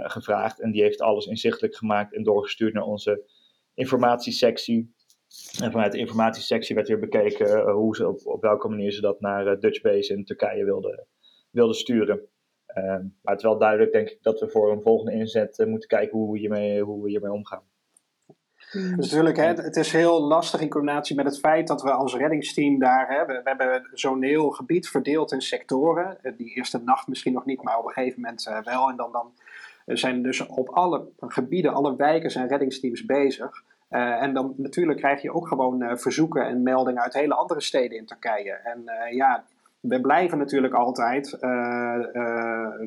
gevraagd. 0.04 0.62
En 0.62 0.72
die 0.72 0.82
heeft 0.82 1.02
alles 1.02 1.26
inzichtelijk 1.26 1.76
gemaakt 1.76 2.13
en 2.13 2.24
doorgestuurd 2.24 2.74
naar 2.74 2.84
onze 2.84 3.30
informatiesectie. 3.78 4.96
En 5.62 5.72
vanuit 5.72 5.92
de 5.92 5.98
informatiesectie 5.98 6.76
werd 6.76 6.88
weer 6.88 7.00
bekeken 7.00 7.48
uh, 7.48 7.74
hoe 7.74 7.96
ze 7.96 8.08
op, 8.08 8.20
op 8.26 8.42
welke 8.42 8.68
manier 8.68 8.92
ze 8.92 9.02
dat 9.02 9.22
naar 9.22 9.48
uh, 9.48 9.60
Dutch 9.60 9.82
Base 9.82 10.13
in 10.13 10.26
Turkije 10.26 10.66
wilden, 10.66 11.08
wilden 11.52 11.76
sturen. 11.76 12.22
Ehm, 12.66 13.02
maar 13.22 13.34
het 13.34 13.38
is 13.38 13.44
wel 13.44 13.58
duidelijk, 13.58 13.92
denk 13.92 14.10
ik, 14.10 14.18
dat 14.22 14.40
we 14.40 14.50
voor 14.50 14.72
een 14.72 14.82
volgende 14.82 15.12
inzet 15.12 15.63
moeten 15.68 15.90
kijken 15.90 16.18
hoe 16.18 16.32
we 16.32 16.40
hiermee, 16.40 16.82
hoe 16.82 17.04
we 17.04 17.10
hiermee 17.10 17.32
omgaan. 17.32 17.63
Dus 18.72 18.96
natuurlijk, 18.96 19.38
hè, 19.38 19.54
het 19.54 19.76
is 19.76 19.92
heel 19.92 20.22
lastig 20.22 20.62
in 20.62 20.70
combinatie 20.70 21.16
met 21.16 21.26
het 21.26 21.40
feit 21.40 21.68
dat 21.68 21.82
we 21.82 21.92
als 21.92 22.16
reddingsteam 22.16 22.80
daar, 22.80 23.08
hè, 23.08 23.26
we, 23.26 23.42
hebben 23.44 23.90
zo'n 23.94 24.24
heel 24.24 24.50
gebied 24.50 24.90
verdeeld 24.90 25.32
in 25.32 25.42
sectoren. 25.42 26.24
Eh, 26.24 26.38
die 26.38 26.56
eerste 26.56 26.82
nacht 26.84 27.08
misschien 27.08 27.34
nog 27.34 27.46
niet, 27.46 27.63
maar 27.63 27.78
op 27.78 27.86
een 27.86 27.92
gegeven 27.92 28.22
moment 28.22 28.50
wel. 28.63 28.90
En 28.90 28.96
dan, 28.96 29.12
dan 29.12 29.34
zijn 29.86 30.22
dus 30.22 30.46
op 30.46 30.70
alle 30.70 31.08
gebieden, 31.20 31.74
alle 31.74 31.96
wijken 31.96 32.32
zijn 32.32 32.48
reddingsteams 32.48 33.06
bezig. 33.06 33.63
Uh, 33.89 34.21
en 34.21 34.34
dan 34.34 34.54
natuurlijk 34.58 35.00
krijg 35.00 35.21
je 35.21 35.34
ook 35.34 35.47
gewoon 35.47 35.84
uh, 35.84 35.95
verzoeken 35.95 36.45
en 36.45 36.63
meldingen 36.63 37.02
uit 37.02 37.13
hele 37.13 37.34
andere 37.34 37.62
steden 37.62 37.97
in 37.97 38.06
Turkije. 38.06 38.52
En 38.52 38.84
ja, 39.12 39.43
we 39.80 40.02
blijven 40.02 40.38
natuurlijk 40.38 40.73
altijd 40.73 41.38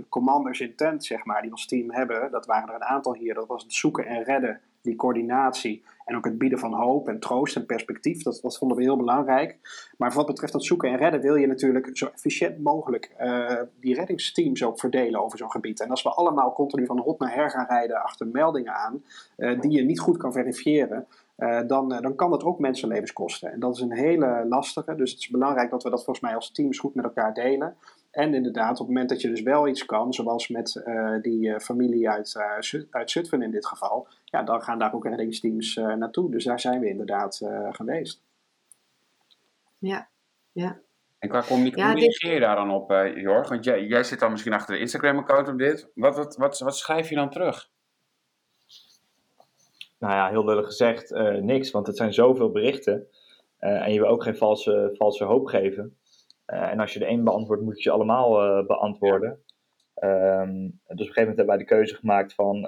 commanders 0.09 0.61
in 0.61 0.75
tent, 0.75 1.05
zeg 1.05 1.25
maar, 1.25 1.43
die 1.43 1.51
ons 1.51 1.67
team 1.67 1.91
hebben. 1.91 2.31
Dat 2.31 2.47
waren 2.47 2.69
er 2.69 2.75
een 2.75 2.85
aantal 2.85 3.15
hier. 3.15 3.35
Dat 3.35 3.47
was 3.47 3.63
het 3.63 3.73
zoeken 3.73 4.07
en 4.07 4.23
redden 4.23 4.61
die 4.83 4.97
coördinatie 4.97 5.85
en 6.05 6.17
ook 6.17 6.25
het 6.25 6.39
bieden 6.39 6.59
van 6.59 6.75
hoop 6.75 7.09
en 7.09 7.21
troost 7.21 7.57
en 7.57 7.67
perspectief, 7.67 8.23
dat, 8.23 8.39
dat 8.43 8.59
vonden 8.59 8.77
we 8.77 8.83
heel 8.83 8.97
belangrijk. 8.97 9.59
Maar 9.99 10.13
wat 10.13 10.27
betreft 10.27 10.53
dat 10.53 10.65
zoeken 10.65 10.91
en 10.91 10.97
redden 10.97 11.21
wil 11.21 11.35
je 11.35 11.47
natuurlijk 11.47 11.91
zo 11.93 12.07
efficiënt 12.07 12.63
mogelijk 12.63 13.15
uh, 13.21 13.61
die 13.81 13.95
reddingsteams 13.95 14.65
ook 14.65 14.81
verdelen 14.81 15.23
over 15.23 15.39
zo'n 15.39 15.51
gebied. 15.51 15.81
En 15.81 15.91
als 15.91 16.03
we 16.03 16.09
allemaal 16.09 16.53
continu 16.53 16.87
van 16.87 16.99
hot 16.99 17.19
naar 17.19 17.35
her 17.35 17.51
gaan 17.51 17.67
rijden 17.67 18.03
achter 18.03 18.27
meldingen 18.27 18.75
aan, 18.75 19.03
uh, 19.37 19.61
die 19.61 19.71
je 19.71 19.83
niet 19.83 20.01
goed 20.01 20.17
kan 20.17 20.33
verifiëren, 20.33 21.07
uh, 21.39 21.61
dan, 21.67 21.89
dan 21.89 22.15
kan 22.15 22.31
dat 22.31 22.45
ook 22.45 22.59
mensenlevens 22.59 23.13
kosten. 23.13 23.53
En 23.53 23.61
dat 23.61 23.75
is 23.75 23.81
een 23.81 23.97
hele 23.97 24.47
lastige, 24.49 24.95
dus 24.95 25.11
het 25.11 25.21
is 25.21 25.29
belangrijk 25.29 25.71
dat 25.71 25.83
we 25.83 25.91
dat 25.91 26.05
volgens 26.05 26.27
mij 26.27 26.35
als 26.35 26.53
teams 26.53 26.79
goed 26.79 26.95
met 26.95 27.05
elkaar 27.05 27.35
delen. 27.35 27.77
En 28.11 28.35
inderdaad, 28.35 28.71
op 28.71 28.79
het 28.79 28.87
moment 28.87 29.09
dat 29.09 29.21
je 29.21 29.29
dus 29.29 29.43
wel 29.43 29.69
iets 29.69 29.85
kan, 29.85 30.13
zoals 30.13 30.49
met 30.49 30.83
die 31.23 31.61
familie 31.61 32.11
uit, 32.11 32.37
uit 32.91 33.11
Zutphen 33.11 33.43
in 33.43 33.51
dit 33.51 33.67
geval, 33.67 34.09
ja, 34.25 34.43
dan 34.43 34.63
gaan 34.63 34.79
daar 34.79 34.95
ook 34.95 35.05
reddingsteams 35.05 35.75
naartoe. 35.75 36.31
Dus 36.31 36.45
daar 36.45 36.61
zijn 36.61 36.81
we 36.81 36.89
inderdaad 36.89 37.41
geweest. 37.71 38.23
Ja, 39.79 40.09
ja. 40.53 40.81
En 41.19 41.29
qua 41.29 41.43
communicatie, 41.43 42.31
je 42.33 42.41
daar 42.41 42.57
dan 42.57 42.71
op, 42.71 42.91
uh, 42.91 43.17
Jorg? 43.17 43.49
Want 43.49 43.65
jij, 43.65 43.85
jij 43.85 44.03
zit 44.03 44.21
dan 44.21 44.31
misschien 44.31 44.53
achter 44.53 44.75
de 44.75 44.81
Instagram-account 44.81 45.49
op 45.49 45.59
dit. 45.59 45.89
Wat, 45.95 46.17
wat, 46.17 46.37
wat, 46.37 46.59
wat 46.59 46.77
schrijf 46.77 47.09
je 47.09 47.15
dan 47.15 47.31
terug? 47.31 47.71
Nou 49.99 50.15
ja, 50.15 50.29
heel 50.29 50.45
lullig 50.45 50.67
gezegd, 50.67 51.11
uh, 51.11 51.35
niks. 51.35 51.71
Want 51.71 51.87
het 51.87 51.97
zijn 51.97 52.13
zoveel 52.13 52.51
berichten. 52.51 53.07
Uh, 53.61 53.87
en 53.87 53.93
je 53.93 54.01
wil 54.01 54.09
ook 54.09 54.23
geen 54.23 54.37
valse, 54.37 54.91
valse 54.93 55.25
hoop 55.25 55.47
geven. 55.47 55.97
En 56.51 56.81
als 56.81 56.93
je 56.93 56.99
de 56.99 57.09
een 57.09 57.25
beantwoordt, 57.25 57.63
moet 57.63 57.77
je 57.77 57.83
ze 57.83 57.91
allemaal 57.91 58.65
beantwoorden. 58.67 59.45
Um, 60.03 60.63
dus 60.63 60.81
op 60.87 60.99
een 60.99 60.99
gegeven 60.99 61.21
moment 61.21 61.37
hebben 61.37 61.47
wij 61.47 61.57
de 61.57 61.65
keuze 61.65 61.95
gemaakt 61.95 62.35
van... 62.35 62.63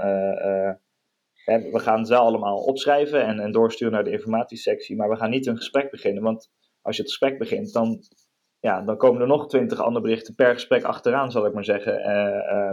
we 1.45 1.79
gaan 1.79 2.07
wel 2.07 2.21
allemaal 2.21 2.59
opschrijven 2.59 3.25
en, 3.25 3.41
en 3.41 3.53
doorsturen 3.53 3.93
naar 3.93 4.05
de 4.05 4.11
informatiesectie. 4.11 4.97
Maar 4.97 5.09
we 5.09 5.17
gaan 5.17 5.31
niet 5.31 5.47
een 5.47 5.57
gesprek 5.57 5.91
beginnen. 5.91 6.23
Want 6.23 6.51
als 6.83 6.97
je 6.97 7.03
het 7.03 7.11
gesprek 7.11 7.39
begint, 7.39 7.73
dan 7.73 7.99
ja, 8.61 8.83
dan 8.83 8.97
komen 8.97 9.21
er 9.21 9.27
nog 9.27 9.49
twintig 9.49 9.81
andere 9.81 10.05
berichten 10.05 10.35
per 10.35 10.53
gesprek 10.53 10.83
achteraan, 10.83 11.31
zal 11.31 11.47
ik 11.47 11.55
maar 11.55 11.65
zeggen. 11.65 11.99
Uh, 12.01 12.73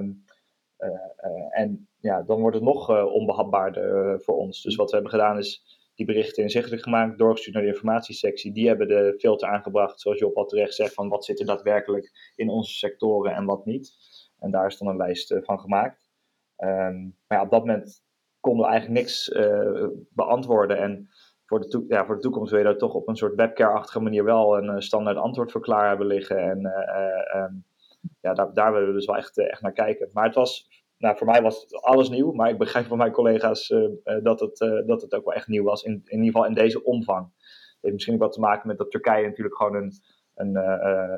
uh, 0.79 1.59
en 1.59 1.87
ja, 1.99 2.21
dan 2.21 2.39
wordt 2.39 2.55
het 2.55 2.65
nog 2.65 2.89
onbehapbaarder 3.11 4.21
voor 4.21 4.35
ons. 4.35 4.61
Dus 4.61 4.75
wat 4.75 4.89
we 4.89 4.93
hebben 4.93 5.11
gedaan 5.11 5.37
is 5.37 5.78
die 5.99 6.07
berichten 6.07 6.43
inzichtelijk 6.43 6.83
gemaakt, 6.83 7.17
doorgestuurd 7.17 7.55
naar 7.55 7.63
de 7.65 7.71
informatiesectie. 7.71 8.51
Die 8.51 8.67
hebben 8.67 8.87
de 8.87 9.15
filter 9.17 9.49
aangebracht, 9.49 9.99
zoals 9.99 10.19
Job 10.19 10.37
al 10.37 10.45
terecht 10.45 10.73
zegt, 10.73 10.93
van 10.93 11.09
wat 11.09 11.25
zit 11.25 11.39
er 11.39 11.45
daadwerkelijk 11.45 12.33
in 12.35 12.49
onze 12.49 12.73
sectoren 12.73 13.33
en 13.33 13.45
wat 13.45 13.65
niet. 13.65 13.91
En 14.39 14.51
daar 14.51 14.65
is 14.65 14.77
dan 14.77 14.87
een 14.87 14.97
lijst 14.97 15.35
van 15.41 15.59
gemaakt. 15.59 16.09
Um, 16.57 17.17
maar 17.27 17.37
ja, 17.37 17.43
op 17.43 17.49
dat 17.49 17.65
moment 17.65 18.03
konden 18.39 18.65
we 18.65 18.71
eigenlijk 18.71 19.01
niks 19.01 19.31
beantwoorden. 20.09 20.77
En 20.77 21.09
voor 21.45 21.59
de, 21.59 21.85
ja, 21.87 22.05
voor 22.05 22.15
de 22.15 22.21
toekomst 22.21 22.51
wil 22.51 22.59
je 22.59 22.65
daar 22.65 22.77
toch 22.77 22.93
op 22.93 23.07
een 23.07 23.15
soort 23.15 23.35
webcare-achtige 23.35 24.01
manier 24.01 24.23
wel 24.23 24.57
een 24.57 24.69
uh, 24.69 24.79
standaard 24.79 25.17
antwoord 25.17 25.51
voor 25.51 25.61
klaar 25.61 25.87
hebben 25.87 26.07
liggen. 26.07 26.37
En 26.37 26.65
um, 27.37 27.65
ja, 28.21 28.33
daar, 28.33 28.53
daar 28.53 28.71
willen 28.71 28.87
we 28.87 28.93
dus 28.93 29.05
wel 29.05 29.17
echt, 29.17 29.37
echt 29.37 29.61
naar 29.61 29.71
kijken. 29.71 30.09
Maar 30.13 30.25
het 30.25 30.35
was, 30.35 30.78
nou, 30.99 31.17
voor 31.17 31.27
mij 31.27 31.41
was 31.41 31.73
alles 31.73 32.09
nieuw, 32.09 32.31
maar 32.31 32.49
ik 32.49 32.57
begrijp 32.57 32.85
van 32.85 32.97
mijn 32.97 33.11
collega's 33.11 33.67
dat, 34.23 34.39
het, 34.39 34.57
dat 34.85 35.01
het 35.01 35.13
ook 35.13 35.25
wel 35.25 35.33
echt 35.33 35.47
nieuw 35.47 35.63
was, 35.63 35.83
in, 35.83 35.91
in 35.91 36.17
ieder 36.17 36.25
geval 36.25 36.45
in 36.45 36.53
deze 36.53 36.83
omvang. 36.83 37.31
Het 37.35 37.77
heeft 37.81 37.93
misschien 37.93 38.13
ook 38.13 38.21
wat 38.21 38.33
te 38.33 38.39
maken 38.39 38.67
met 38.67 38.77
dat 38.77 38.91
Turkije 38.91 39.25
natuurlijk 39.27 39.55
gewoon 39.55 39.75
een, 39.75 39.93
een, 40.35 40.51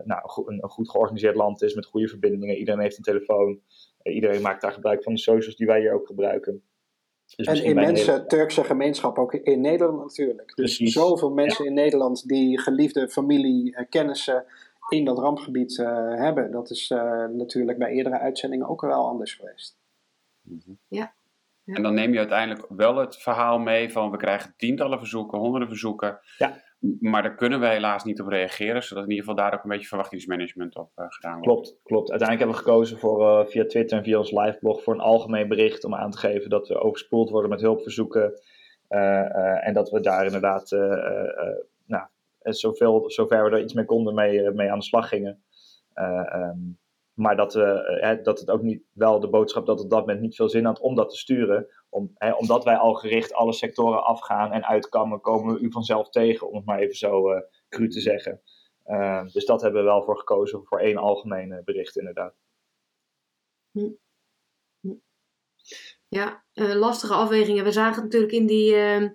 nou, 0.06 0.22
een, 0.46 0.64
een 0.64 0.70
goed 0.70 0.90
georganiseerd 0.90 1.36
land 1.36 1.62
is 1.62 1.74
met 1.74 1.86
goede 1.86 2.08
verbindingen. 2.08 2.56
Iedereen 2.56 2.82
heeft 2.82 2.98
een 2.98 3.04
telefoon, 3.04 3.60
iedereen 4.04 4.42
maakt 4.42 4.62
daar 4.62 4.72
gebruik 4.72 5.04
van 5.04 5.14
de 5.14 5.20
socials 5.20 5.56
die 5.56 5.68
wij 5.68 5.80
hier 5.80 5.94
ook 5.94 6.08
gebruiken. 6.08 6.64
Dus 7.36 7.48
en 7.48 7.64
immense 7.64 8.26
Turkse 8.28 8.64
gemeenschap 8.64 9.18
ook 9.18 9.34
in 9.34 9.62
Nederland 9.62 10.00
natuurlijk. 10.00 10.56
Dus 10.56 10.78
zoveel 10.78 11.32
mensen 11.32 11.66
in 11.66 11.74
Nederland 11.74 12.28
die 12.28 12.60
geliefde 12.60 13.10
familie, 13.10 13.72
uh, 13.72 13.86
kennissen 13.90 14.46
in 14.92 15.06
dat 15.06 15.18
rampgebied 15.18 15.78
uh, 15.78 15.88
hebben. 16.16 16.52
Dat 16.52 16.70
is 16.70 16.90
uh, 16.90 17.26
natuurlijk 17.28 17.78
bij 17.78 17.92
eerdere 17.92 18.20
uitzendingen 18.20 18.68
ook 18.68 18.82
wel 18.82 19.08
anders 19.08 19.34
geweest. 19.34 19.80
Mhm. 20.42 20.72
Ja. 20.88 21.14
ja. 21.64 21.76
En 21.76 21.84
dan 21.84 21.94
neem 21.94 22.12
je 22.12 22.18
uiteindelijk 22.18 22.66
wel 22.70 22.96
het 22.96 23.18
verhaal 23.18 23.60
mee 23.60 23.92
van 23.92 24.12
we 24.12 24.18
krijgen 24.18 24.54
tientallen 24.58 24.98
verzoeken, 25.00 25.40
honderden 25.40 25.68
verzoeken. 25.68 26.20
Ja. 26.38 26.64
Maar 27.00 27.22
daar 27.22 27.36
kunnen 27.36 27.60
we 27.60 27.68
helaas 27.68 28.04
niet 28.04 28.22
op 28.22 28.28
reageren, 28.28 28.84
zodat 28.84 29.04
in 29.04 29.10
ieder 29.10 29.26
geval 29.26 29.44
daar 29.44 29.54
ook 29.54 29.64
een 29.64 29.70
beetje 29.70 29.88
verwachtingsmanagement 29.88 30.76
op 30.76 30.92
uh, 30.96 31.06
gedaan 31.10 31.40
wordt. 31.40 31.48
Klopt, 31.48 31.80
klopt. 31.84 32.10
Uiteindelijk 32.10 32.50
hebben 32.50 32.66
we 32.66 32.72
gekozen 32.72 33.00
voor 33.00 33.22
uh, 33.22 33.46
via 33.46 33.66
Twitter 33.66 33.98
en 33.98 34.04
via 34.04 34.18
ons 34.18 34.32
liveblog 34.32 34.84
voor 34.84 34.94
een 34.94 35.00
algemeen 35.00 35.48
bericht 35.48 35.84
om 35.84 35.96
aan 35.96 36.12
te 36.12 36.18
geven 36.18 36.50
dat 36.50 36.68
we 36.68 36.80
overspoeld 36.80 37.30
worden 37.30 37.50
met 37.50 37.62
hulpverzoeken. 37.62 38.42
Uh, 38.90 39.68
en 39.68 39.74
dat 39.74 39.90
we 39.90 40.00
daar 40.00 40.26
inderdaad, 40.26 40.72
nou, 41.86 42.08
zoveel, 42.42 43.12
zover 43.12 43.44
we 43.44 43.50
er 43.50 43.64
iets 43.64 43.74
mee 43.74 43.86
konden, 43.86 44.14
mee, 44.14 44.52
mee 44.52 44.72
aan 44.72 44.80
de 44.80 44.86
slag 44.86 45.08
gingen. 45.08 45.44
Um, 45.94 46.80
maar 47.14 47.36
dat, 47.36 47.54
we, 47.54 48.20
dat 48.24 48.40
het 48.40 48.50
ook 48.50 48.62
niet 48.62 48.84
wel 48.94 49.20
de 49.20 49.30
boodschap 49.30 49.66
dat 49.66 49.76
het 49.76 49.86
op 49.86 49.92
dat 49.92 50.00
moment 50.00 50.20
niet 50.20 50.36
veel 50.36 50.50
zin 50.50 50.66
had 50.66 50.80
om 50.80 50.96
dat 50.96 51.10
te 51.10 51.18
sturen. 51.18 51.68
Om, 51.90 52.12
hè, 52.16 52.32
omdat 52.32 52.64
wij 52.64 52.76
al 52.76 52.94
gericht 52.94 53.34
alle 53.34 53.54
sectoren 53.54 54.04
afgaan 54.04 54.52
en 54.52 54.66
uitkammen, 54.66 55.22
komen 55.22 55.54
we 55.54 55.60
u 55.60 55.72
vanzelf 55.72 56.10
tegen, 56.10 56.50
om 56.50 56.56
het 56.56 56.66
maar 56.66 56.80
even 56.80 56.96
zo 56.96 57.34
uh, 57.34 57.42
cru 57.70 57.90
te 57.90 58.00
zeggen. 58.00 58.42
Uh, 58.86 59.26
dus 59.28 59.46
dat 59.46 59.62
hebben 59.62 59.82
we 59.82 59.88
wel 59.88 60.04
voor 60.04 60.18
gekozen, 60.18 60.66
voor 60.66 60.80
één 60.80 60.98
algemene 60.98 61.62
bericht 61.64 61.98
inderdaad. 61.98 62.34
Hm. 63.72 63.92
Hm. 64.80 64.96
Ja, 66.08 66.44
lastige 66.54 67.14
afwegingen. 67.14 67.64
We 67.64 67.72
zagen 67.72 68.04
natuurlijk 68.04 68.34
in 68.34 68.46
die, 68.46 68.76
ehm, 68.76 69.10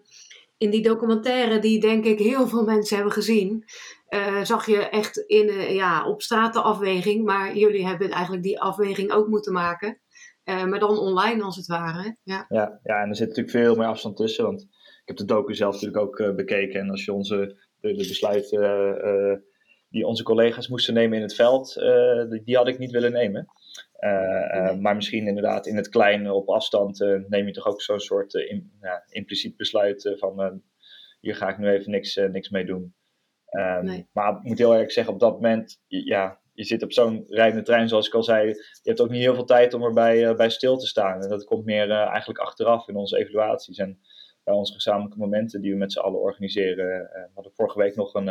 in 0.59 0.71
die 0.71 0.83
documentaire, 0.83 1.59
die 1.59 1.81
denk 1.81 2.05
ik 2.05 2.19
heel 2.19 2.47
veel 2.47 2.64
mensen 2.64 2.97
hebben 2.97 3.14
gezien, 3.14 3.64
uh, 4.09 4.45
zag 4.45 4.66
je 4.66 4.88
echt 4.88 5.16
in, 5.16 5.75
ja, 5.75 6.09
op 6.09 6.23
straat 6.23 6.53
de 6.53 6.61
afweging. 6.61 7.25
Maar 7.25 7.57
jullie 7.57 7.87
hebben 7.87 8.11
eigenlijk 8.11 8.42
die 8.42 8.61
afweging 8.61 9.12
ook 9.12 9.29
moeten 9.29 9.53
maken. 9.53 10.01
Uh, 10.45 10.64
maar 10.64 10.79
dan 10.79 10.99
online 10.99 11.42
als 11.42 11.57
het 11.57 11.66
ware. 11.66 12.16
Ja. 12.23 12.45
Ja, 12.49 12.81
ja, 12.83 13.03
en 13.03 13.09
er 13.09 13.16
zit 13.16 13.29
natuurlijk 13.29 13.57
veel 13.57 13.75
meer 13.75 13.87
afstand 13.87 14.16
tussen. 14.16 14.45
Want 14.45 14.62
ik 14.62 15.03
heb 15.05 15.16
de 15.16 15.25
docu 15.25 15.55
zelf 15.55 15.75
natuurlijk 15.75 16.03
ook 16.03 16.37
bekeken. 16.37 16.81
En 16.81 16.90
als 16.90 17.05
je 17.05 17.12
onze, 17.12 17.37
de, 17.81 17.95
de 17.95 18.07
besluiten 18.07 19.45
die 19.88 20.07
onze 20.07 20.23
collega's 20.23 20.69
moesten 20.69 20.95
nemen 20.95 21.16
in 21.16 21.23
het 21.23 21.35
veld, 21.35 21.75
die, 22.31 22.42
die, 22.45 22.57
had 22.57 22.69
ik 22.69 22.79
niet 22.79 22.90
willen 22.90 23.12
nemen. 23.12 23.47
Nee. 23.98 24.76
Maar 24.80 24.94
misschien 24.96 25.26
inderdaad 25.26 25.66
in 25.66 25.76
het 25.76 25.88
klein 25.88 26.30
op 26.30 26.48
afstand 26.48 26.98
neem 27.28 27.46
je 27.46 27.52
toch 27.52 27.66
ook 27.66 27.82
zo'n 27.82 28.00
soort 28.00 28.35
in, 28.35 28.72
ja, 28.80 29.04
impliciet 29.09 29.56
besluit 29.56 30.14
van 30.18 30.62
hier 31.20 31.37
ga 31.37 31.48
ik 31.48 31.59
nu 31.59 31.68
even 31.68 31.90
niks, 31.90 32.14
niks 32.14 32.50
mee 32.50 32.64
doen. 32.64 32.94
Um, 33.50 33.85
nee. 33.85 34.09
Maar 34.12 34.37
ik 34.37 34.42
moet 34.42 34.59
heel 34.59 34.72
eerlijk 34.72 34.90
zeggen, 34.90 35.14
op 35.14 35.20
dat 35.20 35.32
moment, 35.32 35.82
ja, 35.87 36.40
je 36.52 36.64
zit 36.64 36.82
op 36.82 36.92
zo'n 36.92 37.24
rijdende 37.28 37.64
trein, 37.64 37.88
zoals 37.88 38.06
ik 38.06 38.14
al 38.14 38.22
zei. 38.22 38.48
Je 38.48 38.56
hebt 38.82 39.00
ook 39.00 39.11
niet 39.11 39.22
heel 39.22 39.35
veel 39.35 39.44
tijd 39.44 39.74
om 39.74 39.82
erbij 39.82 40.28
uh, 40.28 40.37
bij 40.37 40.50
stil 40.50 40.76
te 40.76 40.87
staan. 40.87 41.22
En 41.22 41.28
dat 41.28 41.44
komt 41.44 41.64
meer 41.64 41.88
uh, 41.88 42.06
eigenlijk 42.06 42.38
achteraf 42.38 42.88
in 42.88 42.96
onze 42.96 43.18
evaluaties 43.18 43.78
en 43.78 44.00
bij 44.44 44.54
onze 44.54 44.72
gezamenlijke 44.72 45.18
momenten 45.18 45.61
die 45.61 45.70
we 45.70 45.76
met 45.76 45.92
z'n 45.92 45.98
allen 45.98 46.20
organiseren. 46.20 47.02
Uh, 47.02 47.11
we 47.11 47.30
hadden 47.35 47.52
vorige 47.52 47.78
week 47.78 47.96
nog 47.96 48.14
een, 48.14 48.28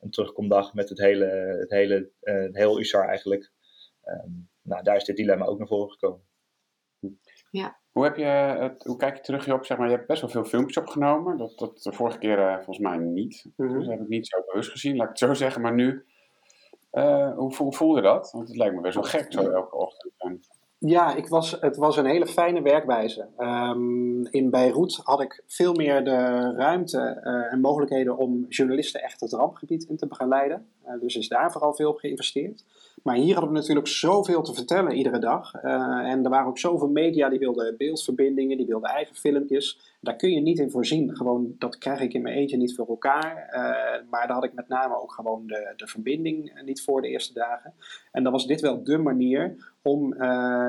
een 0.00 0.10
terugkomdag 0.10 0.74
met 0.74 0.88
het 0.88 0.98
hele, 0.98 1.26
het 1.60 1.70
hele, 1.70 2.10
heel 2.52 2.78
USAR 2.78 3.08
eigenlijk. 3.08 3.52
Um, 4.04 4.48
nou, 4.66 4.82
daar 4.82 4.96
is 4.96 5.04
dit 5.04 5.16
dilemma 5.16 5.44
ook 5.44 5.58
naar 5.58 5.66
voren 5.66 5.90
gekomen. 5.90 6.20
Ja. 7.50 7.78
Hoe, 7.92 8.04
heb 8.04 8.16
je 8.16 8.24
het, 8.24 8.84
hoe 8.84 8.96
kijk 8.96 9.16
je 9.16 9.22
terug 9.22 9.52
op? 9.52 9.64
Zeg 9.64 9.78
maar, 9.78 9.88
je 9.88 9.94
hebt 9.94 10.06
best 10.06 10.20
wel 10.20 10.30
veel 10.30 10.44
filmpjes 10.44 10.76
opgenomen. 10.76 11.36
Dat, 11.36 11.58
dat 11.58 11.82
de 11.82 11.92
vorige 11.92 12.18
keer 12.18 12.54
volgens 12.54 12.78
mij 12.78 12.96
niet. 12.96 13.44
Mm 13.44 13.66
-hmm. 13.66 13.76
Dus 13.76 13.86
dat 13.86 13.94
heb 13.94 14.02
ik 14.02 14.08
niet 14.08 14.26
zo 14.26 14.42
bewust 14.46 14.70
gezien, 14.70 14.96
laat 14.96 15.04
ik 15.04 15.08
het 15.08 15.18
zo 15.18 15.34
zeggen. 15.34 15.62
Maar 15.62 15.74
nu 15.74 16.04
uh, 16.92 17.36
hoe, 17.36 17.56
hoe 17.56 17.74
voel 17.74 17.96
je 17.96 18.02
dat? 18.02 18.30
Want 18.30 18.48
het 18.48 18.56
lijkt 18.56 18.74
me 18.74 18.80
best 18.80 18.94
wel 18.94 19.04
gek 19.04 19.32
zo 19.32 19.50
elke 19.50 19.76
ochtend. 19.76 20.48
Ja, 20.78 21.14
ik 21.14 21.28
was, 21.28 21.56
het 21.60 21.76
was 21.76 21.96
een 21.96 22.06
hele 22.06 22.26
fijne 22.26 22.62
werkwijze. 22.62 23.28
Um, 23.38 24.26
in 24.26 24.50
Beirut 24.50 25.00
had 25.02 25.20
ik 25.20 25.42
veel 25.46 25.74
meer 25.74 26.04
de 26.04 26.52
ruimte 26.56 27.20
uh, 27.24 27.52
en 27.52 27.60
mogelijkheden 27.60 28.16
om 28.16 28.46
journalisten 28.48 29.02
echt 29.02 29.20
het 29.20 29.32
rampgebied 29.32 29.84
in 29.84 29.96
te 29.96 30.06
begeleiden. 30.06 30.68
Uh, 30.86 31.00
dus 31.00 31.16
is 31.16 31.28
daar 31.28 31.52
vooral 31.52 31.74
veel 31.74 31.90
op 31.90 31.98
geïnvesteerd. 31.98 32.64
Maar 33.06 33.16
hier 33.16 33.32
hadden 33.32 33.52
we 33.52 33.58
natuurlijk 33.58 33.86
zoveel 33.86 34.42
te 34.42 34.54
vertellen 34.54 34.92
iedere 34.92 35.18
dag. 35.18 35.54
en 35.54 36.24
er 36.24 36.30
waren 36.30 36.46
ook 36.46 36.58
zoveel 36.58 36.88
media 36.88 37.28
die 37.28 37.38
wilden 37.38 37.76
beeldverbindingen, 37.76 38.56
die 38.56 38.66
wilden 38.66 38.90
eigen 38.90 39.14
filmpjes. 39.14 39.94
Daar 40.00 40.16
kun 40.16 40.30
je 40.30 40.40
niet 40.40 40.58
in 40.58 40.70
voorzien. 40.70 41.16
Gewoon, 41.16 41.54
dat 41.58 41.78
krijg 41.78 42.00
ik 42.00 42.12
in 42.12 42.22
mijn 42.22 42.34
eentje 42.34 42.56
niet 42.56 42.74
voor 42.74 42.88
elkaar. 42.88 43.48
maar 44.10 44.26
daar 44.26 44.34
had 44.34 44.44
ik 44.44 44.54
met 44.54 44.68
name 44.68 45.02
ook 45.02 45.12
gewoon 45.12 45.46
de, 45.46 45.72
de 45.76 45.86
verbinding 45.86 46.62
niet 46.64 46.82
voor 46.82 47.02
de 47.02 47.08
eerste 47.08 47.32
dagen. 47.32 47.74
En 48.12 48.22
dan 48.22 48.32
was 48.32 48.46
dit 48.46 48.60
wel 48.60 48.82
de 48.84 48.98
manier 48.98 49.72
om 49.82 50.14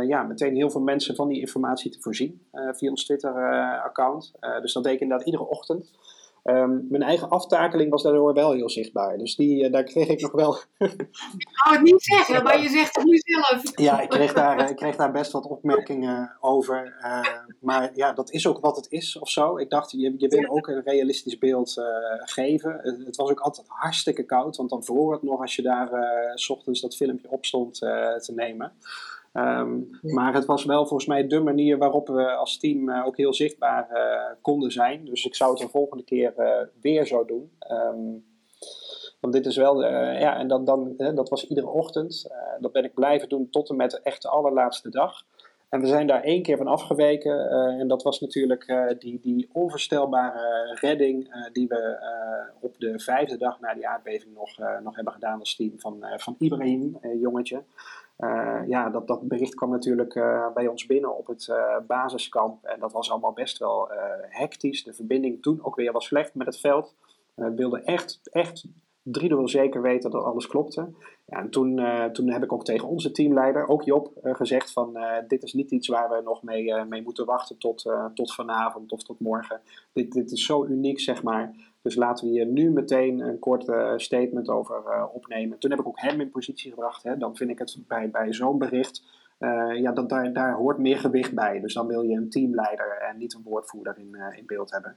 ja, 0.08 0.24
meteen 0.24 0.56
heel 0.56 0.70
veel 0.70 0.82
mensen 0.82 1.16
van 1.16 1.28
die 1.28 1.40
informatie 1.40 1.92
te 1.92 2.02
voorzien 2.02 2.42
via 2.52 2.90
ons 2.90 3.06
Twitter-account. 3.06 4.32
Dus 4.62 4.74
dat 4.74 4.84
deed 4.84 4.94
ik 4.94 5.00
inderdaad 5.00 5.26
iedere 5.26 5.48
ochtend. 5.48 5.92
Um, 6.50 6.86
mijn 6.90 7.04
eigen 7.04 7.30
aftakeling 7.30 7.92
was 7.92 8.04
daardoor 8.04 8.34
wel 8.34 8.52
heel 8.52 8.70
zichtbaar. 8.70 9.18
Dus 9.18 9.36
die, 9.36 9.70
daar 9.70 9.84
kreeg 9.84 10.08
ik 10.08 10.22
nog 10.22 10.32
wel. 10.32 10.58
ik 10.78 11.48
zou 11.52 11.76
het 11.76 11.82
niet 11.82 12.04
zeggen, 12.04 12.44
maar 12.44 12.62
je 12.62 12.70
zegt 12.70 12.96
het 12.96 13.06
nu 13.06 13.18
zelf. 13.18 13.62
ja, 13.76 14.02
ik 14.02 14.10
kreeg 14.10 14.34
daar, 14.34 14.70
ik 14.70 14.76
kreeg 14.76 14.96
daar 14.96 15.12
best 15.12 15.32
wat 15.32 15.46
opmerkingen 15.46 16.38
over. 16.40 16.96
maar 17.60 17.92
ja, 17.94 18.14
dat 18.14 18.32
is 18.32 18.48
ook 18.48 18.60
wat 18.60 18.76
het 18.76 18.92
is 18.92 19.20
of 19.20 19.30
zo. 19.30 19.58
Ik 19.58 19.70
dacht, 19.70 19.92
je, 19.92 20.14
je 20.18 20.28
wil 20.28 20.50
ook 20.50 20.68
een 20.68 20.82
realistisch 20.84 21.38
beeld 21.38 21.76
geven. 22.20 22.80
Het 23.06 23.16
was 23.16 23.30
ook 23.30 23.40
altijd 23.40 23.68
hartstikke 23.68 24.24
koud, 24.24 24.56
want 24.56 24.70
dan 24.70 24.84
vroor 24.84 25.14
het 25.14 25.24
nog 25.24 25.42
als 25.42 25.56
je 25.56 25.62
daar 25.62 25.90
s 26.36 26.50
ochtends 26.50 26.82
dat 26.82 26.96
filmpje 26.96 27.30
op 27.30 27.46
stond 27.46 27.76
te 27.76 28.32
nemen. 28.36 28.72
Um, 29.38 29.90
maar 30.02 30.34
het 30.34 30.46
was 30.46 30.66
wel 30.66 30.86
volgens 30.86 31.06
mij 31.06 31.28
de 31.28 31.40
manier 31.40 31.78
waarop 31.78 32.08
we 32.08 32.32
als 32.32 32.58
team 32.58 32.90
uh, 32.90 33.06
ook 33.06 33.18
heel 33.18 33.34
zichtbaar 33.34 33.90
uh, 33.94 34.42
konden 34.42 34.72
zijn. 34.72 35.06
Dus 35.06 35.26
ik 35.26 35.36
zou 35.36 35.52
het 35.52 35.60
de 35.60 35.70
volgende 35.70 36.04
keer 36.04 36.34
uh, 36.38 36.52
weer 36.82 37.06
zo 37.06 37.26
doen. 37.26 37.52
Um, 37.72 38.26
Want 39.20 39.34
dit 39.34 39.46
is 39.46 39.56
wel, 39.56 39.84
ja, 40.20 40.38
en 40.38 40.48
dan, 40.48 40.66
dan, 40.66 40.96
dat 40.98 41.30
was 41.30 41.48
iedere 41.48 41.68
ochtend. 41.68 42.28
dat 42.60 42.72
ben 42.72 42.84
ik 42.84 42.94
blijven 42.94 43.30
doen 43.30 43.50
tot 43.50 43.70
en 43.70 43.76
met 43.76 44.02
echt 44.02 44.22
de 44.22 44.30
allerlaatste 44.30 44.90
dag. 44.90 45.26
En 45.70 45.82
we 45.82 45.88
zijn 45.88 46.08
daar 46.08 46.24
één 46.24 46.42
keer 46.42 46.58
van 46.58 46.68
afgeweken. 46.68 47.50
en 47.80 47.88
dat 47.88 48.04
was 48.04 48.20
natuurlijk 48.20 48.96
die, 49.00 49.20
die 49.20 49.50
onvoorstelbare 49.54 50.78
redding 50.82 51.48
die 51.52 51.68
we 51.68 51.98
op 52.62 52.80
de 52.80 53.00
vijfde 53.00 53.38
dag 53.38 53.60
na 53.60 53.74
die 53.74 53.88
aardbeving 53.88 54.34
nog, 54.34 54.58
nog 54.84 54.96
hebben 54.96 55.14
gedaan 55.14 55.40
als 55.40 55.56
team 55.56 55.80
van, 55.80 56.06
van 56.16 56.36
Ibrahim, 56.38 56.98
jongetje. 57.20 57.64
Uh, 58.18 58.62
ja, 58.68 58.90
dat, 58.90 59.08
dat 59.08 59.28
bericht 59.28 59.56
kwam 59.56 59.70
natuurlijk 59.70 60.16
uh, 60.16 60.54
bij 60.54 60.68
ons 60.68 60.86
binnen 60.86 61.18
op 61.18 61.28
het 61.28 61.48
uh, 61.50 61.78
basiskamp. 61.88 62.64
En 62.64 62.80
dat 62.80 62.92
was 62.92 63.12
allemaal 63.12 63.34
best 63.34 63.58
wel 63.58 63.90
hectisch. 64.30 64.84
De 64.84 64.94
verbinding 64.94 65.42
toen 65.42 65.60
ook 65.64 65.76
weer 65.76 65.92
was 65.92 66.06
slecht 66.06 66.36
met 66.36 66.48
het 66.48 66.60
veld. 66.60 66.96
We 67.34 67.54
wilden 67.54 67.86
echt, 67.86 68.20
echt 68.32 68.66
driedubbel 69.02 69.48
zeker 69.48 69.82
weten 69.82 70.12
dat 70.12 70.24
alles 70.24 70.48
klopte. 70.48 70.90
Ja, 71.26 71.38
en 71.38 71.50
toen, 71.50 71.82
toen 72.12 72.30
heb 72.32 72.44
ik 72.44 72.54
ook 72.54 72.64
tegen 72.64 72.88
onze 72.88 73.12
teamleider, 73.12 73.68
ook 73.68 73.84
Job, 73.84 74.12
gezegd 74.24 74.72
van 74.72 74.98
dit 75.28 75.44
is 75.44 75.54
niet 75.54 75.72
iets 75.72 75.88
waar 75.88 76.10
we 76.10 76.22
nog 76.24 76.44
mee, 76.44 76.86
mee 76.86 77.02
moeten 77.02 77.26
wachten 77.26 77.58
tot, 77.58 77.92
tot 78.14 78.34
vanavond 78.34 78.92
of 78.92 79.04
tot 79.04 79.20
morgen. 79.20 79.62
Dit, 79.94 80.12
dit 80.12 80.32
is 80.32 80.46
zo 80.46 80.66
uniek, 80.66 81.00
zeg 81.00 81.24
maar. 81.24 81.56
Dus 81.88 81.96
laten 81.96 82.26
we 82.26 82.32
hier 82.32 82.46
nu 82.46 82.72
meteen 82.72 83.20
een 83.20 83.40
kort 83.40 83.72
statement 84.02 84.50
over 84.50 84.84
uh, 84.86 85.04
opnemen. 85.14 85.60
Toen 85.60 85.72
heb 85.72 85.80
ik 85.80 85.88
ook 85.88 86.02
hem 86.02 86.22
in 86.22 86.30
positie 86.30 86.70
gebracht. 86.70 87.04
Hè. 87.04 87.18
Dan 87.18 87.36
vind 87.36 87.50
ik 87.50 87.60
het 87.60 87.78
bij, 87.88 88.10
bij 88.10 88.34
zo'n 88.34 88.58
bericht, 88.58 89.04
uh, 89.40 89.80
ja, 89.80 89.92
dat, 89.92 90.10
daar, 90.10 90.34
daar 90.34 90.54
hoort 90.54 90.78
meer 90.78 90.98
gewicht 90.98 91.34
bij. 91.34 91.60
Dus 91.60 91.74
dan 91.74 91.88
wil 91.88 92.02
je 92.02 92.16
een 92.16 92.30
teamleider 92.30 92.98
en 93.10 93.18
niet 93.18 93.34
een 93.34 93.44
woordvoerder 93.44 93.98
in, 93.98 94.10
uh, 94.12 94.38
in 94.38 94.46
beeld 94.46 94.72
hebben. 94.72 94.96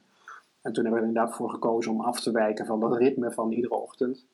En 0.62 0.72
toen 0.72 0.84
hebben 0.84 0.92
we 0.92 1.06
er 1.06 1.12
inderdaad 1.12 1.36
voor 1.36 1.50
gekozen 1.50 1.92
om 1.92 2.00
af 2.00 2.20
te 2.20 2.30
wijken 2.30 2.66
van 2.66 2.80
dat 2.80 2.96
ritme 2.96 3.32
van 3.32 3.52
iedere 3.52 3.74
ochtend. 3.74 4.26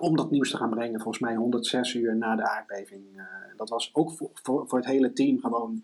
Om 0.00 0.16
dat 0.16 0.30
nieuws 0.30 0.50
te 0.50 0.56
gaan 0.56 0.70
brengen, 0.70 1.00
volgens 1.00 1.22
mij 1.22 1.34
106 1.34 1.94
uur 1.94 2.16
na 2.16 2.36
de 2.36 2.48
aardbeving. 2.48 3.02
dat 3.56 3.68
was 3.68 3.90
ook 3.92 4.10
voor, 4.12 4.30
voor 4.42 4.78
het 4.78 4.86
hele 4.86 5.12
team 5.12 5.38
gewoon 5.38 5.82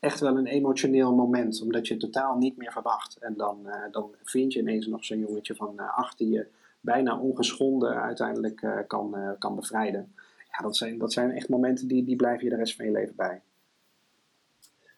echt 0.00 0.20
wel 0.20 0.36
een 0.36 0.46
emotioneel 0.46 1.14
moment, 1.14 1.62
omdat 1.62 1.86
je 1.86 1.94
het 1.94 2.02
totaal 2.02 2.36
niet 2.36 2.56
meer 2.56 2.72
verwacht. 2.72 3.16
En 3.16 3.36
dan, 3.36 3.60
uh, 3.66 3.74
dan 3.90 4.14
vind 4.22 4.52
je 4.52 4.60
ineens 4.60 4.86
nog 4.86 5.04
zo'n 5.04 5.18
jongetje 5.18 5.54
van 5.54 5.74
uh, 5.76 5.98
acht 5.98 6.18
die 6.18 6.28
je 6.28 6.46
bijna 6.80 7.18
ongeschonden 7.18 8.02
uiteindelijk 8.02 8.62
uh, 8.62 8.78
kan, 8.86 9.36
kan 9.38 9.54
bevrijden. 9.54 10.14
Ja, 10.50 10.58
dat 10.62 10.76
zijn, 10.76 10.98
dat 10.98 11.12
zijn 11.12 11.30
echt 11.30 11.48
momenten 11.48 11.88
die, 11.88 12.04
die 12.04 12.16
blijven 12.16 12.44
je 12.44 12.50
de 12.50 12.56
rest 12.56 12.76
van 12.76 12.84
je 12.84 12.90
leven 12.90 13.16
bij. 13.16 13.40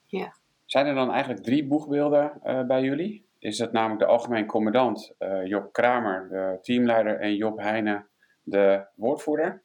Ja. 0.07 0.33
Zijn 0.65 0.87
er 0.87 0.95
dan 0.95 1.11
eigenlijk 1.11 1.43
drie 1.43 1.67
boegbeelden 1.67 2.41
bij 2.67 2.83
jullie? 2.83 3.25
Is 3.39 3.57
dat 3.57 3.73
namelijk 3.73 4.01
de 4.01 4.07
algemeen 4.07 4.47
commandant 4.47 5.15
Job 5.45 5.73
Kramer, 5.73 6.29
de 6.29 6.59
teamleider, 6.63 7.21
en 7.21 7.37
Job 7.37 7.59
Heijnen, 7.59 8.07
de 8.43 8.85
woordvoerder? 8.95 9.63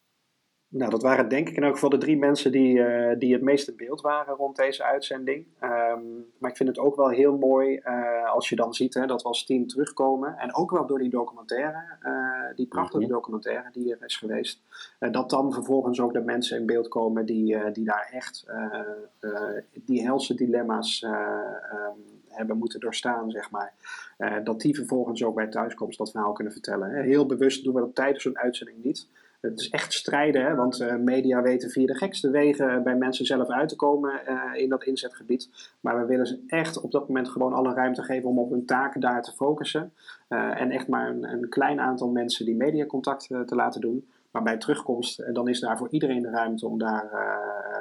Nou, 0.70 0.92
dat 0.92 1.02
waren 1.02 1.30
denk 1.30 1.50
ik 1.50 1.56
in 1.56 1.64
elk 1.64 1.74
geval 1.74 1.90
de 1.90 1.98
drie 1.98 2.18
mensen 2.18 2.52
die, 2.52 2.78
uh, 2.78 3.20
die 3.20 3.34
het 3.34 3.42
meest 3.42 3.68
in 3.68 3.76
beeld 3.76 4.02
waren 4.02 4.36
rond 4.36 4.56
deze 4.56 4.84
uitzending. 4.84 5.46
Um, 5.62 6.26
maar 6.38 6.50
ik 6.50 6.58
vind 6.58 6.70
het 6.70 6.80
ook 6.80 6.96
wel 6.96 7.10
heel 7.10 7.38
mooi 7.38 7.82
uh, 7.84 8.32
als 8.32 8.50
je 8.50 8.56
dan 8.56 8.74
ziet 8.74 8.94
hè, 8.94 9.06
dat 9.06 9.22
we 9.22 9.28
als 9.28 9.46
team 9.46 9.68
terugkomen. 9.68 10.38
En 10.38 10.56
ook 10.56 10.72
wel 10.72 10.86
door 10.86 11.00
die 11.00 11.10
documentaire, 11.10 11.84
uh, 12.04 12.56
die 12.56 12.68
prachtige 12.68 12.98
mm 12.98 13.04
-hmm. 13.04 13.14
documentaire 13.14 13.70
die 13.72 13.92
er 13.96 14.06
is 14.06 14.18
geweest. 14.18 14.62
dat 15.12 15.30
dan 15.30 15.54
vervolgens 15.54 16.00
ook 16.00 16.14
de 16.14 16.22
mensen 16.22 16.60
in 16.60 16.66
beeld 16.66 16.88
komen 16.88 17.26
die, 17.26 17.72
die 17.72 17.86
daar 17.86 18.10
echt 18.12 18.46
die 19.86 20.04
helse 20.04 20.36
dilemma's 20.36 21.02
um, 21.04 21.12
hebben 22.28 22.58
moeten 22.58 22.80
doorstaan, 22.80 23.32
zeg 23.32 23.52
maar. 23.52 23.74
dat 24.44 24.62
die 24.62 24.76
vervolgens 24.76 25.24
ook 25.24 25.36
bij 25.36 25.48
thuiskomst 25.48 25.98
dat 25.98 26.12
verhaal 26.12 26.34
kunnen 26.34 26.54
vertellen. 26.54 26.92
Heel 26.92 27.26
bewust 27.26 27.64
doen 27.64 27.74
we 27.74 27.80
dat 27.80 27.96
tijdens 27.96 28.24
zo'n 28.24 28.38
uitzending 28.38 28.84
niet. 28.84 29.08
Het 29.50 29.60
is 29.60 29.70
echt 29.70 29.94
strijden, 29.94 30.46
hè? 30.46 30.56
want 30.56 30.80
uh, 30.80 30.96
media 30.96 31.42
weten 31.42 31.70
via 31.70 31.86
de 31.86 31.96
gekste 31.96 32.30
wegen 32.30 32.84
bij 32.84 32.96
mensen 32.96 33.26
zelf 33.26 33.50
uit 33.50 33.70
te 33.70 33.76
komen 33.76 34.22
uh, 34.28 34.62
in 34.62 34.70
dat 34.70 34.84
inzetgebied. 34.84 35.50
Maar 35.80 36.00
we 36.00 36.06
willen 36.06 36.28
ze 36.28 36.44
echt 36.48 36.82
op 36.82 36.92
dat 36.92 37.08
moment 37.08 37.30
gewoon 37.30 37.54
alle 37.54 37.74
ruimte 37.74 38.04
geven 38.04 38.30
om 38.30 38.40
op 38.40 38.50
hun 38.50 38.66
taken 38.66 39.02
daar 39.02 39.22
te 39.22 39.32
focussen. 39.32 39.94
Uh, 40.30 40.62
en 40.62 40.72
echt 40.72 40.88
maar 40.88 41.10
een, 41.10 41.32
een, 41.32 41.50
klein 41.50 41.80
aantal 41.80 42.10
mensen 42.10 42.46
die 42.46 42.56
mediacontact 42.56 43.28
te 43.28 43.56
laten 43.56 43.82
doen. 43.82 44.10
Maar 44.32 44.44
bij 44.44 44.58
terugkomst, 44.58 45.34
dan 45.34 45.48
is 45.48 45.60
daar 45.60 45.78
voor 45.78 45.90
iedereen 45.92 46.22
de 46.22 46.30
ruimte 46.30 46.68
om 46.68 46.78
daar 46.78 47.10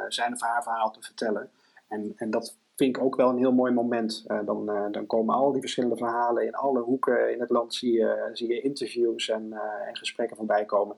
zijn 0.09 0.33
of 0.33 0.41
haar 0.41 0.63
verhaal 0.63 0.91
te 0.91 1.03
vertellen. 1.03 1.51
En, 1.89 2.13
en 2.17 2.31
dat 2.31 2.57
vind 2.77 2.97
ik 2.97 3.03
ook 3.03 3.17
wel 3.17 3.29
een 3.29 3.39
heel 3.39 3.53
mooi 3.53 3.73
moment. 3.73 4.25
dan, 4.45 4.67
dan 4.91 5.07
komen 5.07 5.35
al 5.35 5.53
die 5.53 5.61
verschillende 5.61 5.97
verhalen 5.97 6.47
in 6.47 6.55
alle 6.55 6.81
hoeken 6.81 7.33
in 7.33 7.41
het 7.41 7.51
land, 7.51 7.75
zie 7.75 7.93
je, 7.93 8.31
zie 8.33 8.49
je 8.49 8.61
interviews 8.61 9.29
en, 9.29 9.53
en 9.87 9.97
gesprekken 9.97 10.37
voorbij 10.37 10.65
komen. 10.65 10.97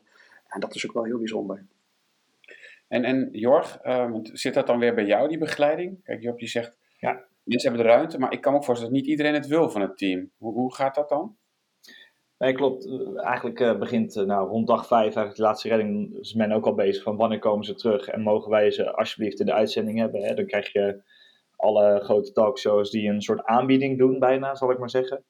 En 0.49 0.61
dat 0.61 0.75
is 0.75 0.87
ook 0.87 0.93
wel 0.93 1.05
heel 1.05 1.19
bijzonder. 1.19 1.67
En, 2.89 3.05
en 3.05 3.29
Jorg, 3.33 3.79
um, 3.85 4.21
zit 4.23 4.55
dat 4.55 4.67
dan 4.67 4.79
weer 4.79 4.95
bij 4.95 5.05
jou, 5.05 5.29
die 5.29 5.39
begeleiding? 5.39 6.03
Kijk, 6.05 6.23
Job, 6.23 6.41
je 6.41 6.47
zegt, 6.47 6.77
ja, 6.99 7.25
mensen 7.43 7.71
hebben 7.71 7.87
de 7.87 7.93
ruimte, 7.93 8.19
maar 8.19 8.33
ik 8.33 8.41
kan 8.41 8.53
me 8.53 8.59
ook 8.59 8.65
voorstellen 8.65 8.95
dat 8.95 9.03
niet 9.03 9.11
iedereen 9.11 9.35
het 9.35 9.47
wil 9.47 9.71
van 9.71 9.81
het 9.81 9.99
team. 9.99 10.31
Hoe, 10.39 10.53
hoe 10.53 10.75
gaat 10.75 10.95
dat 10.95 11.09
dan? 11.09 11.37
Nee, 12.39 12.53
klopt. 12.53 12.89
Eigenlijk 13.17 13.61
uh, 13.61 13.79
begint 13.79 14.17
uh, 14.17 14.25
nou, 14.25 14.49
rond 14.49 14.67
dag 14.67 14.87
vijf, 14.87 15.03
eigenlijk 15.03 15.37
de 15.37 15.43
laatste 15.43 15.69
redding, 15.69 16.19
is 16.19 16.35
men 16.35 16.53
ook 16.53 16.67
al 16.67 16.75
bezig 16.75 17.03
van 17.03 17.17
wanneer 17.17 17.39
komen 17.39 17.65
ze 17.65 17.75
terug 17.75 18.09
en 18.09 18.21
mogen 18.21 18.51
wij 18.51 18.71
ze 18.71 18.93
alsjeblieft 18.93 19.41
in 19.41 19.47
de 19.47 19.53
uitzending 19.53 19.99
hebben. 19.99 20.23
Hè? 20.23 20.35
Dan 20.35 20.47
krijg 20.47 20.73
je 20.73 21.03
alle 21.57 22.01
grote 22.03 22.33
talkshows 22.33 22.91
die 22.91 23.09
een 23.09 23.23
soort 23.23 23.45
aanbieding 23.45 23.99
doen 23.99 24.19
bijna, 24.19 24.55
zal 24.55 24.71
ik 24.71 24.79
maar 24.79 24.91
zeggen. 24.91 25.25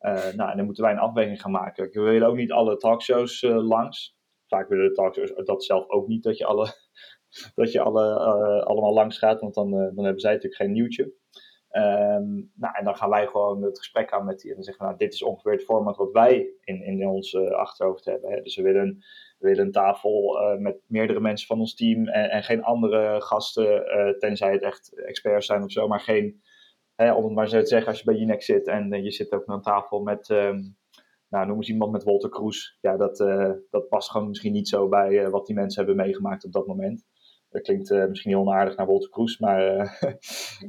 Uh, 0.00 0.12
nou, 0.12 0.50
en 0.50 0.56
dan 0.56 0.64
moeten 0.64 0.84
wij 0.84 0.92
een 0.92 0.98
afweging 0.98 1.40
gaan 1.40 1.50
maken. 1.50 1.88
We 1.92 2.00
willen 2.00 2.28
ook 2.28 2.36
niet 2.36 2.52
alle 2.52 2.76
talkshows 2.76 3.42
langs 3.42 4.16
vaak 4.52 4.68
willen 4.68 4.88
de 4.88 4.94
talkshows 4.94 5.32
dat 5.44 5.64
zelf 5.64 5.88
ook 5.88 6.08
niet, 6.08 6.22
dat 6.22 6.38
je, 6.38 6.44
alle, 6.44 6.66
dat 7.54 7.72
je 7.72 7.80
alle, 7.80 8.04
uh, 8.04 8.66
allemaal 8.66 8.92
langs 8.92 9.18
gaat, 9.18 9.40
want 9.40 9.54
dan, 9.54 9.66
uh, 9.66 9.94
dan 9.94 10.04
hebben 10.04 10.20
zij 10.20 10.32
natuurlijk 10.32 10.62
geen 10.62 10.72
nieuwtje. 10.72 11.02
Um, 11.74 12.50
nou, 12.54 12.74
en 12.74 12.84
dan 12.84 12.96
gaan 12.96 13.10
wij 13.10 13.26
gewoon 13.26 13.62
het 13.62 13.78
gesprek 13.78 14.12
aan 14.12 14.24
met 14.24 14.40
die 14.40 14.48
en 14.50 14.56
dan 14.56 14.64
zeggen 14.64 14.82
we, 14.82 14.88
nou, 14.88 14.98
dit 15.04 15.12
is 15.12 15.22
ongeveer 15.22 15.52
het 15.52 15.64
format 15.64 15.96
wat 15.96 16.12
wij 16.12 16.50
in, 16.64 16.82
in 16.82 17.08
ons 17.08 17.32
uh, 17.32 17.50
achterhoofd 17.50 18.04
hebben. 18.04 18.30
Hè. 18.30 18.40
Dus 18.42 18.56
we 18.56 18.62
willen, 18.62 19.04
we 19.38 19.48
willen 19.48 19.64
een 19.64 19.72
tafel 19.72 20.38
met 20.58 20.80
meerdere 20.86 21.20
mensen 21.20 21.46
van 21.46 21.58
ons 21.58 21.74
team 21.74 22.08
en, 22.08 22.30
en 22.30 22.42
geen 22.42 22.62
andere 22.62 23.20
gasten, 23.20 23.84
tenzij 24.18 24.52
het 24.52 24.62
echt 24.62 25.04
experts 25.04 25.46
zijn 25.46 25.62
of 25.62 25.70
zo, 25.70 25.88
maar 25.88 26.00
geen, 26.00 26.42
hè, 26.94 27.14
om 27.14 27.24
het 27.24 27.32
maar 27.32 27.48
zo 27.48 27.60
te 27.60 27.66
zeggen, 27.66 27.88
als 27.88 27.98
je 27.98 28.04
bij 28.04 28.14
Jinek 28.14 28.42
zit 28.42 28.66
en 28.66 29.02
je 29.02 29.10
zit 29.10 29.32
ook 29.32 29.46
aan 29.46 29.62
tafel 29.62 30.00
met... 30.00 30.28
Um, 30.28 30.76
nou, 31.32 31.46
noem 31.46 31.56
eens 31.56 31.68
iemand 31.68 31.92
met 31.92 32.04
Walter 32.04 32.28
Kroes. 32.28 32.78
Ja, 32.80 32.96
dat, 32.96 33.20
uh, 33.20 33.50
dat 33.70 33.88
past 33.88 34.10
gewoon 34.10 34.28
misschien 34.28 34.52
niet 34.52 34.68
zo 34.68 34.88
bij 34.88 35.10
uh, 35.10 35.28
wat 35.28 35.46
die 35.46 35.54
mensen 35.54 35.84
hebben 35.84 36.04
meegemaakt 36.04 36.44
op 36.44 36.52
dat 36.52 36.66
moment. 36.66 37.04
Dat 37.50 37.62
klinkt 37.62 37.90
uh, 37.90 38.06
misschien 38.06 38.30
heel 38.30 38.40
onaardig 38.40 38.76
naar 38.76 38.86
Walter 38.86 39.10
Kroes, 39.10 39.38
maar 39.38 39.62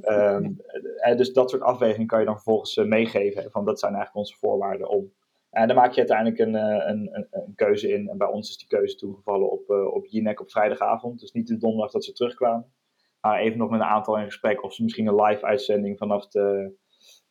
um, 0.01 0.57
dus 1.17 1.33
dat 1.33 1.49
soort 1.49 1.61
afwegingen 1.61 2.07
kan 2.07 2.19
je 2.19 2.25
dan 2.25 2.33
vervolgens 2.33 2.75
meegeven. 2.75 3.51
Van 3.51 3.65
dat 3.65 3.79
zijn 3.79 3.93
eigenlijk 3.93 4.25
onze 4.25 4.39
voorwaarden 4.39 4.89
om. 4.89 5.13
En 5.49 5.67
dan 5.67 5.75
maak 5.75 5.91
je 5.91 5.97
uiteindelijk 5.97 6.39
een, 6.39 6.53
een, 6.53 7.15
een, 7.15 7.27
een, 7.31 7.55
keuze 7.55 7.93
in. 7.93 8.09
En 8.09 8.17
bij 8.17 8.27
ons 8.27 8.49
is 8.49 8.57
die 8.57 8.67
keuze 8.67 8.95
toegevallen 8.95 9.51
op, 9.51 9.69
op 9.69 10.05
Jinek 10.05 10.41
op 10.41 10.51
vrijdagavond. 10.51 11.19
Dus 11.19 11.31
niet 11.31 11.47
de 11.47 11.57
donderdag 11.57 11.91
dat 11.91 12.03
ze 12.03 12.11
terugkwamen. 12.11 12.73
Maar 13.21 13.39
even 13.39 13.57
nog 13.57 13.69
met 13.69 13.79
een 13.79 13.85
aantal 13.85 14.17
in 14.17 14.25
gesprek 14.25 14.63
of 14.63 14.73
ze 14.73 14.83
misschien 14.83 15.07
een 15.07 15.21
live 15.21 15.45
uitzending 15.45 15.97
vanaf 15.97 16.27
de, 16.27 16.75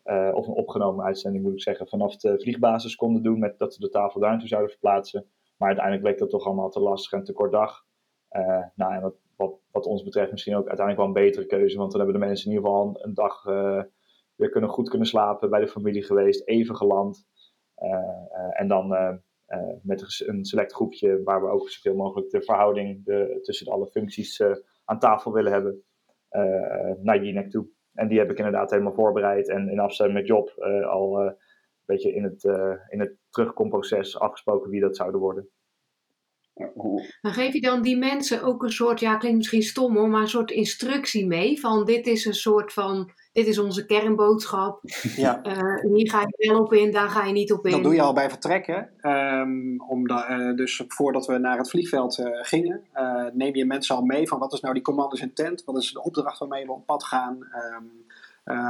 uh, 0.05 0.31
of 0.35 0.47
een 0.47 0.55
opgenomen 0.55 1.05
uitzending 1.05 1.45
moet 1.45 1.53
ik 1.53 1.63
zeggen, 1.63 1.89
vanaf 1.89 2.17
de 2.17 2.41
vliegbasis 2.41 2.97
konden 2.97 3.23
doen 3.23 3.39
met 3.39 3.59
dat 3.59 3.75
ze 3.75 3.81
de 3.81 3.89
tafel 3.89 4.21
daar 4.21 4.31
naartoe 4.31 4.49
zouden 4.49 4.71
verplaatsen. 4.71 5.27
Maar 5.57 5.69
uiteindelijk 5.69 6.07
bleek 6.07 6.19
dat 6.19 6.31
toch 6.31 6.47
allemaal 6.47 6.71
te 6.71 6.81
lastig 6.81 7.13
en 7.13 7.25
te 7.25 7.33
kort 7.33 7.53
dag. 7.53 7.85
Uh, 8.31 8.65
nou, 8.75 8.95
en 8.95 9.01
wat, 9.01 9.15
wat, 9.37 9.61
wat, 9.71 9.87
ons 9.87 10.03
betreft 10.03 10.31
misschien 10.31 10.57
ook 10.57 10.69
uiteindelijk 10.69 10.99
wel 10.99 11.07
een 11.07 11.31
betere 11.31 11.47
keuze, 11.47 11.79
want 11.79 11.91
dan 11.91 12.01
hebben 12.01 12.21
de 12.21 12.27
mensen 12.27 12.51
in 12.51 12.57
ieder 12.57 12.69
geval 12.69 12.99
een, 13.03 13.15
dag 13.15 13.45
uh, 13.45 13.83
weer 14.35 14.49
kunnen, 14.49 14.71
goed 14.71 14.89
kunnen 14.89 15.09
slapen, 15.09 15.51
bij 15.51 15.61
de 15.61 15.69
familie 15.69 16.03
geweest, 16.03 16.47
even 16.47 16.77
geland. 16.77 17.27
en 18.53 18.69
dan 18.69 18.89
met 19.83 20.23
een 20.27 20.45
select 20.45 20.73
groepje 20.73 21.23
waar 21.23 21.43
we 21.43 21.49
ook 21.49 21.71
zoveel 21.71 21.95
mogelijk 21.95 22.31
de 22.31 22.43
verhouding 22.43 23.05
de, 23.05 23.39
tussen 23.43 23.73
alle 23.73 23.87
functies 23.87 24.43
aan 24.85 24.99
tafel 24.99 25.33
willen 25.33 25.53
hebben, 25.53 25.83
naar 27.03 27.25
Jinek 27.25 27.51
toe. 27.51 27.69
En 27.95 28.09
die 28.09 28.19
heb 28.19 28.31
ik 28.31 28.39
inderdaad 28.39 28.71
helemaal 28.71 28.95
voorbereid 28.95 29.49
en 29.49 29.69
in 29.69 29.79
afstemming 29.79 30.19
met 30.19 30.29
Job 30.29 30.55
uh, 30.59 30.89
al 30.89 31.21
uh, 31.21 31.27
een 31.27 31.37
beetje 31.85 32.15
in 32.15 32.25
het, 32.25 32.45
uh, 32.45 32.75
in 32.89 33.01
het 33.01 33.17
terugkomproces 33.31 34.19
afgesproken 34.19 34.71
wie 34.71 34.81
dat 34.81 34.97
zouden 34.97 35.21
worden. 35.21 35.49
Maar 37.21 37.33
geef 37.33 37.53
je 37.53 37.61
dan 37.61 37.83
die 37.83 37.97
mensen 37.97 38.43
ook 38.43 38.63
een 38.63 38.73
soort, 38.73 39.01
ja 39.01 39.17
klinkt 39.17 39.39
misschien 39.39 39.63
stom 39.63 39.97
hoor, 39.97 40.09
maar 40.09 40.21
een 40.21 40.29
soort 40.29 40.51
instructie 40.51 41.27
mee 41.27 41.61
van 41.61 41.85
dit 41.85 42.07
is 42.07 42.25
een 42.25 42.35
soort 42.35 42.73
van, 42.73 43.11
dit 43.33 43.47
is 43.47 43.59
onze 43.59 43.87
kernboodschap. 43.87 44.81
Ja. 45.17 45.41
Uh, 45.47 45.95
hier 45.95 46.11
ga 46.11 46.21
je 46.21 46.49
wel 46.49 46.61
op 46.61 46.73
in, 46.73 46.93
daar 46.93 47.09
ga 47.09 47.25
je 47.25 47.33
niet 47.33 47.53
op 47.53 47.67
in. 47.67 47.73
Dat 47.73 47.83
doe 47.83 47.95
je 47.95 48.03
al 48.03 48.13
bij 48.13 48.29
vertrekken. 48.29 48.91
Um, 49.03 49.81
om 49.89 50.11
uh, 50.11 50.55
dus 50.55 50.85
voordat 50.89 51.27
we 51.27 51.39
naar 51.39 51.59
het 51.59 51.71
vliegveld 51.71 52.19
uh, 52.19 52.27
gingen, 52.31 52.83
neem 53.33 53.55
je 53.55 53.65
mensen 53.65 53.97
al 53.97 54.03
mee 54.03 54.29
van 54.29 54.39
wat 54.39 54.53
is 54.53 54.61
nou 54.61 54.75
die 54.75 54.83
commanders 54.83 55.21
intent, 55.21 55.65
wat 55.65 55.77
is 55.77 55.93
de 55.93 56.03
opdracht 56.03 56.39
waarmee 56.39 56.67
we 56.67 56.73
op 56.73 56.87
pad 56.87 57.05
gaan. 57.05 57.39
Um, 57.75 57.91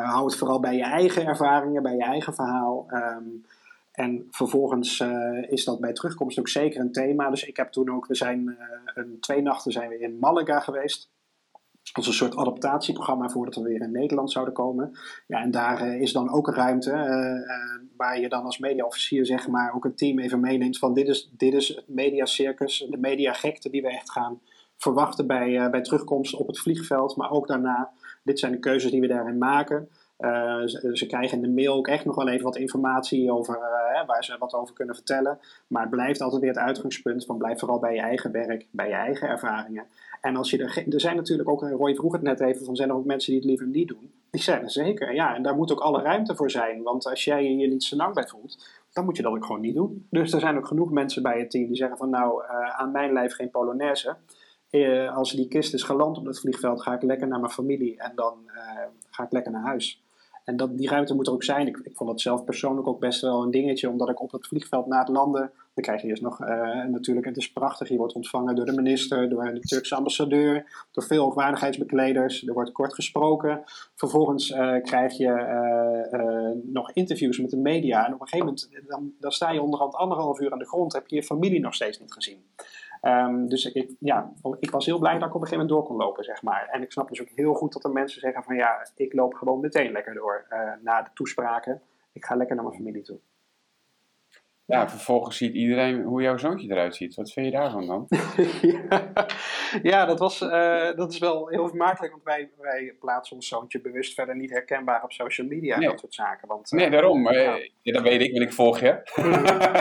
hou 0.04 0.24
het 0.24 0.36
vooral 0.36 0.60
bij 0.60 0.76
je 0.76 0.84
eigen 0.84 1.26
ervaringen, 1.26 1.82
bij 1.82 1.94
je 1.94 2.02
eigen 2.02 2.34
verhaal. 2.34 2.86
Um, 2.90 3.44
En 3.92 4.26
vervolgens 4.30 5.02
is 5.48 5.64
dat 5.64 5.80
bij 5.80 5.92
terugkomst 5.92 6.38
ook 6.38 6.48
zeker 6.48 6.80
een 6.80 6.92
thema. 6.92 7.30
Dus 7.30 7.44
ik 7.44 7.56
heb 7.56 7.72
toen 7.72 7.90
ook, 7.90 8.06
we 8.06 8.14
zijn 8.14 8.58
een, 8.94 9.16
twee 9.20 9.42
nachten 9.42 9.72
zijn 9.72 9.88
we 9.88 9.98
in 9.98 10.18
Malaga 10.18 10.60
geweest 10.60 11.10
als 11.92 12.06
een 12.06 12.12
soort 12.12 12.36
adaptatieprogramma 12.36 13.28
voordat 13.28 13.54
we 13.54 13.62
weer 13.62 13.80
in 13.80 13.90
Nederland 13.90 14.30
zouden 14.32 14.54
komen. 14.54 14.98
Ja, 15.26 15.40
en 15.40 15.50
daar 15.50 15.86
uh, 15.86 16.00
is 16.00 16.12
dan 16.12 16.30
ook 16.30 16.48
ruimte 16.48 16.90
uh, 16.90 16.96
uh, 16.96 17.88
waar 17.96 18.20
je 18.20 18.28
dan 18.28 18.44
als 18.44 18.58
mediaofficier 18.58 19.26
zeg 19.26 19.48
maar 19.48 19.74
ook 19.74 19.84
een 19.84 19.94
team 19.94 20.18
even 20.18 20.40
meeneemt 20.40 20.78
van 20.78 20.94
dit 20.94 21.08
is, 21.08 21.30
dit 21.36 21.54
is 21.54 21.68
het 21.68 21.88
mediacircus, 21.88 22.86
de 22.90 22.98
mediagekte 22.98 23.70
die 23.70 23.82
we 23.82 23.88
echt 23.88 24.10
gaan 24.10 24.40
verwachten 24.76 25.26
bij, 25.26 25.70
bij 25.70 25.82
terugkomst 25.82 26.34
op 26.34 26.46
het 26.46 26.58
vliegveld, 26.58 27.16
maar 27.16 27.30
ook 27.30 27.46
daarna. 27.46 27.90
Dit 28.24 28.38
zijn 28.38 28.52
de 28.52 28.58
keuzes 28.58 28.90
die 28.90 29.00
we 29.00 29.06
daarin 29.06 29.38
maken. 29.38 29.88
Ze, 30.66 30.90
ze, 30.92 31.06
krijgen 31.06 31.36
in 31.36 31.42
de 31.42 31.62
mail 31.62 31.74
ook 31.74 31.88
echt 31.88 32.04
nog 32.04 32.14
wel 32.14 32.28
even 32.28 32.44
wat 32.44 32.56
informatie 32.56 33.32
over 33.32 33.58
waar 34.06 34.24
ze 34.24 34.36
wat 34.38 34.54
over 34.54 34.74
kunnen 34.74 34.94
vertellen. 34.94 35.38
Maar 35.66 35.82
het 35.82 35.90
blijft 35.90 36.20
altijd 36.20 36.40
weer 36.40 36.50
het 36.50 36.58
uitgangspunt 36.58 37.24
van 37.24 37.38
blijf 37.38 37.58
vooral 37.58 37.78
bij 37.78 37.94
je 37.94 38.00
eigen 38.00 38.32
werk, 38.32 38.66
bij 38.70 38.88
je 38.88 38.94
eigen 38.94 39.28
ervaringen. 39.28 39.86
En 40.20 40.36
als 40.36 40.50
je 40.50 40.58
er, 40.58 40.84
er 40.94 41.00
zijn 41.00 41.16
natuurlijk 41.16 41.48
ook, 41.48 41.62
Roy 41.62 41.94
vroeg 41.94 42.12
het 42.12 42.22
net 42.22 42.40
even, 42.40 42.64
van 42.64 42.76
zijn 42.76 42.88
er 42.88 42.94
ook 42.94 43.04
mensen 43.04 43.30
die 43.30 43.40
het 43.40 43.48
liever 43.48 43.66
niet 43.66 43.88
doen? 43.88 44.12
Die 44.30 44.42
zijn 44.42 44.62
er 44.62 44.70
zeker, 44.70 45.14
ja. 45.14 45.34
En 45.34 45.42
daar 45.42 45.56
moet 45.56 45.72
ook 45.72 45.80
alle 45.80 46.02
ruimte 46.02 46.36
voor 46.36 46.50
zijn. 46.50 46.82
Want 46.82 47.06
als 47.06 47.24
jij 47.24 47.44
je 47.44 47.68
niet 47.68 47.84
zo 47.84 47.96
lang 47.96 48.14
bij 48.14 48.26
voelt, 48.26 48.68
dan 48.92 49.04
moet 49.04 49.16
je 49.16 49.22
dat 49.22 49.32
ook 49.32 49.44
gewoon 49.44 49.60
niet 49.60 49.74
doen. 49.74 50.06
Dus 50.10 50.32
er 50.32 50.40
zijn 50.40 50.56
ook 50.56 50.66
genoeg 50.66 50.90
mensen 50.90 51.22
bij 51.22 51.38
het 51.38 51.50
team 51.50 51.66
die 51.66 51.76
zeggen 51.76 51.96
van 51.96 52.10
nou, 52.10 52.42
aan 52.76 52.90
mijn 52.90 53.12
lijf 53.12 53.34
geen 53.34 53.50
Polonaise. 53.50 54.16
Als 55.14 55.32
die 55.32 55.48
kist 55.48 55.74
is 55.74 55.82
geland 55.82 56.18
op 56.18 56.24
het 56.26 56.40
vliegveld, 56.40 56.82
ga 56.82 56.94
ik 56.94 57.02
lekker 57.02 57.28
naar 57.28 57.40
mijn 57.40 57.52
familie 57.52 57.98
en 57.98 58.12
dan 58.14 58.34
ga 59.10 59.24
ik 59.24 59.32
lekker 59.32 59.52
naar 59.52 59.64
huis. 59.64 60.02
En 60.44 60.56
dat, 60.56 60.78
die 60.78 60.88
ruimte 60.88 61.14
moet 61.14 61.26
er 61.26 61.32
ook 61.32 61.44
zijn. 61.44 61.66
Ik, 61.66 61.80
ik 61.82 61.96
vond 61.96 62.10
het 62.10 62.20
zelf 62.20 62.44
persoonlijk 62.44 62.88
ook 62.88 63.00
best 63.00 63.20
wel 63.20 63.42
een 63.42 63.50
dingetje, 63.50 63.88
omdat 63.88 64.08
ik 64.08 64.22
op 64.22 64.32
het 64.32 64.46
vliegveld 64.46 64.86
na 64.86 64.98
het 64.98 65.08
landen, 65.08 65.50
dan 65.74 65.84
krijg 65.84 66.02
je 66.02 66.08
eerst 66.08 66.22
nog 66.22 66.40
uh, 66.40 66.84
natuurlijk, 66.84 67.26
het 67.26 67.36
is 67.36 67.52
prachtig, 67.52 67.88
je 67.88 67.96
wordt 67.96 68.12
ontvangen 68.12 68.54
door 68.54 68.64
de 68.64 68.72
minister, 68.72 69.28
door 69.28 69.54
de 69.54 69.60
Turkse 69.60 69.94
ambassadeur, 69.94 70.86
door 70.90 71.04
veel 71.04 71.24
hoogwaardigheidsbekleders, 71.24 72.46
er 72.46 72.54
wordt 72.54 72.72
kort 72.72 72.94
gesproken. 72.94 73.62
Vervolgens 73.94 74.50
uh, 74.50 74.82
krijg 74.82 75.16
je 75.16 75.26
uh, 76.12 76.72
nog 76.72 76.92
interviews 76.92 77.38
met 77.38 77.50
de 77.50 77.56
media 77.56 78.06
en 78.06 78.14
op 78.14 78.20
een 78.20 78.28
gegeven 78.28 78.46
moment, 78.46 78.88
dan, 78.88 79.12
dan 79.20 79.32
sta 79.32 79.50
je 79.50 79.62
onderhand 79.62 79.94
anderhalf 79.94 80.40
uur 80.40 80.52
aan 80.52 80.58
de 80.58 80.68
grond, 80.68 80.92
heb 80.92 81.08
je 81.08 81.16
je 81.16 81.22
familie 81.22 81.60
nog 81.60 81.74
steeds 81.74 82.00
niet 82.00 82.12
gezien. 82.12 82.38
Um, 83.02 83.48
dus 83.48 83.72
ik, 83.72 83.94
ja, 83.98 84.32
ik 84.60 84.70
was 84.70 84.86
heel 84.86 84.98
blij 84.98 85.18
dat 85.18 85.28
ik 85.28 85.34
op 85.34 85.40
een 85.40 85.46
gegeven 85.46 85.66
moment 85.66 85.68
door 85.68 85.96
kon 85.96 86.06
lopen, 86.06 86.24
zeg 86.24 86.42
maar. 86.42 86.68
En 86.70 86.82
ik 86.82 86.92
snap 86.92 87.08
dus 87.08 87.20
ook 87.20 87.28
heel 87.34 87.54
goed 87.54 87.72
dat 87.72 87.84
er 87.84 87.90
mensen 87.90 88.20
zeggen 88.20 88.42
van 88.42 88.56
ja, 88.56 88.86
ik 88.96 89.12
loop 89.12 89.34
gewoon 89.34 89.60
meteen 89.60 89.92
lekker 89.92 90.14
door 90.14 90.46
uh, 90.50 90.72
na 90.82 91.02
de 91.02 91.10
toespraken. 91.14 91.82
Ik 92.12 92.24
ga 92.24 92.34
lekker 92.34 92.54
naar 92.56 92.64
mijn 92.64 92.76
familie 92.76 93.02
toe. 93.02 93.18
Ja, 94.66 94.88
vervolgens 94.88 95.36
ziet 95.36 95.54
iedereen 95.54 96.02
hoe 96.02 96.22
jouw 96.22 96.36
zoontje 96.36 96.70
eruit 96.70 96.96
ziet. 96.96 97.14
Wat 97.14 97.32
vind 97.32 97.46
je 97.46 97.52
daarvan 97.52 97.86
dan? 97.86 98.06
ja, 99.92 100.04
dat, 100.04 100.18
was, 100.18 100.40
uh, 100.40 100.94
dat 100.94 101.12
is 101.12 101.18
wel 101.18 101.48
heel 101.48 101.68
vermakelijk, 101.68 102.12
want 102.12 102.24
wij, 102.24 102.50
wij 102.58 102.94
plaatsen 103.00 103.36
ons 103.36 103.48
zoontje 103.48 103.80
bewust 103.80 104.14
verder 104.14 104.36
niet 104.36 104.50
herkenbaar 104.50 105.02
op 105.02 105.12
social 105.12 105.46
media 105.46 105.74
en 105.74 105.80
dat 105.80 106.00
soort 106.00 106.14
zaken. 106.14 106.48
Want, 106.48 106.72
uh, 106.72 106.80
nee, 106.80 106.90
daarom. 106.90 107.28
Uh, 107.28 107.44
ja. 107.44 107.58
ja. 107.82 107.92
dat 107.92 108.02
weet 108.02 108.20
ik, 108.20 108.32
want 108.32 108.44
ik 108.44 108.52
volg 108.52 108.80
je. 108.80 108.86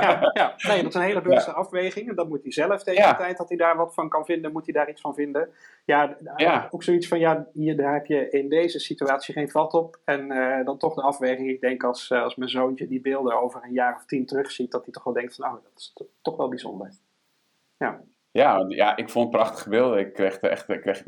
ja, 0.01 0.31
ja, 0.33 0.55
nee, 0.67 0.81
dat 0.81 0.89
is 0.89 0.95
een 0.95 1.01
hele 1.01 1.21
bewuste 1.21 1.51
afweging. 1.51 2.09
En 2.09 2.15
dat 2.15 2.29
moet 2.29 2.43
hij 2.43 2.51
zelf 2.51 2.83
tegen 2.83 3.09
de 3.09 3.15
tijd 3.15 3.37
dat 3.37 3.49
hij 3.49 3.57
daar 3.57 3.77
wat 3.77 3.93
van 3.93 4.09
kan 4.09 4.25
vinden, 4.25 4.51
moet 4.51 4.65
hij 4.65 4.73
daar 4.73 4.89
iets 4.89 5.01
van 5.01 5.13
vinden. 5.13 5.49
Ja, 5.85 6.67
ook 6.69 6.83
zoiets 6.83 7.07
van, 7.07 7.19
ja, 7.19 7.47
hier, 7.53 7.77
daar 7.77 7.93
heb 7.93 8.05
je 8.05 8.29
in 8.29 8.49
deze 8.49 8.79
situatie 8.79 9.33
geen 9.33 9.49
vat 9.49 9.73
op. 9.73 9.99
En 10.05 10.27
dan 10.65 10.77
toch 10.77 10.95
de 10.95 11.01
afweging, 11.01 11.49
ik 11.49 11.61
denk 11.61 11.83
als, 11.83 12.11
als 12.11 12.35
mijn 12.35 12.49
zoontje 12.49 12.87
die 12.87 13.01
beelden 13.01 13.41
over 13.41 13.63
een 13.63 13.73
jaar 13.73 13.95
of 13.95 14.05
tien 14.05 14.25
terugziet, 14.25 14.71
dat 14.83 14.93
hij 14.93 14.93
toch 14.93 15.03
wel 15.03 15.13
denkt 15.13 15.35
van, 15.35 15.45
oh, 15.45 15.63
dat 15.63 15.71
is 15.75 15.93
toch 16.21 16.37
wel 16.37 16.49
bijzonder. 16.49 16.93
Ja. 17.77 18.01
Ja, 18.31 18.65
ja, 18.67 18.95
ik 18.95 19.09
vond 19.09 19.27
het 19.27 19.41
prachtige 19.41 19.69
beelden. 19.69 19.99
Ik 19.99 20.13
kreeg, 20.13 20.37
echt, 20.37 20.69
ik 20.69 20.81
kreeg, 20.81 21.05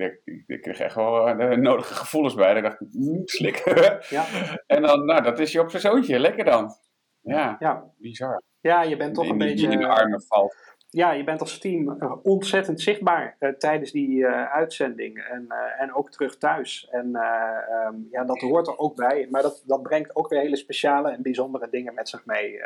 ik 0.47 0.61
kreeg 0.61 0.79
echt 0.79 0.95
wel 0.95 1.37
de 1.37 1.57
nodige 1.57 1.93
gevoelens 1.93 2.35
bij. 2.35 2.55
Ik 2.55 2.63
dacht, 2.63 2.77
slikken. 3.25 3.99
Ja. 4.09 4.25
en 4.75 4.81
dan, 4.81 5.05
nou, 5.05 5.21
dat 5.21 5.39
is 5.39 5.51
je 5.51 5.59
op 5.59 5.69
zijn 5.69 5.81
zoontje. 5.81 6.19
Lekker 6.19 6.45
dan. 6.45 6.75
Ja, 7.21 7.55
ja. 7.59 7.91
bizar. 7.97 8.41
Ja, 8.59 8.83
je 8.83 8.97
bent 8.97 9.15
toch 9.15 9.25
in, 9.25 9.31
een 9.31 9.37
beetje... 9.37 9.71
in 9.71 9.79
de 9.79 9.87
armen 9.87 10.21
valt 10.21 10.55
ja, 10.93 11.11
je 11.11 11.23
bent 11.23 11.39
als 11.39 11.57
team 11.57 11.97
uh, 11.99 12.13
ontzettend 12.23 12.81
zichtbaar 12.81 13.35
uh, 13.39 13.49
tijdens 13.49 13.91
die 13.91 14.09
uh, 14.09 14.51
uitzending 14.51 15.17
en, 15.17 15.47
en 15.77 15.93
ook 15.93 16.11
terug 16.11 16.37
thuis. 16.37 16.87
En 16.91 17.05
um, 17.05 18.07
ja, 18.11 18.23
dat 18.23 18.39
hoort 18.39 18.67
er 18.67 18.77
ook 18.77 18.95
bij. 18.95 19.27
Maar 19.29 19.41
dat, 19.41 19.63
dat 19.65 19.83
brengt 19.83 20.15
ook 20.15 20.29
weer 20.29 20.39
hele 20.39 20.55
speciale 20.55 21.11
en 21.11 21.21
bijzondere 21.21 21.67
dingen 21.69 21.93
met 21.93 22.09
zich 22.09 22.25
mee. 22.25 22.59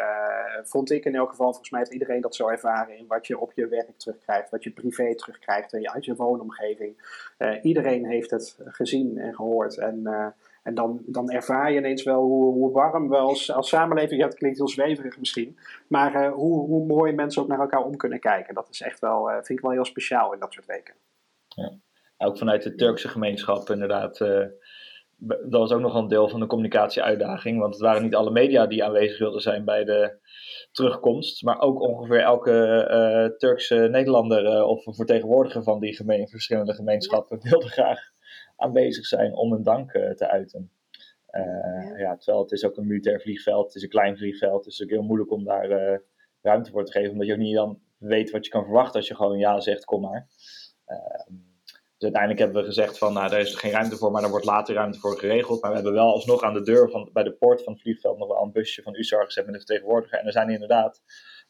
vond 0.64 0.92
ik 0.92 1.06
in 1.06 1.16
elk 1.16 1.30
geval, 1.30 1.48
volgens 1.48 1.70
mij 1.70 1.80
heeft 1.80 1.94
iedereen 1.94 2.22
dat 2.22 2.36
zo 2.36 2.48
ervaren 2.48 2.98
in 2.98 3.08
wat 3.08 3.28
je 3.28 3.40
op 3.40 3.52
je 3.56 3.68
werk 3.68 3.98
terugkrijgt, 3.98 4.50
wat 4.50 4.64
je 4.64 4.72
privé 4.72 5.16
terugkrijgt 5.16 5.74
uit 5.74 6.06
je 6.06 6.16
woonomgeving. 6.16 6.96
iedereen 7.62 8.06
heeft 8.06 8.32
het 8.32 8.58
gezien 8.66 9.18
en 9.18 9.36
gehoord. 9.36 9.78
En 9.78 10.04
en 10.68 10.74
dan, 10.74 11.02
dan 11.06 11.30
ervaar 11.32 11.72
je 11.72 11.78
ineens 11.78 12.04
wel 12.04 12.22
hoe, 12.22 12.72
warm 12.72 13.10
we 13.10 13.18
als, 13.18 13.52
samenleving, 13.60 14.22
ja, 14.22 14.28
het 14.28 14.38
klinkt 14.38 14.58
heel 14.58 14.68
zweverig 14.68 15.20
misschien, 15.20 15.58
maar 15.88 16.16
uh, 16.16 16.34
hoe, 16.34 16.66
hoe 16.66 16.86
mooi 16.86 17.14
mensen 17.14 17.42
ook 17.42 17.48
naar 17.48 17.60
elkaar 17.60 17.84
om 17.84 17.98
kunnen 17.98 18.20
kijken. 18.20 18.54
Dat 18.54 18.68
is 18.70 18.82
echt 18.82 19.00
wel, 19.00 19.30
uh, 19.30 19.34
vind 19.34 19.50
ik 19.50 19.60
wel 19.60 19.72
heel 19.72 19.86
speciaal 19.86 20.34
in 20.34 20.40
dat 20.40 20.54
soort 20.54 20.66
weken. 20.66 20.94
Ja. 21.48 21.74
Ook 22.18 22.38
vanuit 22.38 22.64
de 22.64 22.76
Turkse 22.76 23.08
gemeenschap 23.08 23.70
inderdaad. 23.70 24.20
Uh, 24.20 24.46
dat 25.18 25.60
was 25.60 25.72
ook 25.72 25.82
nog 25.82 25.96
een 25.96 26.08
deel 26.08 26.30
van 26.30 26.40
de 26.40 26.48
communicatieuitdaging, 26.48 27.60
want 27.60 27.74
het 27.74 27.84
waren 27.84 28.04
niet 28.04 28.16
alle 28.16 28.32
media 28.32 28.66
die 28.66 28.84
aanwezig 28.84 29.20
wilden 29.20 29.42
zijn 29.42 29.66
bij 29.66 29.84
de 29.84 30.18
terugkomst, 30.72 31.44
maar 31.44 31.60
ook 31.60 31.82
ongeveer 31.82 32.22
elke 32.22 33.36
Turkse 33.38 33.88
Nederlander 33.92 34.64
of 34.64 34.84
vertegenwoordiger 34.84 35.64
van 35.64 35.80
die 35.80 35.96
gemeen, 35.96 36.28
verschillende 36.28 36.74
gemeenschappen 36.74 37.40
wilde 37.50 37.68
graag 37.68 38.00
aanwezig 38.58 39.06
zijn 39.06 39.34
om 39.34 39.54
een 39.54 39.64
dank 39.64 39.94
uh, 39.94 40.10
te 40.12 40.28
uiten. 40.28 40.72
Uh, 41.32 41.44
ja. 41.44 41.98
ja. 41.98 42.16
terwijl 42.16 42.44
het 42.44 42.52
is 42.52 42.66
ook 42.66 42.78
een 42.78 42.88
militair 42.88 43.22
vliegveld, 43.22 43.66
het 43.66 43.76
is 43.76 43.84
een 43.84 43.90
klein 43.90 44.18
vliegveld, 44.18 44.66
het 44.66 44.74
is 44.74 44.84
ook 44.84 44.90
heel 44.90 45.04
moeilijk 45.04 45.32
om 45.32 45.44
daar 45.44 45.70
uh, 45.70 45.98
ruimte 46.42 46.72
voor 46.72 46.86
te 46.86 46.92
geven, 46.92 47.12
omdat 47.12 47.28
je 47.28 47.34
ook 47.34 47.40
niet 47.40 47.56
dan 47.56 47.80
weet 47.98 48.32
wat 48.32 48.46
je 48.46 48.52
kan 48.52 48.64
verwachten 48.64 48.96
als 48.96 49.08
je 49.08 49.16
gewoon 49.16 49.38
ja 49.38 49.60
zegt, 49.60 49.86
kom 49.86 50.02
maar. 50.02 50.28
Ehm, 50.86 51.34
dus 51.68 52.14
uiteindelijk 52.14 52.42
hebben 52.42 52.62
we 52.62 52.68
gezegd 52.68 52.98
van, 52.98 53.14
nou, 53.14 53.30
daar 53.30 53.40
is 53.40 53.54
er 53.54 53.60
geen 53.60 53.72
ruimte 53.72 53.98
voor, 53.98 54.12
maar 54.12 54.24
er 54.24 54.30
wordt 54.30 54.46
later 54.46 54.76
ruimte 54.76 55.00
voor 55.00 55.18
geregeld. 55.18 55.62
Maar 55.62 55.70
we 55.70 55.76
hebben 55.76 55.94
wel 55.94 56.12
alsnog 56.12 56.44
aan 56.44 56.54
de 56.54 56.62
deur 56.62 56.90
van, 56.90 57.10
bij 57.14 57.24
de 57.24 57.32
poort 57.32 57.64
van 57.64 57.74
het 57.74 57.82
vliegveld 57.82 58.18
nog 58.18 58.28
wel 58.28 58.44
een 58.44 58.52
busje 58.52 58.82
van 58.82 58.96
USAR 58.96 59.26
gezet 59.26 59.46
met 59.46 59.54
een 59.54 59.60
vertegenwoordiger. 59.60 60.20
En 60.20 60.26
er 60.26 60.32
zijn 60.32 60.50
inderdaad 60.50 61.02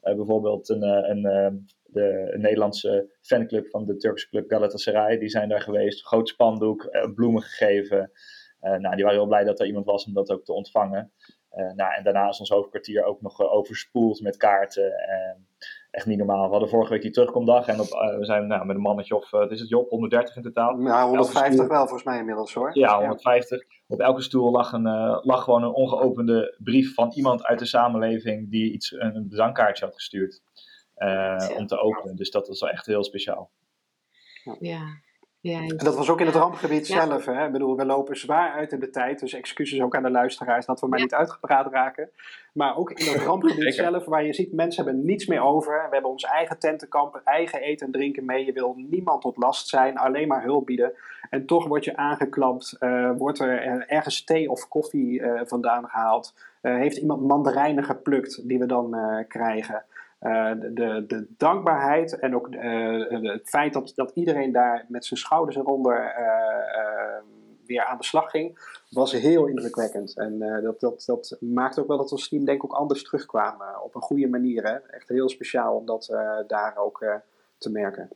uh, 0.04 0.16
bijvoorbeeld 0.16 0.70
een, 0.70 0.82
een, 0.84 1.68
de 1.98 2.38
Nederlandse 2.38 3.18
fanclub 3.22 3.70
van 3.70 3.86
de 3.86 3.98
Turkse 3.98 4.30
club 4.30 4.50
Galatasaray. 4.50 5.18
Die 5.18 5.30
zijn 5.30 5.50
daar 5.50 5.62
geweest, 5.62 6.06
groot 6.06 6.30
spandoek, 6.30 6.84
uh, 6.92 7.14
bloemen 7.16 7.42
gegeven. 7.42 8.12
Uh, 8.62 8.76
nou, 8.76 8.96
die 8.96 9.04
waren 9.04 9.20
heel 9.20 9.28
blij 9.28 9.44
dat 9.44 9.60
er 9.60 9.66
iemand 9.66 9.86
was 9.86 10.06
om 10.06 10.14
dat 10.14 10.32
ook 10.32 10.46
te 10.46 10.54
ontvangen. 10.54 11.12
Uh, 11.56 11.72
nou, 11.74 11.94
en 11.94 12.04
daarna 12.04 12.28
is 12.28 12.40
ons 12.40 12.50
hoofdkwartier 12.50 13.04
ook 13.04 13.22
nog 13.22 13.42
overspoeld 13.42 14.22
met 14.22 14.38
kaarten. 14.38 14.94
echt 15.92 16.06
niet 16.06 16.18
normaal. 16.18 16.44
We 16.44 16.52
hadden 16.52 16.70
vorige 16.70 16.92
week 16.92 17.02
die 17.02 17.12
terugkomdag 17.12 17.68
en 17.68 17.80
op, 17.80 17.88
we 18.20 18.26
zijn 18.26 18.48
nou, 18.48 18.66
met 18.66 18.76
een 18.76 18.82
mannetje 18.82 19.16
of, 19.16 19.30
wat 19.30 19.52
is 19.52 19.60
het 19.60 19.70
Job, 19.70 19.90
130 19.90 20.36
in 20.36 20.42
totaal. 20.42 20.80
Ja, 20.80 21.06
150 21.06 21.54
stoel... 21.54 21.68
wel 21.68 21.82
volgens 21.82 22.04
mij 22.04 22.20
inmiddels 22.20 22.54
hoor. 22.54 22.78
Ja, 22.78 22.98
150. 22.98 23.64
Op 23.88 24.00
elke 24.00 24.22
stoel 24.22 24.52
lag, 24.52 24.72
een, 24.72 24.88
lag 25.22 25.44
gewoon 25.44 25.64
een 25.64 25.74
ongeopende 25.74 26.56
brief 26.64 26.94
van 26.94 27.12
iemand 27.16 27.46
uit 27.46 27.60
de 27.60 27.66
samenleving 27.66 28.52
die 28.52 28.74
iets, 28.74 28.92
een 28.92 29.28
bedankkaartje 29.30 29.86
had 29.86 29.94
gestuurd. 29.94 30.42
Uh, 30.98 31.58
om 31.58 31.68
te 31.68 31.80
openen. 31.80 32.16
Dus 32.16 32.32
dat 32.32 32.48
was 32.48 32.60
wel 32.60 32.70
echt 32.70 32.86
heel 32.86 33.04
speciaal. 33.04 33.50
Ja. 34.60 34.82
Ja, 35.40 35.60
en 35.60 35.78
dat 35.78 35.96
was 35.96 36.10
ook 36.10 36.20
in 36.20 36.26
het 36.26 36.36
rampgebied 36.36 36.88
ja. 36.88 37.06
zelf. 37.06 37.26
Hè? 37.26 37.46
Ik 37.46 37.52
bedoel, 37.52 37.78
we 37.78 37.86
lopen 37.86 38.18
zwaar 38.18 38.52
uit 38.52 38.72
in 38.72 38.80
de 38.80 38.90
tijd. 38.90 39.20
Dus 39.20 39.34
excuses 39.34 39.82
ook 39.82 39.96
aan 39.96 40.04
de 40.04 40.12
luisteraars 40.12 40.66
dat 40.66 40.80
we 40.80 40.88
maar 40.88 41.00
niet 41.00 41.14
uitgepraat 41.14 41.72
raken. 41.72 42.10
Maar 42.54 42.78
ook 42.78 42.92
in 42.92 43.14
het 43.14 43.24
rampgebied 43.28 43.74
zelf, 43.74 44.06
waar 44.06 44.24
je 44.24 44.34
ziet, 44.34 44.54
mensen 44.54 44.86
hebben 44.86 45.06
niets 45.06 45.26
meer 45.26 45.42
over. 45.42 45.74
We 45.74 45.94
hebben 45.94 46.12
ons 46.12 46.24
eigen 46.24 46.60
tentenkamp, 46.60 47.22
eigen 47.24 47.62
eten 47.62 47.86
en 47.86 47.92
drinken 47.92 48.26
mee. 48.26 48.46
Je 48.46 48.52
wil 48.52 48.74
niemand 48.78 49.22
tot 49.22 49.38
last 49.38 49.68
zijn, 49.68 49.98
alleen 49.98 50.28
maar 50.28 50.44
hulp 50.44 50.66
bieden. 50.66 50.94
En 51.30 51.46
toch 51.46 51.68
word 51.68 51.84
je 51.84 51.98
aangeklampt. 51.98 52.76
Uh, 52.80 53.12
wordt 53.18 53.40
er 53.40 53.88
ergens 53.88 54.24
thee 54.24 54.50
of 54.50 54.68
koffie 54.68 55.20
uh, 55.20 55.42
vandaan 55.46 55.90
gehaald. 55.90 56.34
Uh, 56.62 56.76
heeft 56.76 56.98
iemand 56.98 57.22
mandarijnen 57.22 57.84
geplukt 57.84 58.48
die 58.48 58.60
we 58.60 58.66
dan 58.66 58.96
krijgen. 59.28 59.86
Uh, 60.22 60.52
de, 60.60 61.04
de, 61.08 61.28
dankbaarheid 61.38 62.20
en 62.20 62.36
ook 62.36 62.48
uh, 62.48 63.32
het 63.34 63.50
feit 63.50 63.74
dat, 63.74 63.92
dat 63.96 64.12
iedereen 64.14 64.52
daar 64.52 64.86
met 64.88 65.06
zijn 65.06 65.20
schouders 65.20 65.56
eronder 65.58 66.16
uh, 66.20 67.24
weer 67.66 67.86
aan 67.86 67.98
de 67.98 68.04
slag 68.04 68.30
ging, 68.30 68.60
was 68.90 69.12
heel 69.12 69.46
indrukwekkend. 69.46 70.18
En 70.18 70.40
dat, 70.64 70.80
dat, 70.80 71.04
dat 71.06 71.38
maakt 71.40 71.80
ook 71.80 71.88
wel 71.88 71.98
dat 71.98 72.12
ons 72.12 72.30
team 72.30 72.46
denk 72.46 72.58
ik 72.58 72.64
ook 72.64 72.80
anders 72.80 73.04
terugkwamen. 73.04 73.84
Op 73.84 73.96
een 73.96 74.02
goede 74.02 74.28
manier. 74.28 74.64
Hè? 74.64 74.76
Echt 74.76 75.10
heel 75.10 75.30
speciaal 75.30 75.76
om 75.76 75.86
dat 75.86 76.06
daar 76.48 76.78
ook 76.78 77.06
te 77.58 77.72
merken. 77.72 78.10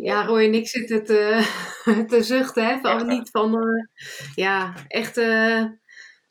Ja, 0.00 0.24
Roy 0.24 0.44
en 0.44 0.54
ik 0.54 0.68
zitten 0.68 1.04
te, 1.04 1.48
te 2.08 2.22
zuchten, 2.22 2.66
hè? 2.66 2.78
Van, 2.78 3.06
niet 3.06 3.30
van, 3.30 3.58
ja, 4.34 4.74
echt 4.88 5.16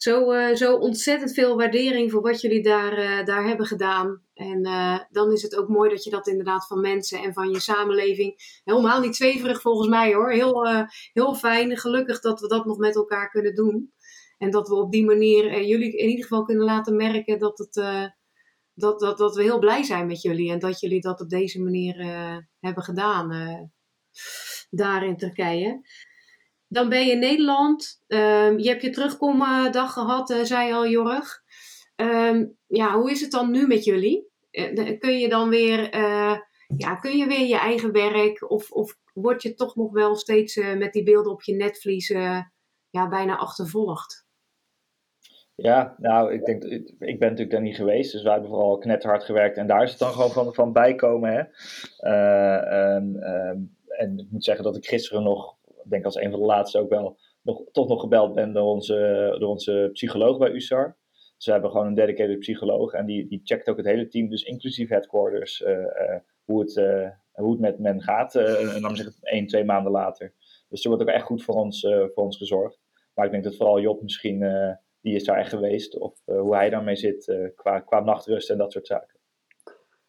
zo, 0.02 0.34
uh, 0.34 0.56
zo 0.56 0.76
ontzettend 0.76 1.34
veel 1.34 1.58
waardering 1.58 2.12
voor 2.12 2.22
wat 2.22 2.42
jullie 2.42 2.64
daar, 2.64 3.00
uh, 3.00 3.26
daar 3.26 3.48
hebben 3.48 3.66
gedaan. 3.66 4.22
En 4.34 4.68
uh, 4.68 5.00
dan 5.10 5.32
is 5.32 5.42
het 5.42 5.56
ook 5.56 5.68
mooi 5.68 5.90
dat 5.90 6.04
je 6.04 6.10
dat 6.10 6.28
inderdaad 6.28 6.68
van 6.68 6.82
mensen 6.82 7.20
en 7.20 7.34
van 7.34 7.50
je 7.50 7.60
samenleving. 7.60 8.62
Helemaal 8.64 9.00
niet 9.00 9.16
zweverig 9.16 9.62
volgens 9.62 9.88
mij 9.88 10.14
hoor. 10.14 10.32
Heel, 10.32 10.68
heel 11.14 11.36
fijn. 11.36 11.78
Gelukkig 11.78 12.20
dat 12.20 12.40
we 12.40 12.48
dat 12.48 12.66
nog 12.66 12.78
met 12.78 12.96
elkaar 12.96 13.30
kunnen 13.30 13.56
doen. 13.56 13.94
En 14.38 14.52
dat 14.52 14.68
we 14.68 14.76
op 14.76 14.92
die 14.92 15.06
manier 15.06 15.64
jullie 15.64 15.98
in 15.98 16.10
ieder 16.10 16.24
geval 16.24 16.44
kunnen 16.44 16.66
laten 16.66 16.96
merken 16.96 17.40
dat, 17.40 17.58
het, 17.58 17.74
dat, 18.74 19.00
dat, 19.00 19.18
dat 19.18 19.36
we 19.36 19.42
heel 19.42 19.60
blij 19.60 19.84
zijn 19.84 20.08
met 20.08 20.22
jullie. 20.22 20.52
En 20.52 20.60
dat 20.60 20.80
jullie 20.80 21.02
dat 21.02 21.22
op 21.22 21.30
deze 21.30 21.62
manier 21.62 21.96
hebben 22.60 22.84
gedaan 22.84 23.30
daar 24.70 25.06
in 25.06 25.18
Turkije. 25.18 25.82
Dan 26.72 26.90
ben 26.90 27.06
je 27.06 27.12
in 27.12 27.20
Nederland. 27.20 28.04
Um, 28.08 28.60
je 28.60 28.70
hebt 28.70 28.82
je 28.82 28.90
terugkomdag 28.90 29.94
gehad, 29.94 30.30
uh, 30.30 30.44
zei 30.44 30.74
al 30.74 30.88
Jorg. 30.88 31.42
Um, 31.96 32.58
ja, 32.68 32.98
hoe 33.00 33.12
is 33.12 33.22
het 33.22 33.32
dan 33.32 33.52
nu 33.52 33.68
met 33.68 33.84
jullie? 33.84 34.28
Uh, 34.52 35.00
kun 35.00 35.20
je 35.20 35.30
dan 35.30 35.50
weer, 35.50 35.96
uh, 35.96 36.38
ja, 36.78 36.96
kun 36.96 37.18
je 37.18 37.28
weer 37.28 37.46
je 37.46 37.58
eigen 37.58 37.92
werk? 37.92 38.52
Of, 38.52 38.72
of 38.72 38.98
word 39.14 39.42
je 39.42 39.54
toch 39.54 39.76
nog 39.76 39.92
wel 39.92 40.16
steeds 40.16 40.56
met 40.56 40.94
die 40.94 41.04
beelden 41.04 41.32
op 41.32 41.42
je 41.42 41.56
netvlies 41.56 42.08
ja, 42.90 43.08
bijna 43.10 43.38
achtervolgd? 43.38 44.28
Ja, 45.56 45.96
nou, 45.98 46.34
ik 46.34 46.46
denk, 46.46 46.64
ik 47.00 47.20
ben 47.20 47.30
natuurlijk 47.30 47.52
daar 47.52 47.62
niet 47.62 47.76
geweest, 47.76 48.12
dus 48.12 48.24
wij 48.24 48.32
hebben 48.32 48.50
vooral 48.50 48.78
knetterhard 48.78 49.24
gewerkt 49.24 49.58
en 49.58 49.68
daar 49.68 49.84
is 49.84 49.90
het 49.90 50.00
dan 50.00 50.12
gewoon 50.12 50.32
van, 50.32 50.54
van 50.54 50.74
bijkomen. 50.74 51.32
Hè? 51.32 51.40
Um, 52.96 53.16
en 53.88 54.18
ik 54.18 54.28
moet 54.32 54.44
zeggen 54.44 54.64
dat 54.64 54.76
ik 54.76 54.86
gisteren 54.86 55.24
nog 55.24 55.58
denk 55.90 56.06
als 56.06 56.16
een 56.16 56.32
van 56.32 56.40
de 56.40 56.46
laatste 56.46 56.80
ook 56.80 56.90
wel 56.90 57.18
nog, 57.42 57.64
toch 57.72 57.88
nog 57.88 58.02
gebeld 58.02 58.34
ben 58.34 58.54
door 58.54 58.68
onze, 58.68 59.36
door 59.40 59.50
onze 59.50 59.90
psycholoog 59.94 60.38
bij 60.38 60.52
USAR. 60.52 60.98
Dus 61.36 61.46
hebben 61.46 61.72
gewoon 61.72 61.88
een 61.88 61.94
dedicated 61.94 62.40
psycholoog 62.40 62.94
en 62.94 63.06
die, 63.06 63.28
die 63.28 63.42
checkt 63.44 63.70
ook 63.70 63.78
het 63.78 63.86
hele 63.86 64.08
team, 64.08 64.30
dus 64.30 64.44
inclusief 64.44 64.90
headquarters, 64.90 65.62
uh, 65.62 65.70
uh, 65.70 65.86
hoe, 66.44 66.60
het, 66.62 66.76
uh, 66.76 67.10
hoe 67.32 67.52
het 67.52 67.60
met 67.60 67.80
men 67.80 68.02
gaat. 68.02 68.36
en 68.36 68.82
dan 68.82 68.96
zeg 68.96 69.08
ik 69.08 69.14
één, 69.22 69.48
twee 69.48 69.64
maanden 69.64 69.92
later. 69.92 70.34
Dus 70.70 70.84
er 70.84 70.90
wordt 70.90 71.04
ook 71.04 71.10
echt 71.10 71.26
goed 71.26 71.44
voor 71.44 71.56
ons, 71.56 71.82
voor 71.82 72.24
ons 72.24 72.38
gezorgd. 72.38 72.80
Maar 73.14 73.26
ik 73.26 73.32
denk 73.32 73.44
dat 73.44 73.56
vooral 73.56 73.80
Job 73.80 74.02
misschien, 74.02 74.40
die 75.02 75.16
is 75.16 75.24
daar 75.24 75.38
echt 75.38 75.50
geweest, 75.50 75.98
of 75.98 76.22
hoe 76.26 76.56
hij 76.56 76.70
daarmee 76.70 76.96
zit 76.96 77.52
qua, 77.56 77.80
qua 77.80 78.00
nachtrust 78.00 78.50
en 78.50 78.58
dat 78.58 78.72
soort 78.72 78.88
zaken. 78.88 79.19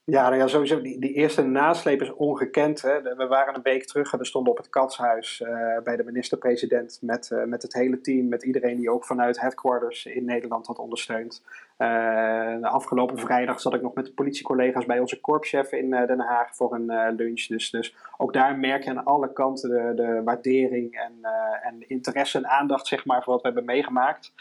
Ja, 0.05 0.29
nou 0.29 0.37
ja, 0.37 0.47
sowieso. 0.47 0.81
Die, 0.81 1.01
die 1.01 1.13
eerste 1.13 1.43
nasleep 1.43 2.01
is 2.01 2.13
ongekend. 2.13 2.83
Hè. 2.83 3.03
We 3.03 3.27
waren 3.27 3.55
een 3.55 3.63
week 3.63 3.87
terug 3.87 4.13
en 4.13 4.19
we 4.19 4.25
stonden 4.25 4.53
op 4.53 4.59
het 4.59 4.69
katshuis 4.69 5.41
uh, 5.41 5.79
bij 5.85 5.97
de 5.97 6.05
minister-president 6.05 6.99
met, 7.03 7.31
uh, 7.33 7.45
met 7.45 7.63
het 7.63 7.73
hele 7.73 8.01
team, 8.01 8.29
met 8.29 8.43
iedereen 8.43 8.77
die 8.77 8.91
ook 8.91 9.05
vanuit 9.05 9.41
headquarters 9.41 10.07
in 10.07 10.25
Nederland 10.25 10.67
had 10.67 10.79
ondersteund. 10.79 11.43
De 11.77 12.69
afgelopen 12.69 13.19
vrijdag 13.19 13.61
zat 13.61 13.75
ik 13.75 13.83
nog 13.83 13.95
met 13.95 14.05
de 14.05 14.13
politiecollega's 14.13 14.87
bij 14.87 14.99
onze 14.99 15.21
korpschef 15.21 15.73
in 15.73 15.91
Den 15.91 16.21
Haag 16.21 16.57
voor 16.57 16.75
een 16.75 17.15
lunch. 17.17 17.47
Dus, 17.47 17.71
dus 17.71 17.97
ook 18.17 18.33
daar 18.33 18.59
merk 18.59 18.85
je 18.85 18.91
aan 18.91 19.05
alle 19.05 19.33
kanten 19.33 19.71
de, 19.71 20.03
de 20.03 20.23
waardering 20.25 20.95
en, 20.95 21.19
en 21.63 21.89
interesse 21.89 22.39
en 22.39 22.49
aandacht 22.49 22.87
zeg 22.87 23.05
maar, 23.05 23.23
voor 23.23 23.33
wat 23.33 23.43
we 23.43 23.49
hebben 23.49 23.75
meegemaakt. 23.75 24.33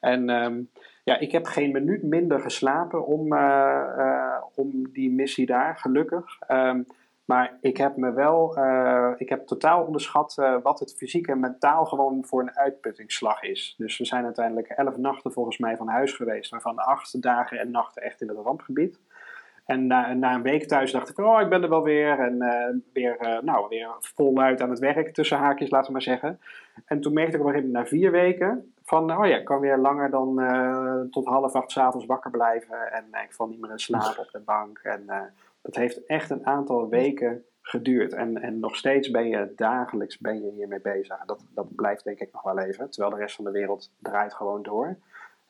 En 0.00 0.28
um, 0.28 0.70
ja, 1.08 1.18
ik 1.18 1.32
heb 1.32 1.46
geen 1.46 1.72
minuut 1.72 2.02
minder 2.02 2.40
geslapen 2.40 3.06
om, 3.06 3.32
uh, 3.32 3.84
uh, 3.98 4.36
om 4.54 4.92
die 4.92 5.10
missie 5.10 5.46
daar, 5.46 5.76
gelukkig. 5.76 6.38
Um, 6.48 6.86
maar 7.24 7.58
ik 7.60 7.76
heb 7.76 7.96
me 7.96 8.12
wel, 8.12 8.58
uh, 8.58 9.10
ik 9.16 9.28
heb 9.28 9.46
totaal 9.46 9.84
onderschat 9.84 10.34
wat 10.62 10.80
het 10.80 10.94
fysiek 10.96 11.26
en 11.26 11.40
mentaal 11.40 11.84
gewoon 11.84 12.24
voor 12.24 12.40
een 12.40 12.56
uitputtingsslag 12.56 13.42
is. 13.42 13.74
Dus 13.78 13.98
we 13.98 14.04
zijn 14.04 14.24
uiteindelijk 14.24 14.68
elf 14.68 14.96
nachten 14.96 15.32
volgens 15.32 15.58
mij 15.58 15.76
van 15.76 15.88
huis 15.88 16.12
geweest, 16.12 16.50
waarvan 16.50 16.78
acht 16.78 17.22
dagen 17.22 17.58
en 17.58 17.70
nachten 17.70 18.02
echt 18.02 18.20
in 18.20 18.28
het 18.28 18.38
rampgebied. 18.38 18.98
En 19.64 19.86
na, 19.86 20.14
na, 20.14 20.34
een 20.34 20.42
week 20.42 20.64
thuis 20.64 20.92
dacht 20.92 21.08
ik, 21.08 21.18
oh, 21.18 21.40
ik 21.40 21.48
ben 21.48 21.62
er 21.62 21.68
wel 21.68 21.82
weer. 21.82 22.18
En 22.18 22.38
weer, 22.92 23.40
nou, 23.42 23.68
weer 23.68 23.88
voluit 23.98 24.60
aan 24.60 24.70
het 24.70 24.78
werk, 24.78 25.14
tussen 25.14 25.38
haakjes, 25.38 25.70
laten 25.70 25.86
we 25.86 25.92
maar 25.92 26.02
zeggen. 26.02 26.40
En 26.84 27.00
toen 27.00 27.12
merkte 27.12 27.34
ik 27.36 27.40
op 27.40 27.46
een 27.46 27.52
gegeven 27.52 27.72
moment 27.72 27.90
na 27.90 27.98
vier 27.98 28.10
weken 28.10 28.72
van, 28.88 29.18
oh 29.18 29.26
ja, 29.26 29.36
ik 29.36 29.44
kan 29.44 29.60
weer 29.60 29.78
langer 29.78 30.10
dan 30.10 30.40
uh, 30.40 31.00
tot 31.10 31.26
half 31.26 31.54
acht 31.54 31.70
s'avonds 31.70 32.06
wakker 32.06 32.30
blijven. 32.30 32.92
En 32.92 33.04
ik 33.24 33.32
val 33.32 33.46
niet 33.46 33.60
meer 33.60 33.70
in 33.70 33.78
slaap 33.78 34.18
op 34.18 34.28
de 34.32 34.40
bank. 34.40 34.78
En 34.78 35.32
dat 35.62 35.74
heeft 35.74 36.06
echt 36.06 36.30
een 36.30 36.46
aantal 36.46 36.88
weken 36.88 37.44
geduurd. 37.60 38.12
En, 38.12 38.42
en 38.42 38.60
nog 38.60 38.76
steeds 38.76 39.10
ben 39.10 39.28
je 39.28 39.52
dagelijks 39.56 40.18
ben 40.18 40.44
je 40.44 40.50
hiermee 40.50 40.80
bezig. 40.80 41.18
Dat, 41.26 41.44
dat 41.54 41.74
blijft 41.74 42.04
denk 42.04 42.18
ik 42.18 42.32
nog 42.32 42.42
wel 42.42 42.58
even. 42.58 42.90
Terwijl 42.90 43.14
de 43.14 43.20
rest 43.20 43.36
van 43.36 43.44
de 43.44 43.50
wereld 43.50 43.90
draait 43.98 44.34
gewoon 44.34 44.62
door. 44.62 44.96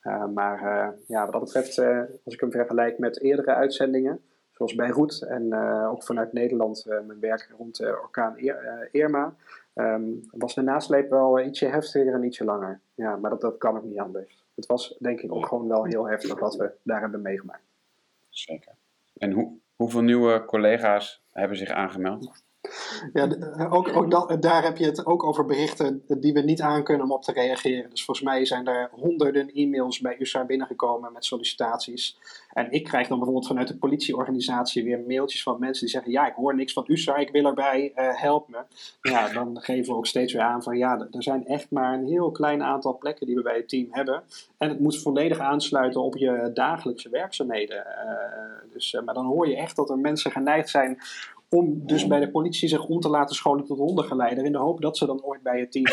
Uh, 0.03 0.27
maar 0.27 0.63
ja, 1.07 1.23
wat 1.23 1.33
dat 1.33 1.43
betreft, 1.43 1.79
als 2.25 2.35
ik 2.35 2.41
hem 2.41 2.51
vergelijk 2.51 2.99
met 2.99 3.21
eerdere 3.21 3.55
uitzendingen, 3.55 4.21
zoals 4.53 4.75
Beirut 4.75 5.23
en 5.23 5.55
ook 5.89 6.05
vanuit 6.05 6.33
Nederland 6.33 6.85
mijn 6.87 7.21
werk 7.21 7.51
rond 7.59 7.81
orkaan 7.81 8.37
Irma, 8.91 9.35
um, 9.79 10.29
was 10.31 10.55
de 10.55 10.63
nasleep 10.63 11.11
wel 11.11 11.41
ietsje 11.41 11.67
heftiger 11.67 12.15
en 12.15 12.25
ietsje 12.25 12.45
langer. 12.45 12.81
Ja, 12.95 13.17
maar 13.17 13.31
dat, 13.31 13.41
dat 13.41 13.59
kan 13.59 13.77
ook 13.77 13.85
niet 13.85 13.99
anders. 13.99 14.45
Het 14.55 14.67
was 14.67 14.97
denk 14.99 15.21
ik 15.21 15.33
ook 15.33 15.47
gewoon 15.47 15.69
wel 15.69 15.85
heel 15.85 16.09
heftig 16.09 16.39
wat 16.39 16.57
we 16.57 16.73
daar 16.83 17.01
hebben 17.01 17.23
meegemaakt. 17.23 17.67
Zeker. 18.29 18.75
En 19.17 19.33
hoe, 19.33 19.59
hoeveel 19.77 20.03
nieuwe 20.03 20.45
collega's 20.45 21.23
hebben 21.33 21.57
zich 21.57 21.71
aangemeld? 21.71 22.45
Ja, 23.13 23.29
ook, 23.71 23.97
ook 23.97 24.11
dat, 24.11 24.43
daar 24.43 24.65
heb 24.65 24.77
je 24.77 24.85
het 24.85 25.07
ook 25.07 25.25
over 25.25 25.45
berichten 25.45 26.03
die 26.07 26.33
we 26.33 26.41
niet 26.41 26.61
aankunnen 26.61 27.07
om 27.07 27.13
op 27.13 27.23
te 27.23 27.33
reageren. 27.33 27.91
Dus 27.91 28.05
volgens 28.05 28.27
mij 28.27 28.45
zijn 28.45 28.67
er 28.67 28.89
honderden 28.93 29.53
e-mails 29.53 30.01
bij 30.01 30.17
USAR 30.19 30.47
binnengekomen 30.47 31.13
met 31.13 31.25
sollicitaties. 31.25 32.19
En 32.53 32.71
ik 32.71 32.85
krijg 32.85 33.09
dan 33.09 33.17
bijvoorbeeld 33.17 33.47
vanuit 33.47 33.69
de 33.69 33.77
politieorganisatie 33.77 34.85
weer 34.85 35.01
mailtjes 35.07 35.43
van 35.43 35.59
mensen 35.59 35.85
die 35.85 35.95
zeggen: 35.95 36.13
Ja, 36.13 36.27
ik 36.27 36.35
hoor 36.35 36.55
niks 36.55 36.73
van 36.73 36.85
USAR, 36.87 37.21
ik 37.21 37.31
wil 37.31 37.45
erbij, 37.45 37.93
uh, 37.97 38.21
help 38.21 38.49
me. 38.49 38.59
Ja, 39.03 39.33
dan 39.33 39.61
geven 39.61 39.93
we 39.93 39.99
ook 39.99 40.07
steeds 40.07 40.33
weer 40.33 40.43
aan 40.43 40.63
van 40.63 40.77
ja, 40.77 41.09
er 41.11 41.23
zijn 41.23 41.47
echt 41.47 41.71
maar 41.71 41.95
een 41.95 42.07
heel 42.07 42.31
klein 42.31 42.63
aantal 42.63 42.99
plekken 42.99 43.27
die 43.27 43.37
we 43.37 43.43
bij 43.43 43.57
het 43.57 43.69
team 43.69 43.87
hebben. 43.91 44.23
En 44.59 44.69
het 44.69 44.81
moet 44.81 45.03
volledig 45.03 45.39
aansluiten 45.39 46.03
op 46.03 46.17
je 46.17 46.51
dagelijkse 46.55 47.09
werkzaamheden. 47.09 47.87
Dus, 48.73 49.01
maar 49.05 49.15
dan 49.15 49.27
hoor 49.27 49.49
je 49.49 49.57
echt 49.57 49.77
dat 49.77 49.91
er 49.91 49.99
mensen 49.99 50.31
geneigd 50.31 50.69
zijn 50.69 50.99
om 51.51 51.87
dus 51.87 52.07
bij 52.07 52.21
de 52.21 52.31
politie 52.31 52.69
zich 52.69 52.87
om 52.87 53.01
te 53.01 53.09
laten 53.09 53.35
scholen 53.35 53.65
tot 53.65 53.79
hondengeleider. 53.79 54.45
In 54.45 54.53
de 54.53 54.59
hoop 54.59 54.81
dat 54.81 54.97
ze 54.97 55.07
dan 55.07 55.23
ooit 55.23 55.43
bij 55.43 55.61
het 55.61 55.73
team. 55.73 55.87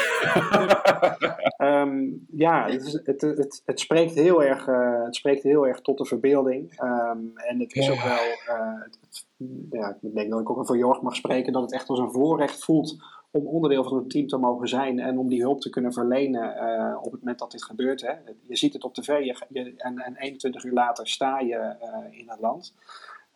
um, 1.58 2.26
ja, 2.46 2.70
het, 2.70 3.02
het, 3.04 3.22
het, 3.22 3.62
het, 3.66 3.80
spreekt 3.80 4.14
heel 4.14 4.44
erg, 4.44 4.68
uh, 4.68 5.04
het 5.04 5.16
spreekt 5.16 5.44
heel 5.44 5.68
erg 5.68 5.82
tot 5.82 5.98
de 5.98 6.06
verbeelding. 6.06 6.82
Um, 6.82 7.32
en 7.36 7.60
het 7.60 7.76
is 7.76 7.90
ook 7.90 8.04
wel. 8.04 8.56
Uh, 8.58 8.82
ja, 9.72 9.98
ik 10.02 10.16
denk 10.16 10.30
dat 10.30 10.40
ik 10.40 10.50
ook 10.50 10.66
voor 10.66 10.78
Jorg 10.78 11.02
mag 11.02 11.16
spreken. 11.16 11.54
Dat 11.54 11.62
het 11.62 11.74
echt 11.74 11.90
als 11.90 12.00
een 12.00 12.12
voorrecht 12.12 12.64
voelt 12.64 12.96
om 13.32 13.48
onderdeel 13.48 13.84
van 13.84 13.98
het 13.98 14.10
team 14.10 14.28
te 14.28 14.38
mogen 14.38 14.68
zijn 14.68 15.00
en 15.00 15.18
om 15.18 15.28
die 15.28 15.42
hulp 15.42 15.62
te 15.62 15.70
kunnen 15.70 15.94
verlenen 15.94 16.56
uh, 16.56 16.98
op 16.98 17.12
het 17.12 17.20
moment 17.20 17.40
dat 17.40 17.52
dit 17.52 17.64
gebeurt. 17.64 18.02
Hè. 18.02 18.14
Je 18.48 18.56
ziet 18.56 18.74
het 18.74 18.84
op 18.84 18.94
tv 18.94 19.08
je, 19.08 19.46
je, 19.50 19.74
en, 19.78 19.98
en 19.98 20.16
21 20.16 20.64
uur 20.64 20.74
later 20.74 21.08
sta 21.08 21.40
je 21.40 21.76
in 22.12 22.30
het 22.30 22.40
land. 22.40 22.74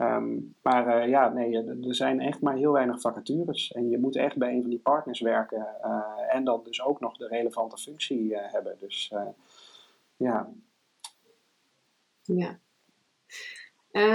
Um, 0.01 0.55
maar 0.61 1.03
uh, 1.03 1.09
ja, 1.09 1.29
nee, 1.29 1.55
er 1.87 1.95
zijn 1.95 2.19
echt 2.19 2.41
maar 2.41 2.55
heel 2.55 2.71
weinig 2.71 3.01
vacatures. 3.01 3.71
En 3.71 3.89
je 3.89 3.97
moet 3.97 4.15
echt 4.15 4.37
bij 4.37 4.53
een 4.53 4.61
van 4.61 4.69
die 4.69 4.79
partners 4.79 5.19
werken. 5.19 5.67
Uh, 5.83 6.35
en 6.35 6.43
dan 6.43 6.63
dus 6.63 6.81
ook 6.81 6.99
nog 6.99 7.17
de 7.17 7.27
relevante 7.27 7.77
functie 7.77 8.23
uh, 8.23 8.37
hebben. 8.41 8.75
Dus 8.79 9.13
ja. 10.17 10.49
Ja. 12.23 12.59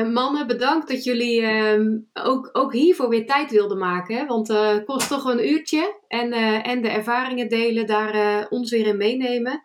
mannen, 0.05 0.47
bedankt 0.47 0.89
dat 0.89 1.05
jullie 1.05 1.43
ehm, 1.43 1.99
ook, 2.13 2.51
ook 2.53 2.73
hiervoor 2.73 3.09
weer 3.09 3.27
tijd 3.27 3.51
wilden 3.51 3.79
maken. 3.79 4.27
Want 4.27 4.49
het 4.49 4.85
kost 4.85 5.09
toch 5.09 5.25
een 5.25 5.49
uurtje. 5.49 6.01
En, 6.09 6.33
en 6.63 6.83
de 6.83 6.89
ervaringen 6.89 7.49
delen, 7.49 7.87
daar 7.87 8.47
ons 8.49 8.71
weer 8.71 8.87
in 8.87 8.97
meenemen. 8.97 9.65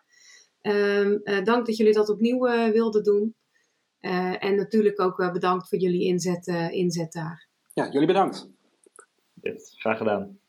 Um, 0.62 1.22
dank 1.44 1.66
dat 1.66 1.78
jullie 1.78 1.94
dat 1.94 2.10
opnieuw 2.10 2.72
wilden 2.72 3.04
doen. 3.04 3.36
Uh, 4.02 4.44
en 4.44 4.56
natuurlijk 4.56 5.02
ook 5.02 5.20
uh, 5.20 5.32
bedankt 5.32 5.70
voor 5.70 5.78
jullie 5.78 6.04
inzet, 6.04 6.48
uh, 6.48 6.72
inzet 6.72 7.14
daar. 7.14 7.48
Ja, 7.74 7.92
jullie 7.92 8.08
bedankt. 8.08 8.50
Yes, 9.42 9.74
graag 9.78 9.98
gedaan. 9.98 10.40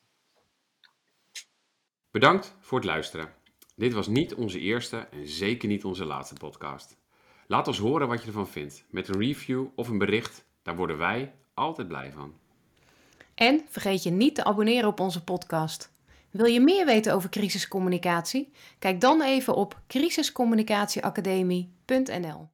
Bedankt 2.11 2.55
voor 2.59 2.77
het 2.77 2.87
luisteren. 2.87 3.33
Dit 3.75 3.93
was 3.93 4.07
niet 4.07 4.33
onze 4.33 4.59
eerste 4.59 4.97
en 4.97 5.27
zeker 5.27 5.67
niet 5.67 5.85
onze 5.85 6.05
laatste 6.05 6.35
podcast. 6.35 6.97
Laat 7.47 7.67
ons 7.67 7.77
horen 7.77 8.07
wat 8.07 8.21
je 8.21 8.27
ervan 8.27 8.47
vindt. 8.47 8.85
Met 8.89 9.07
een 9.07 9.19
review 9.19 9.65
of 9.75 9.87
een 9.87 9.97
bericht, 9.97 10.45
daar 10.61 10.75
worden 10.75 10.97
wij 10.97 11.33
altijd 11.53 11.87
blij 11.87 12.11
van. 12.11 12.33
En 13.35 13.61
vergeet 13.69 14.03
je 14.03 14.09
niet 14.09 14.35
te 14.35 14.43
abonneren 14.43 14.89
op 14.89 14.99
onze 14.99 15.23
podcast. 15.23 15.91
Wil 16.31 16.45
je 16.45 16.59
meer 16.59 16.85
weten 16.85 17.13
over 17.13 17.29
crisiscommunicatie? 17.29 18.51
Kijk 18.79 19.01
dan 19.01 19.21
even 19.21 19.55
op 19.55 19.81
crisiscommunicatieacademie.nl. 19.87 22.49